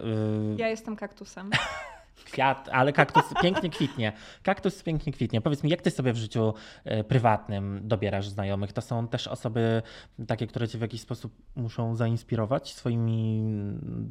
ja 0.56 0.68
jestem 0.68 0.96
kaktusem. 0.96 1.50
kwiat, 2.24 2.68
ale 2.72 2.92
kaktus 2.92 3.24
pięknie 3.42 3.70
kwitnie. 3.70 4.12
Kaktus 4.42 4.82
pięknie 4.82 5.12
kwitnie. 5.12 5.40
Powiedz 5.40 5.62
mi, 5.62 5.70
jak 5.70 5.82
ty 5.82 5.90
sobie 5.90 6.12
w 6.12 6.16
życiu 6.16 6.54
e, 6.84 7.04
prywatnym 7.04 7.80
dobierasz 7.82 8.28
znajomych? 8.28 8.72
To 8.72 8.80
są 8.80 9.08
też 9.08 9.28
osoby 9.28 9.82
takie, 10.26 10.46
które 10.46 10.68
cię 10.68 10.78
w 10.78 10.80
jakiś 10.80 11.00
sposób 11.00 11.32
muszą 11.56 11.96
zainspirować 11.96 12.74
swoimi 12.74 13.42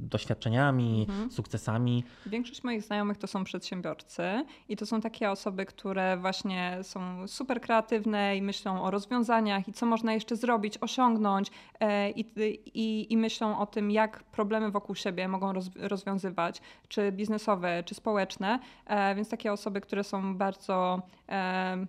doświadczeniami, 0.09 1.05
mhm. 1.09 1.31
sukcesami? 1.31 2.03
Większość 2.25 2.63
moich 2.63 2.81
znajomych 2.81 3.17
to 3.17 3.27
są 3.27 3.43
przedsiębiorcy 3.43 4.45
i 4.69 4.77
to 4.77 4.85
są 4.85 5.01
takie 5.01 5.31
osoby, 5.31 5.65
które 5.65 6.17
właśnie 6.17 6.79
są 6.81 7.27
super 7.27 7.61
kreatywne 7.61 8.37
i 8.37 8.41
myślą 8.41 8.83
o 8.83 8.91
rozwiązaniach 8.91 9.67
i 9.67 9.73
co 9.73 9.85
można 9.85 10.13
jeszcze 10.13 10.35
zrobić, 10.35 10.77
osiągnąć 10.81 11.51
e, 11.79 12.11
i, 12.11 12.25
i, 12.73 13.13
i 13.13 13.17
myślą 13.17 13.59
o 13.59 13.65
tym, 13.65 13.91
jak 13.91 14.23
problemy 14.23 14.71
wokół 14.71 14.95
siebie 14.95 15.27
mogą 15.27 15.53
rozwiązywać, 15.75 16.61
czy 16.87 17.11
biznesowe, 17.11 17.83
czy 17.85 17.95
społeczne, 17.95 18.12
e, 18.85 19.15
więc 19.15 19.29
takie 19.29 19.53
osoby, 19.53 19.81
które 19.81 20.03
są 20.03 20.37
bardzo 20.37 21.01
e, 21.29 21.85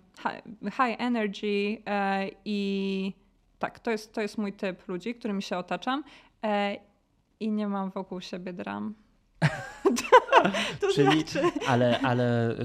high 0.63 1.01
energy 1.01 1.81
e, 1.85 2.29
i 2.45 3.13
tak, 3.59 3.79
to 3.79 3.91
jest, 3.91 4.13
to 4.13 4.21
jest 4.21 4.37
mój 4.37 4.53
typ 4.53 4.87
ludzi, 4.87 5.15
którymi 5.15 5.41
się 5.41 5.57
otaczam 5.57 6.03
i 7.39 7.51
nie 7.51 7.67
mam 7.67 7.89
wokół 7.89 8.21
siebie 8.21 8.53
dram. 8.53 8.95
to 10.81 10.87
Czyli, 10.95 11.21
znaczy... 11.21 11.41
Ale, 11.67 11.99
ale 11.99 12.51
y, 12.51 12.55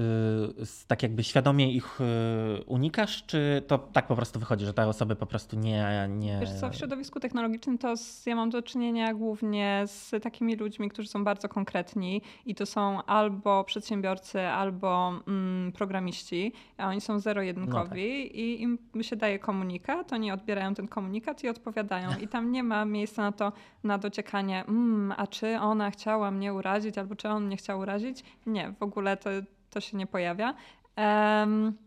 tak 0.87 1.03
jakby 1.03 1.23
świadomie 1.23 1.73
ich 1.73 2.01
y, 2.01 2.63
unikasz, 2.63 3.23
czy 3.25 3.63
to 3.67 3.77
tak 3.77 4.07
po 4.07 4.15
prostu 4.15 4.39
wychodzi, 4.39 4.65
że 4.65 4.73
te 4.73 4.87
osoby 4.87 5.15
po 5.15 5.25
prostu 5.25 5.55
nie... 5.55 6.07
nie... 6.09 6.39
Wiesz 6.39 6.53
co, 6.59 6.69
w 6.69 6.75
środowisku 6.75 7.19
technologicznym 7.19 7.77
to 7.77 7.97
z, 7.97 8.25
ja 8.25 8.35
mam 8.35 8.49
do 8.49 8.61
czynienia 8.61 9.13
głównie 9.13 9.83
z 9.85 10.23
takimi 10.23 10.55
ludźmi, 10.55 10.89
którzy 10.89 11.07
są 11.07 11.23
bardzo 11.23 11.49
konkretni 11.49 12.21
i 12.45 12.55
to 12.55 12.65
są 12.65 13.03
albo 13.03 13.63
przedsiębiorcy, 13.63 14.41
albo 14.41 15.13
mm, 15.27 15.71
programiści, 15.71 16.53
a 16.77 16.87
oni 16.87 17.01
są 17.01 17.19
zero-jedynkowi 17.19 18.23
no 18.23 18.27
tak. 18.27 18.35
i 18.35 18.61
im 18.61 18.79
się 19.01 19.15
daje 19.15 19.39
komunikat, 19.39 20.13
oni 20.13 20.31
odbierają 20.31 20.73
ten 20.73 20.87
komunikat 20.87 21.43
i 21.43 21.49
odpowiadają 21.49 22.09
i 22.21 22.27
tam 22.27 22.51
nie 22.51 22.63
ma 22.63 22.85
miejsca 22.85 23.21
na 23.21 23.31
to, 23.31 23.53
na 23.83 23.97
dociekanie, 23.97 24.65
mm, 24.65 25.13
a 25.17 25.27
czy 25.27 25.59
ona 25.59 25.91
chciała 25.91 26.31
mnie 26.31 26.53
urazić, 26.53 26.97
albo 26.97 27.15
czy 27.15 27.29
on 27.29 27.45
mnie 27.45 27.57
chciał 27.61 27.79
urazić. 27.79 28.23
Nie, 28.45 28.73
w 28.79 28.83
ogóle 28.83 29.17
to, 29.17 29.29
to 29.69 29.81
się 29.81 29.97
nie 29.97 30.07
pojawia. 30.07 30.53
Um, 30.97 31.77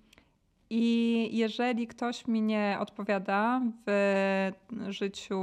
I 0.71 1.29
jeżeli 1.33 1.87
ktoś 1.87 2.27
mi 2.27 2.43
nie 2.43 2.77
odpowiada 2.81 3.61
w 3.87 4.51
życiu 4.89 5.41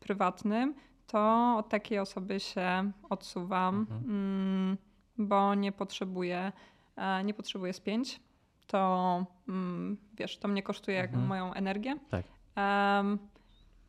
prywatnym, 0.00 0.74
to 1.06 1.54
od 1.58 1.68
takiej 1.68 1.98
osoby 1.98 2.40
się 2.40 2.92
odsuwam, 3.10 3.74
mhm. 3.90 4.04
mm, 4.04 4.76
bo 5.18 5.54
nie 5.54 5.72
potrzebuję, 5.72 6.52
e, 6.96 7.24
nie 7.24 7.34
potrzebuję 7.34 7.72
spięć. 7.72 8.20
To 8.66 9.24
mm, 9.48 9.96
wiesz, 10.14 10.38
to 10.38 10.48
mnie 10.48 10.62
kosztuje 10.62 11.02
mhm. 11.02 11.26
moją 11.26 11.54
energię. 11.54 11.96
Tak. 12.10 12.24
Um, 12.56 13.18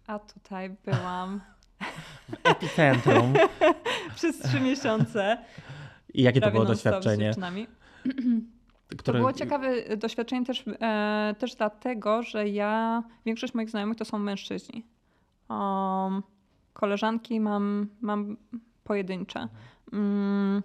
a 0.08 0.20
tutaj 0.20 0.70
byłam. 0.70 1.42
W 2.30 2.36
epicentrum. 2.43 3.34
Przez 4.16 4.39
trzy 4.39 4.60
miesiące. 4.60 5.38
I 6.14 6.22
jakie 6.22 6.41
to 6.41 6.52
było 6.52 6.66
doświadczenie? 6.66 7.34
Które... 8.88 9.04
To 9.04 9.14
było 9.14 9.34
ciekawe 9.34 9.98
doświadczenie 9.98 10.46
też, 10.46 10.66
e, 10.82 11.36
też 11.39 11.56
dlatego, 11.56 12.24
że 12.24 12.50
ja, 12.50 13.04
większość 13.26 13.54
moich 13.54 13.70
znajomych 13.70 13.98
to 13.98 14.06
są 14.06 14.20
mężczyźni. 14.20 14.86
Um, 15.50 16.24
koleżanki 16.74 17.39
mam, 17.39 17.88
mam 18.02 18.38
pojedyncze. 18.84 19.48
Um, 19.93 20.64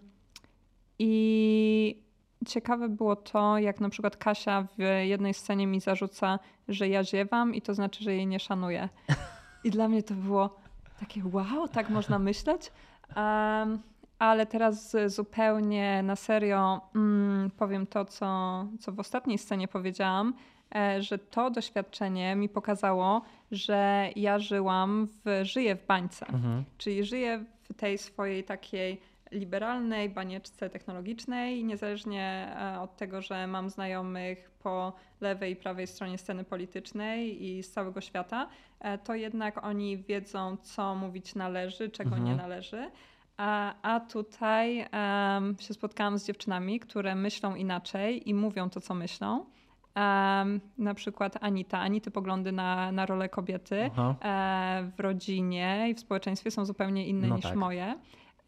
I 0.99 2.03
ciekawe 2.47 2.89
było 2.89 3.17
to, 3.17 3.59
jak 3.59 3.81
na 3.81 3.89
przykład 3.89 4.17
Kasia 4.17 4.67
w 4.79 4.83
jednej 5.03 5.35
scenie 5.35 5.67
mi 5.67 5.81
zarzuca, 5.81 6.39
że 6.69 6.89
ja 6.89 7.05
ziewam 7.05 7.55
i 7.55 7.63
to 7.63 7.75
znaczy, 7.75 8.05
że 8.05 8.15
jej 8.15 8.27
nie 8.27 8.41
szanuję. 8.41 8.89
I 9.65 9.71
dla 9.71 9.89
mnie 9.89 10.03
to 10.03 10.15
było 10.15 10.61
takie 11.01 11.23
wow, 11.33 11.69
tak 11.69 11.91
można 11.91 12.19
myśleć. 12.19 12.73
Um, 13.17 13.79
ale 14.19 14.47
teraz 14.47 14.97
zupełnie 15.07 16.03
na 16.03 16.17
serio 16.17 16.81
mm, 16.95 17.51
powiem 17.51 17.87
to, 17.87 18.05
co, 18.05 18.67
co 18.81 18.93
w 18.93 19.01
ostatniej 19.01 19.39
scenie 19.39 19.69
powiedziałam, 19.69 20.35
e, 20.75 21.03
że 21.03 21.19
to 21.19 21.51
doświadczenie 21.51 22.37
mi 22.37 22.49
pokazało, 22.49 23.23
że 23.53 24.11
ja 24.17 24.39
żyłam 24.39 25.09
w, 25.25 25.45
żyję 25.45 25.77
w 25.77 25.87
bańce. 25.87 26.27
Mhm. 26.27 26.65
Czyli 26.79 27.05
żyję 27.05 27.45
w 27.63 27.75
tej 27.75 27.99
swojej 27.99 28.45
takiej 28.45 29.01
liberalnej 29.33 30.09
banieczce 30.09 30.71
technologicznej, 30.71 31.65
niezależnie 31.65 32.57
e, 32.61 32.81
od 32.81 32.97
tego, 32.97 33.23
że 33.23 33.47
mam 33.47 33.71
znajomych 33.71 34.51
po 34.51 34.93
lewej 35.21 35.53
i 35.53 35.57
prawej 35.57 35.87
stronie 35.87 36.19
sceny 36.19 36.45
politycznej 36.45 37.45
i 37.45 37.63
z 37.63 37.71
całego 37.71 38.01
świata, 38.01 38.49
e, 38.81 38.99
to 38.99 39.15
jednak 39.15 39.65
oni 39.65 39.99
wiedzą, 39.99 40.57
co 40.57 40.95
mówić 40.95 41.35
należy, 41.35 41.91
czego 41.91 42.11
mhm. 42.11 42.25
nie 42.25 42.35
należy. 42.37 42.91
A, 43.37 43.75
a 43.83 44.01
tutaj 44.01 44.79
um, 44.79 45.57
się 45.61 45.75
spotkałam 45.75 46.19
z 46.19 46.27
dziewczynami, 46.27 46.81
które 46.81 47.15
myślą 47.15 47.55
inaczej 47.55 48.29
i 48.29 48.35
mówią 48.35 48.71
to, 48.71 48.81
co 48.81 48.95
myślą. 48.95 49.47
Um, 49.97 50.61
na 50.79 50.95
przykład 50.95 51.37
Anita. 51.41 51.79
Anity 51.79 52.11
poglądy 52.11 52.53
na, 52.53 52.93
na 52.93 53.07
rolę 53.07 53.29
kobiety 53.29 53.77
e, 53.77 54.91
w 54.97 55.01
rodzinie 55.01 55.87
i 55.91 55.95
w 55.95 56.01
społeczeństwie 56.01 56.51
są 56.51 56.65
zupełnie 56.65 57.07
inne 57.07 57.29
no 57.29 57.37
niż 57.37 57.45
tak. 57.45 57.57
moje. 57.57 57.95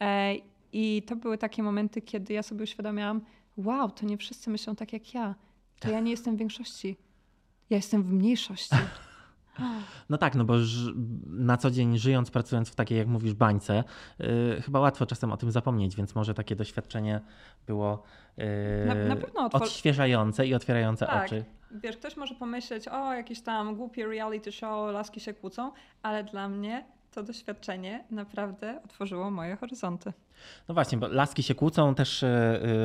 E, 0.00 0.34
I 0.72 1.02
to 1.06 1.16
były 1.16 1.38
takie 1.38 1.62
momenty, 1.62 2.02
kiedy 2.02 2.34
ja 2.34 2.42
sobie 2.42 2.62
uświadomiłam, 2.62 3.20
wow, 3.56 3.90
to 3.90 4.06
nie 4.06 4.16
wszyscy 4.16 4.50
myślą 4.50 4.76
tak 4.76 4.92
jak 4.92 5.14
ja. 5.14 5.34
To 5.80 5.90
ja 5.90 6.00
nie 6.00 6.10
jestem 6.10 6.36
w 6.36 6.38
większości. 6.38 6.96
Ja 7.70 7.76
jestem 7.76 8.02
w 8.02 8.12
mniejszości. 8.12 8.76
No 10.08 10.18
tak, 10.18 10.34
no 10.34 10.44
bo 10.44 10.54
na 11.26 11.56
co 11.56 11.70
dzień 11.70 11.98
żyjąc, 11.98 12.30
pracując 12.30 12.70
w 12.70 12.74
takiej, 12.74 12.98
jak 12.98 13.08
mówisz, 13.08 13.34
bańce, 13.34 13.84
yy, 14.18 14.62
chyba 14.62 14.80
łatwo 14.80 15.06
czasem 15.06 15.32
o 15.32 15.36
tym 15.36 15.50
zapomnieć, 15.50 15.96
więc 15.96 16.14
może 16.14 16.34
takie 16.34 16.56
doświadczenie 16.56 17.20
było 17.66 18.02
yy, 18.36 18.46
na, 18.86 18.94
na 18.94 19.16
pewno 19.16 19.50
odświeżające 19.52 20.46
i 20.46 20.54
otwierające 20.54 21.06
tak. 21.06 21.26
oczy. 21.26 21.44
Wiesz, 21.70 21.96
ktoś 21.96 22.16
może 22.16 22.34
pomyśleć, 22.34 22.88
o, 22.88 23.12
jakiś 23.14 23.40
tam 23.40 23.76
głupi 23.76 24.04
reality 24.04 24.52
show, 24.52 24.92
laski 24.92 25.20
się 25.20 25.34
kłócą, 25.34 25.72
ale 26.02 26.24
dla 26.24 26.48
mnie 26.48 26.84
to 27.12 27.22
doświadczenie 27.22 28.04
naprawdę 28.10 28.80
otworzyło 28.84 29.30
moje 29.30 29.56
horyzonty. 29.56 30.12
No 30.68 30.74
właśnie, 30.74 30.98
bo 30.98 31.08
laski 31.08 31.42
się 31.42 31.54
kłócą, 31.54 31.94
też 31.94 32.22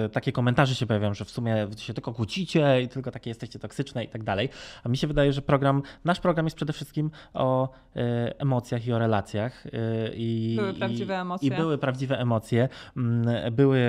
yy, 0.01 0.09
takie 0.09 0.31
komentarze 0.31 0.75
się 0.75 0.85
pojawiają, 0.85 1.13
że 1.13 1.25
w 1.25 1.29
sumie 1.29 1.67
się 1.77 1.93
tylko 1.93 2.13
kłócicie 2.13 2.81
i 2.81 2.87
tylko 2.87 3.11
takie 3.11 3.29
jesteście 3.29 3.59
toksyczne 3.59 4.03
i 4.03 4.07
tak 4.07 4.23
dalej. 4.23 4.49
A 4.83 4.89
mi 4.89 4.97
się 4.97 5.07
wydaje, 5.07 5.33
że 5.33 5.41
program, 5.41 5.81
nasz 6.05 6.19
program 6.19 6.45
jest 6.45 6.55
przede 6.55 6.73
wszystkim 6.73 7.11
o 7.33 7.69
yy, 7.95 8.03
emocjach 8.37 8.87
i 8.87 8.93
o 8.93 8.99
relacjach. 8.99 9.65
Yy, 9.65 9.71
i, 10.15 10.55
były 10.55 10.73
prawdziwe 10.73 11.19
emocje. 11.19 11.47
I 11.47 11.51
były 11.51 11.77
prawdziwe 11.77 12.19
emocje. 12.19 12.69
Mm, 12.97 13.53
były. 13.53 13.79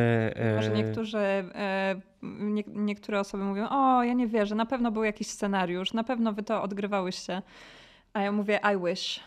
Może 0.56 0.70
niektórzy, 0.70 1.18
nie, 2.22 2.64
niektóre 2.66 3.20
osoby 3.20 3.44
mówią: 3.44 3.68
O, 3.68 4.02
ja 4.02 4.12
nie 4.12 4.26
wierzę, 4.26 4.54
na 4.54 4.66
pewno 4.66 4.92
był 4.92 5.04
jakiś 5.04 5.26
scenariusz, 5.26 5.92
na 5.92 6.04
pewno 6.04 6.32
wy 6.32 6.42
to 6.42 6.62
odgrywałyście. 6.62 7.42
A 8.12 8.20
ja 8.20 8.32
mówię 8.32 8.60
I 8.74 8.86
wish. 8.86 9.20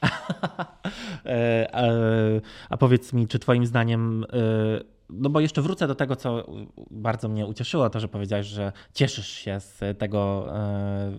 E, 1.25 2.41
a 2.69 2.77
powiedz 2.77 3.13
mi, 3.13 3.27
czy 3.27 3.39
twoim 3.39 3.65
zdaniem 3.65 4.25
e, 4.33 4.91
no 5.11 5.29
bo 5.29 5.39
jeszcze 5.39 5.61
wrócę 5.61 5.87
do 5.87 5.95
tego, 5.95 6.15
co 6.15 6.45
bardzo 6.91 7.29
mnie 7.29 7.45
ucieszyło, 7.45 7.89
to, 7.89 7.99
że 7.99 8.07
powiedziałeś, 8.07 8.47
że 8.47 8.71
cieszysz 8.93 9.27
się 9.27 9.59
z 9.59 9.97
tego, 9.97 10.47
e, 10.55 11.11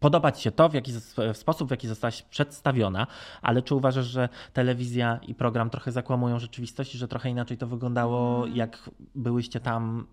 podoba 0.00 0.32
ci 0.32 0.42
się 0.42 0.50
to, 0.50 0.68
w 0.68 0.74
jaki 0.74 0.92
w 1.32 1.36
sposób, 1.36 1.68
w 1.68 1.70
jaki 1.70 1.88
zostałaś 1.88 2.22
przedstawiona, 2.22 3.06
ale 3.42 3.62
czy 3.62 3.74
uważasz, 3.74 4.06
że 4.06 4.28
telewizja 4.52 5.20
i 5.26 5.34
program 5.34 5.70
trochę 5.70 5.92
zakłamują 5.92 6.38
rzeczywistość 6.38 6.94
i 6.94 6.98
że 6.98 7.08
trochę 7.08 7.30
inaczej 7.30 7.58
to 7.58 7.66
wyglądało, 7.66 8.44
mm. 8.44 8.56
jak 8.56 8.90
byłyście 9.14 9.60
tam 9.60 10.06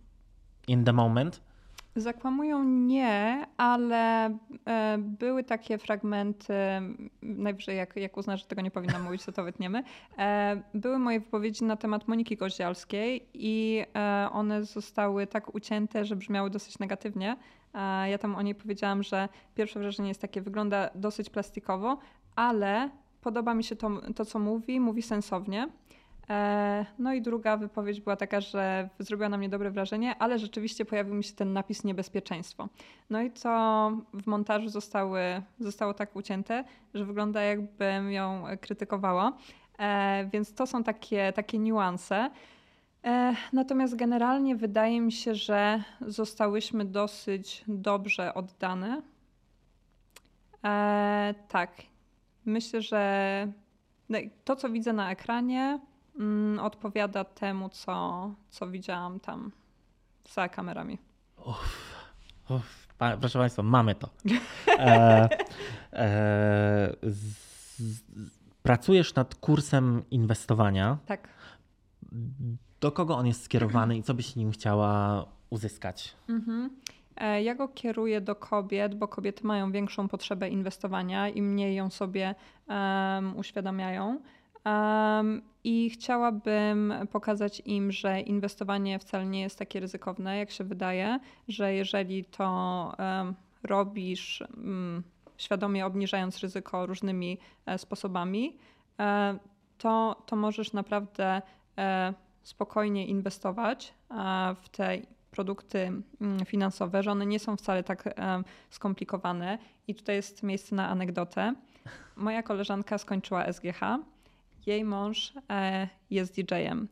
in 0.68 0.84
the 0.84 0.94
moment? 0.94 1.42
Zakłamują 1.96 2.64
nie, 2.64 3.46
ale 3.58 4.26
e, 4.68 4.98
były 4.98 5.44
takie 5.44 5.78
fragmenty, 5.78 6.54
najwyżej 7.22 7.78
jak, 7.78 7.96
jak 7.96 8.18
uznasz, 8.18 8.42
że 8.42 8.48
tego 8.48 8.62
nie 8.62 8.72
powinnam 8.72 9.04
mówić, 9.04 9.26
to 9.26 9.32
to 9.32 9.44
wytniemy. 9.44 9.84
E, 10.18 10.62
były 10.74 11.00
moje 11.00 11.20
wypowiedzi 11.20 11.64
na 11.64 11.76
temat 11.76 12.08
Moniki 12.08 12.38
Goździalskiej 12.38 13.28
i 13.34 13.84
e, 13.96 14.30
one 14.32 14.66
zostały 14.66 15.28
tak 15.28 15.56
ucięte, 15.56 16.06
że 16.06 16.16
brzmiały 16.16 16.50
dosyć 16.50 16.80
negatywnie. 16.80 17.38
Ja 18.06 18.18
tam 18.18 18.36
o 18.36 18.42
niej 18.42 18.56
powiedziałam, 18.56 19.04
że 19.04 19.30
pierwsze 19.56 19.80
wrażenie 19.80 20.10
jest 20.10 20.22
takie, 20.22 20.42
wygląda 20.42 20.90
dosyć 20.96 21.30
plastikowo, 21.30 21.98
ale 22.36 22.90
podoba 23.22 23.54
mi 23.54 23.64
się 23.64 23.76
to, 23.76 24.02
to 24.16 24.26
co 24.26 24.40
mówi, 24.40 24.80
mówi 24.80 25.02
sensownie. 25.02 25.70
E, 26.30 26.86
no 27.00 27.14
i 27.14 27.22
druga 27.22 27.58
wypowiedź 27.58 28.02
była 28.02 28.16
taka, 28.16 28.42
że 28.42 28.90
zrobiła 29.00 29.30
na 29.30 29.38
mnie 29.38 29.50
dobre 29.50 29.72
wrażenie, 29.72 30.16
ale 30.20 30.40
rzeczywiście 30.40 30.86
pojawił 30.86 31.16
mi 31.16 31.24
się 31.24 31.34
ten 31.34 31.54
napis 31.54 31.84
niebezpieczeństwo. 31.84 32.70
No 33.10 33.22
i 33.22 33.32
to 33.32 33.92
w 34.14 34.28
montażu 34.28 34.70
zostały, 34.70 35.22
zostało 35.60 35.94
tak 35.94 36.16
ucięte, 36.16 36.64
że 36.94 37.06
wygląda 37.06 37.42
jakbym 37.42 38.12
ją 38.12 38.44
krytykowała. 38.62 39.38
E, 39.80 40.30
więc 40.34 40.54
to 40.54 40.68
są 40.68 40.84
takie, 40.84 41.34
takie 41.34 41.60
niuanse. 41.60 42.30
E, 43.04 43.36
natomiast 43.54 43.96
generalnie 43.96 44.56
wydaje 44.56 45.02
mi 45.02 45.12
się, 45.12 45.36
że 45.36 45.84
zostałyśmy 46.02 46.86
dosyć 46.86 47.64
dobrze 47.68 48.34
oddane. 48.34 49.02
Tak, 51.48 51.72
myślę, 52.46 52.82
że 52.82 53.48
no 54.10 54.18
to, 54.44 54.56
co 54.56 54.70
widzę 54.70 54.94
na 54.94 55.12
ekranie, 55.12 55.80
mm, 56.20 56.60
odpowiada 56.60 57.24
temu, 57.24 57.70
co, 57.70 58.30
co 58.50 58.68
widziałam 58.68 59.20
tam 59.20 59.52
za 60.34 60.50
kamerami. 60.50 60.98
Uff, 61.46 61.96
uff. 62.50 62.88
proszę 63.20 63.40
Państwa, 63.40 63.64
mamy 63.64 63.96
to. 63.96 64.10
E, 64.80 65.30
e, 65.94 66.96
z, 67.04 67.36
z, 67.78 68.02
pracujesz 68.64 69.16
nad 69.16 69.36
kursem 69.36 70.04
inwestowania. 70.12 70.98
Tak. 71.06 71.28
Do 72.82 72.92
kogo 72.92 73.18
on 73.18 73.28
jest 73.28 73.44
skierowany 73.44 73.98
i 73.98 74.04
co 74.04 74.14
byś 74.14 74.36
nim 74.36 74.52
chciała 74.52 75.26
uzyskać? 75.50 76.16
Mhm. 76.30 76.70
E, 77.18 77.44
ja 77.44 77.56
go 77.56 77.68
kieruję 77.68 78.22
do 78.22 78.36
kobiet, 78.36 78.96
bo 78.96 79.08
kobiety 79.08 79.48
mają 79.48 79.72
większą 79.72 80.08
potrzebę 80.08 80.50
inwestowania 80.50 81.30
i 81.30 81.42
mniej 81.42 81.76
ją 81.76 81.90
sobie 81.90 82.36
um, 82.68 83.38
uświadamiają. 83.38 84.20
Um, 84.66 85.42
I 85.68 85.90
chciałabym 85.90 86.94
pokazać 87.12 87.62
im, 87.66 87.92
że 87.92 88.22
inwestowanie 88.22 89.00
wcale 89.00 89.26
nie 89.26 89.42
jest 89.42 89.60
takie 89.60 89.80
ryzykowne, 89.80 90.38
jak 90.38 90.52
się 90.52 90.64
wydaje, 90.64 91.20
że 91.48 91.74
jeżeli 91.74 92.26
to 92.26 92.92
robisz 93.64 94.44
um, 94.58 95.04
świadomie 95.38 95.86
obniżając 95.86 96.40
ryzyko 96.40 96.86
różnymi 96.86 97.38
e, 97.66 97.78
sposobami, 97.78 98.58
e, 99.00 99.40
to, 99.78 100.24
to 100.26 100.36
możesz 100.36 100.74
naprawdę 100.74 101.42
e, 101.78 102.14
spokojnie 102.44 103.08
inwestować 103.08 103.94
w 104.62 104.70
te 104.70 104.98
produkty 105.32 105.92
mm, 106.22 106.46
finansowe, 106.46 107.04
że 107.04 107.12
one 107.12 107.26
nie 107.26 107.40
są 107.40 107.58
wcale 107.58 107.84
tak 107.84 108.16
skomplikowane. 108.70 109.58
I 109.88 109.96
tutaj 109.96 110.16
jest 110.16 110.44
miejsce 110.44 110.76
na 110.76 110.90
anegdotę. 110.90 111.54
Moja 112.16 112.44
koleżanka 112.44 112.98
skończyła 112.98 113.54
SGH 113.54 113.80
jej 114.66 114.86
mąż 114.86 115.34
e, 115.50 115.88
jest 116.10 116.36
DJ-em. 116.36 116.88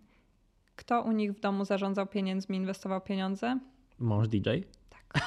Kto 0.75 1.01
u 1.01 1.11
nich 1.11 1.33
w 1.33 1.39
domu 1.39 1.65
zarządzał 1.65 2.07
pieniędzmi, 2.07 2.57
inwestował 2.57 3.01
pieniądze? 3.01 3.59
Mąż 3.99 4.27
DJ? 4.27 4.49
Tak. 4.89 5.23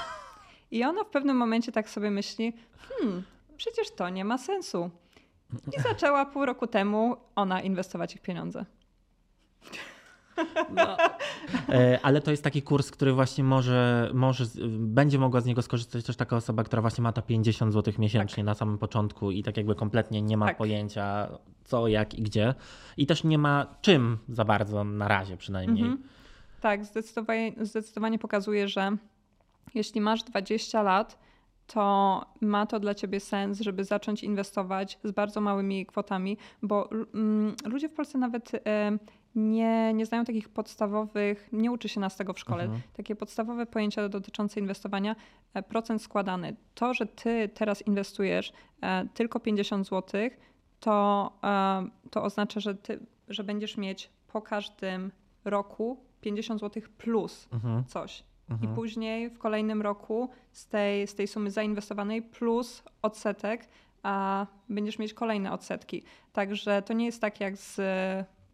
I 0.71 0.85
ona 0.85 1.05
w 1.05 1.11
pewnym 1.11 1.37
momencie 1.37 1.73
tak 1.73 1.91
sobie 1.91 2.11
myśli, 2.11 2.53
hmm, 2.89 3.23
przecież 3.57 3.91
to 3.91 4.09
nie 4.09 4.25
ma 4.25 4.39
sensu. 4.39 4.91
I 5.79 5.81
zaczęła 5.81 6.27
pół 6.27 6.47
roku 6.47 6.67
temu 6.67 7.17
ona 7.35 7.63
inwestować 7.63 8.15
ich 8.15 8.23
pieniądze. 8.23 8.65
No. 10.75 10.97
E, 11.69 12.01
ale 12.03 12.21
to 12.21 12.31
jest 12.31 12.45
taki 12.45 12.63
kurs, 12.63 12.91
który 12.91 13.13
właśnie 13.13 13.45
może, 13.45 14.11
może 14.15 14.45
będzie 14.79 15.19
mogła 15.19 15.41
z 15.41 15.47
niego 15.47 15.63
skorzystać 15.63 16.05
też 16.05 16.17
taka 16.17 16.37
osoba, 16.37 16.65
która 16.65 16.83
właśnie 16.83 17.03
ma 17.03 17.13
to 17.13 17.23
50 17.23 17.73
zł 17.73 17.95
miesięcznie 17.99 18.37
tak. 18.37 18.47
na 18.47 18.55
samym 18.55 18.79
początku 18.79 19.31
i 19.31 19.43
tak 19.43 19.57
jakby 19.57 19.75
kompletnie 19.75 20.23
nie 20.23 20.37
ma 20.37 20.47
tak. 20.47 20.57
pojęcia 20.57 21.29
co, 21.65 21.89
jak 21.89 22.15
i 22.15 22.23
gdzie. 22.23 22.55
I 22.97 23.07
też 23.07 23.25
nie 23.25 23.39
ma 23.39 23.67
czym 23.81 24.19
za 24.29 24.45
bardzo 24.45 24.85
na 24.85 25.09
razie 25.09 25.37
przynajmniej. 25.37 25.85
Mhm. 25.85 26.03
Tak, 26.61 26.85
zdecydowanie, 26.85 27.53
zdecydowanie 27.61 28.19
pokazuje, 28.19 28.69
że 28.69 28.97
jeśli 29.75 30.01
masz 30.01 30.23
20 30.23 30.83
lat, 30.83 31.19
to 31.67 32.25
ma 32.41 32.67
to 32.67 32.81
dla 32.81 32.95
ciebie 32.95 33.21
sens, 33.21 33.61
żeby 33.61 33.85
zacząć 33.85 34.25
inwestować 34.25 34.99
z 35.05 35.11
bardzo 35.11 35.41
małymi 35.41 35.87
kwotami, 35.87 36.39
bo 36.63 36.91
mm, 36.91 37.55
ludzie 37.65 37.89
w 37.89 37.93
Polsce 37.93 38.19
nawet 38.19 38.53
nie, 39.37 39.95
nie 39.95 40.07
znają 40.07 40.25
takich 40.25 40.49
podstawowych, 40.49 41.49
nie 41.53 41.73
uczy 41.73 41.89
się 41.89 42.01
nas 42.01 42.17
tego 42.17 42.33
w 42.33 42.39
szkole, 42.39 42.63
mhm. 42.63 42.83
takie 42.93 43.17
podstawowe 43.17 43.67
pojęcia 43.67 44.09
dotyczące 44.09 44.61
inwestowania, 44.61 45.17
e, 45.55 45.63
procent 45.63 46.03
składany. 46.03 46.57
To, 46.75 46.95
że 46.95 47.07
ty 47.07 47.49
teraz 47.55 47.83
inwestujesz 47.87 48.53
e, 48.83 49.07
tylko 49.15 49.41
50 49.41 49.87
zł, 49.87 50.21
to, 50.81 51.33
e, 51.45 51.89
to 52.11 52.23
oznacza, 52.23 52.61
że, 52.61 52.75
ty, 52.75 53.07
że 53.29 53.45
będziesz 53.45 53.77
mieć 53.77 54.11
po 54.27 54.43
każdym 54.43 55.13
roku 55.45 56.01
50 56.21 56.61
zł 56.61 56.83
plus 56.99 57.49
mhm. 57.53 57.85
coś. 57.85 58.25
Mhm. 58.51 58.73
I 58.73 58.75
później 58.75 59.31
w 59.31 59.39
kolejnym 59.39 59.83
roku 59.83 60.31
z 60.53 60.67
tej, 60.67 61.07
z 61.07 61.15
tej 61.15 61.27
sumy 61.27 61.51
zainwestowanej 61.51 62.23
plus 62.23 62.83
odsetek, 63.03 63.69
a 64.03 64.47
będziesz 64.69 64.99
mieć 64.99 65.15
kolejne 65.15 65.53
odsetki. 65.53 66.03
Także 66.33 66.83
to 66.83 66.93
nie 66.93 67.07
jest 67.07 67.21
tak 67.21 67.41
jak 67.41 67.57
z 67.57 67.77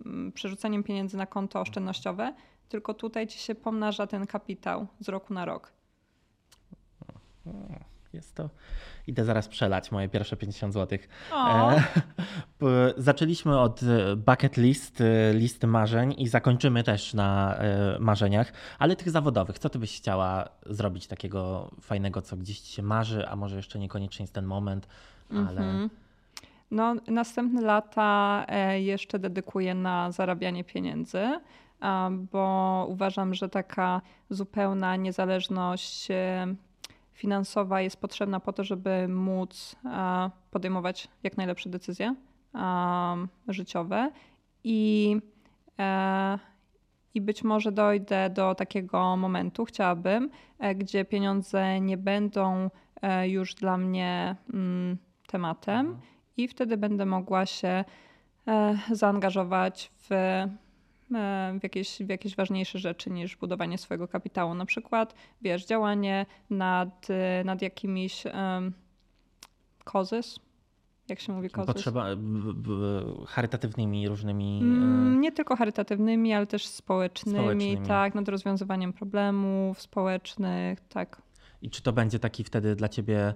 mm, 0.07 0.33
przerzuceniem 0.33 0.83
pieniędzy 0.83 1.17
na 1.17 1.27
konto 1.27 1.61
oszczędnościowe, 1.61 2.35
tylko 2.69 2.95
tutaj 2.95 3.27
ci 3.27 3.39
się 3.39 3.55
pomnaża 3.55 4.07
ten 4.07 4.27
kapitał 4.27 4.87
z 5.01 5.09
roku 5.09 5.35
na 5.35 5.45
rok. 5.45 5.73
Jest 8.13 8.35
to. 8.35 8.51
Idę 9.07 9.25
zaraz 9.25 9.49
przelać 9.49 9.93
moje 9.93 10.09
pierwsze 10.09 10.37
50 10.37 10.75
zł. 10.75 10.99
E, 11.33 11.83
zaczęliśmy 12.97 13.61
od 13.61 13.81
bucket 14.17 14.57
list, 14.57 15.01
e, 15.01 15.35
listy 15.35 15.67
marzeń 15.67 16.15
i 16.19 16.29
zakończymy 16.29 16.85
też 16.85 17.15
na 17.15 17.57
e, 17.57 17.99
marzeniach, 18.01 18.53
ale 18.79 18.97
tych 18.97 19.11
zawodowych. 19.11 19.59
Co 19.59 19.69
ty 19.69 19.79
byś 19.79 19.97
chciała 19.97 20.49
zrobić 20.67 21.07
takiego 21.07 21.71
fajnego, 21.81 22.23
co 22.23 22.37
gdzieś 22.37 22.61
ci 22.61 22.73
się 22.73 22.83
marzy, 22.83 23.29
a 23.29 23.37
może 23.37 23.57
jeszcze 23.57 23.79
niekoniecznie 23.79 24.23
jest 24.23 24.35
ten 24.35 24.45
moment, 24.45 24.89
ale. 25.31 25.61
Mm 25.61 25.89
-hmm. 25.89 26.02
No, 26.73 26.95
następne 27.09 27.61
lata 27.61 28.47
jeszcze 28.75 29.19
dedykuję 29.19 29.75
na 29.75 30.13
zarabianie 30.13 30.65
pieniędzy 30.65 31.41
bo 32.33 32.87
uważam, 32.89 33.35
że 33.35 33.49
taka 33.49 34.01
zupełna 34.31 34.97
niezależność 34.97 36.09
finansowa 37.13 37.81
jest 37.81 37.97
potrzebna 37.97 38.41
po 38.41 38.53
to, 38.53 38.65
żeby 38.65 39.09
móc 39.09 39.77
podejmować 40.51 41.09
jak 41.23 41.37
najlepsze 41.37 41.71
decyzje 41.71 42.15
życiowe 43.49 44.11
i, 44.65 45.17
e, 45.79 46.39
i 47.15 47.21
być 47.21 47.45
może 47.45 47.73
dojdę 47.73 48.31
do 48.31 48.55
takiego 48.55 49.17
momentu, 49.17 49.65
chciałabym, 49.65 50.31
e, 50.59 50.75
gdzie 50.75 51.05
pieniądze 51.05 51.81
nie 51.81 51.97
będą 51.97 52.71
e, 53.03 53.29
już 53.29 53.55
dla 53.55 53.79
mnie 53.79 54.37
mm, 54.55 54.97
tematem 55.27 55.87
mhm. 55.87 56.12
I 56.37 56.49
wtedy 56.49 56.77
będę 56.77 57.07
mogła 57.07 57.47
się 57.47 57.85
zaangażować 58.93 59.91
w 59.99 60.11
E, 61.15 61.59
w 61.61 61.63
jakieś, 61.63 61.99
w 61.99 62.09
jakieś 62.09 62.37
ważniejsze 62.37 62.79
rzeczy 62.79 63.11
niż 63.11 63.37
budowanie 63.37 63.79
swojego 63.79 64.09
kapitału. 64.09 64.55
Na 64.55 64.67
przykład, 64.67 65.15
wiesz, 65.43 65.67
działanie 65.67 66.27
nad, 66.51 67.09
e, 67.11 67.45
nad 67.45 67.63
jakimiś 67.63 68.25
um, 68.25 68.73
causes, 69.85 70.39
jak 71.09 71.21
się 71.21 71.33
mówi 71.33 71.51
causes? 71.51 71.75
Potrzeba 71.75 72.07
charytatywnymi 73.27 74.09
różnymi... 74.09 74.61
Mm, 74.63 75.21
nie 75.21 75.33
tylko 75.33 75.57
charytatywnymi, 75.57 76.35
ale 76.35 76.47
też 76.47 76.67
społecznymi, 76.67 77.39
społecznymi, 77.39 77.87
tak, 77.87 78.15
nad 78.15 78.29
rozwiązywaniem 78.29 78.93
problemów 78.93 79.81
społecznych, 79.81 80.81
tak. 80.81 81.23
I 81.63 81.71
czy 81.71 81.83
to 81.83 81.93
będzie 81.93 82.19
taki 82.19 82.45
wtedy 82.45 82.77
dla 82.77 82.89
ciebie 82.89 83.19
E, 83.27 83.35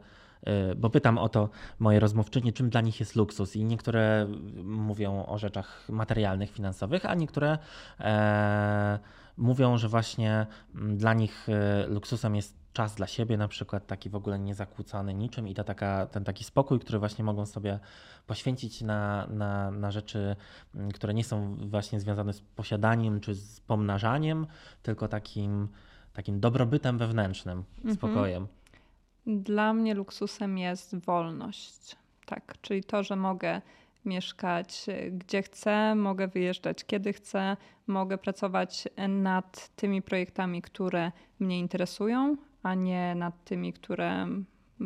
bo 0.77 0.91
pytam 0.91 1.19
o 1.19 1.29
to 1.29 1.49
moje 1.79 2.01
rozmówczynie, 2.01 2.53
czym 2.53 2.71
dla 2.71 2.81
nich 2.81 3.01
jest 3.01 3.17
luksus. 3.17 3.57
I 3.57 3.65
niektóre 3.65 4.27
mówią 4.65 5.27
o 5.27 5.39
rzeczach 5.39 5.89
materialnych, 5.89 6.51
finansowych, 6.51 7.07
a 7.07 7.15
niektóre 7.15 7.59
e, 8.01 8.99
mówią, 9.37 9.79
że 9.79 9.89
właśnie 9.89 10.47
mm, 10.75 10.97
dla 10.97 11.15
nich 11.15 11.49
e, 11.49 11.87
luksusem 11.87 12.37
jest 12.37 12.57
czas 12.73 12.95
dla 12.95 13.07
siebie, 13.07 13.37
na 13.37 13.49
przykład 13.49 13.87
taki 13.87 14.11
w 14.11 14.15
ogóle 14.15 14.39
niezakłócony 14.39 15.15
niczym 15.15 15.49
i 15.49 15.55
ta 15.55 15.65
taka, 15.65 16.07
ten 16.07 16.25
taki 16.25 16.45
spokój, 16.45 16.81
który 16.81 16.99
właśnie 16.99 17.25
mogą 17.25 17.47
sobie 17.47 17.79
poświęcić 18.27 18.83
na, 18.83 19.27
na, 19.27 19.71
na 19.71 19.91
rzeczy, 19.91 20.37
mm, 20.75 20.91
które 20.91 21.15
nie 21.15 21.25
są 21.25 21.57
właśnie 21.57 22.01
związane 22.01 22.33
z 22.33 22.41
posiadaniem 22.41 23.21
czy 23.21 23.35
z 23.35 23.61
pomnażaniem, 23.61 24.47
tylko 24.83 25.09
takim, 25.09 25.69
takim 26.13 26.41
dobrobytem 26.41 26.99
wewnętrznym, 26.99 27.65
spokojem. 27.95 28.47
Dla 29.27 29.75
mnie 29.75 29.95
luksusem 29.95 30.59
jest 30.59 30.97
wolność. 30.97 31.97
Tak, 32.27 32.55
czyli 32.61 32.85
to, 32.85 33.03
że 33.03 33.17
mogę 33.17 33.61
mieszkać 34.05 34.87
e, 34.89 35.11
gdzie 35.11 35.43
chcę, 35.43 35.95
mogę 35.95 36.29
wyjeżdżać 36.29 36.85
kiedy 36.85 37.13
chcę, 37.13 37.57
mogę 37.87 38.19
pracować 38.19 38.89
nad 39.09 39.69
tymi 39.77 40.03
projektami, 40.03 40.63
które 40.63 41.13
mnie 41.41 41.59
interesują, 41.59 42.37
a 42.63 42.75
nie 42.75 43.15
nad 43.15 43.45
tymi, 43.45 43.73
które 43.73 44.27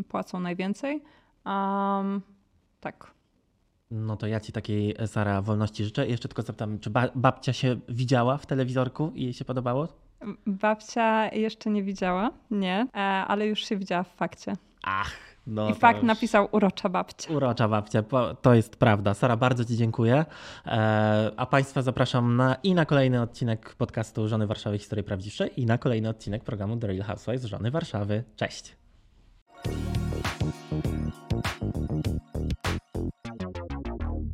płacą 0.09 0.41
najwięcej. 0.41 1.03
Um, 1.47 2.23
tak. 2.81 3.15
No 3.91 4.17
to 4.17 4.27
ja 4.27 4.41
ci 4.41 4.53
takiej, 4.53 4.97
Sara, 5.07 5.43
wolności 5.43 5.85
życzę. 5.85 6.09
Jeszcze 6.09 6.29
tylko 6.29 6.43
zapytam, 6.43 6.79
czy 6.79 6.91
babcia 7.15 7.53
się 7.53 7.81
widziała 7.89 8.37
w 8.39 8.47
telewizorku 8.47 9.13
i 9.15 9.25
jej 9.25 9.33
się 9.33 9.45
podobało? 9.45 9.89
Babcia 10.47 11.29
jeszcze 11.29 11.71
nie 11.71 11.83
widziała, 11.83 12.31
nie, 12.51 12.87
e, 12.95 12.99
ale 13.01 13.47
już 13.47 13.65
się 13.65 13.77
widziała 13.77 14.03
w 14.03 14.15
fakcie. 14.15 14.53
Ach, 14.83 15.13
no 15.47 15.71
I 15.71 15.75
fakt 15.75 15.99
już... 15.99 16.07
napisał 16.07 16.49
urocza 16.53 16.89
babcia. 16.89 17.33
Urocza 17.33 17.69
babcia, 17.69 18.03
to 18.43 18.55
jest 18.55 18.77
prawda. 18.77 19.15
Sara, 19.15 19.37
bardzo 19.37 19.65
Ci 19.65 19.77
dziękuję. 19.77 20.25
E, 20.67 21.31
a 21.37 21.47
Państwa 21.47 21.83
zapraszam 21.83 22.37
na, 22.37 22.57
i 22.63 22.75
na 22.75 22.85
kolejny 22.85 23.23
odcinek 23.23 23.75
podcastu 23.75 24.29
Żony 24.29 24.47
Warszawy 24.47 24.79
Historii 24.79 25.05
Prawdziwsze 25.05 25.47
i 25.47 25.67
na 25.67 25.79
kolejny 25.79 26.09
odcinek 26.09 26.45
programu 26.45 26.77
The 26.77 26.87
Real 26.87 27.03
Housewives 27.03 27.45
Żony 27.45 27.71
Warszawy. 27.71 28.25
Cześć. 28.37 28.77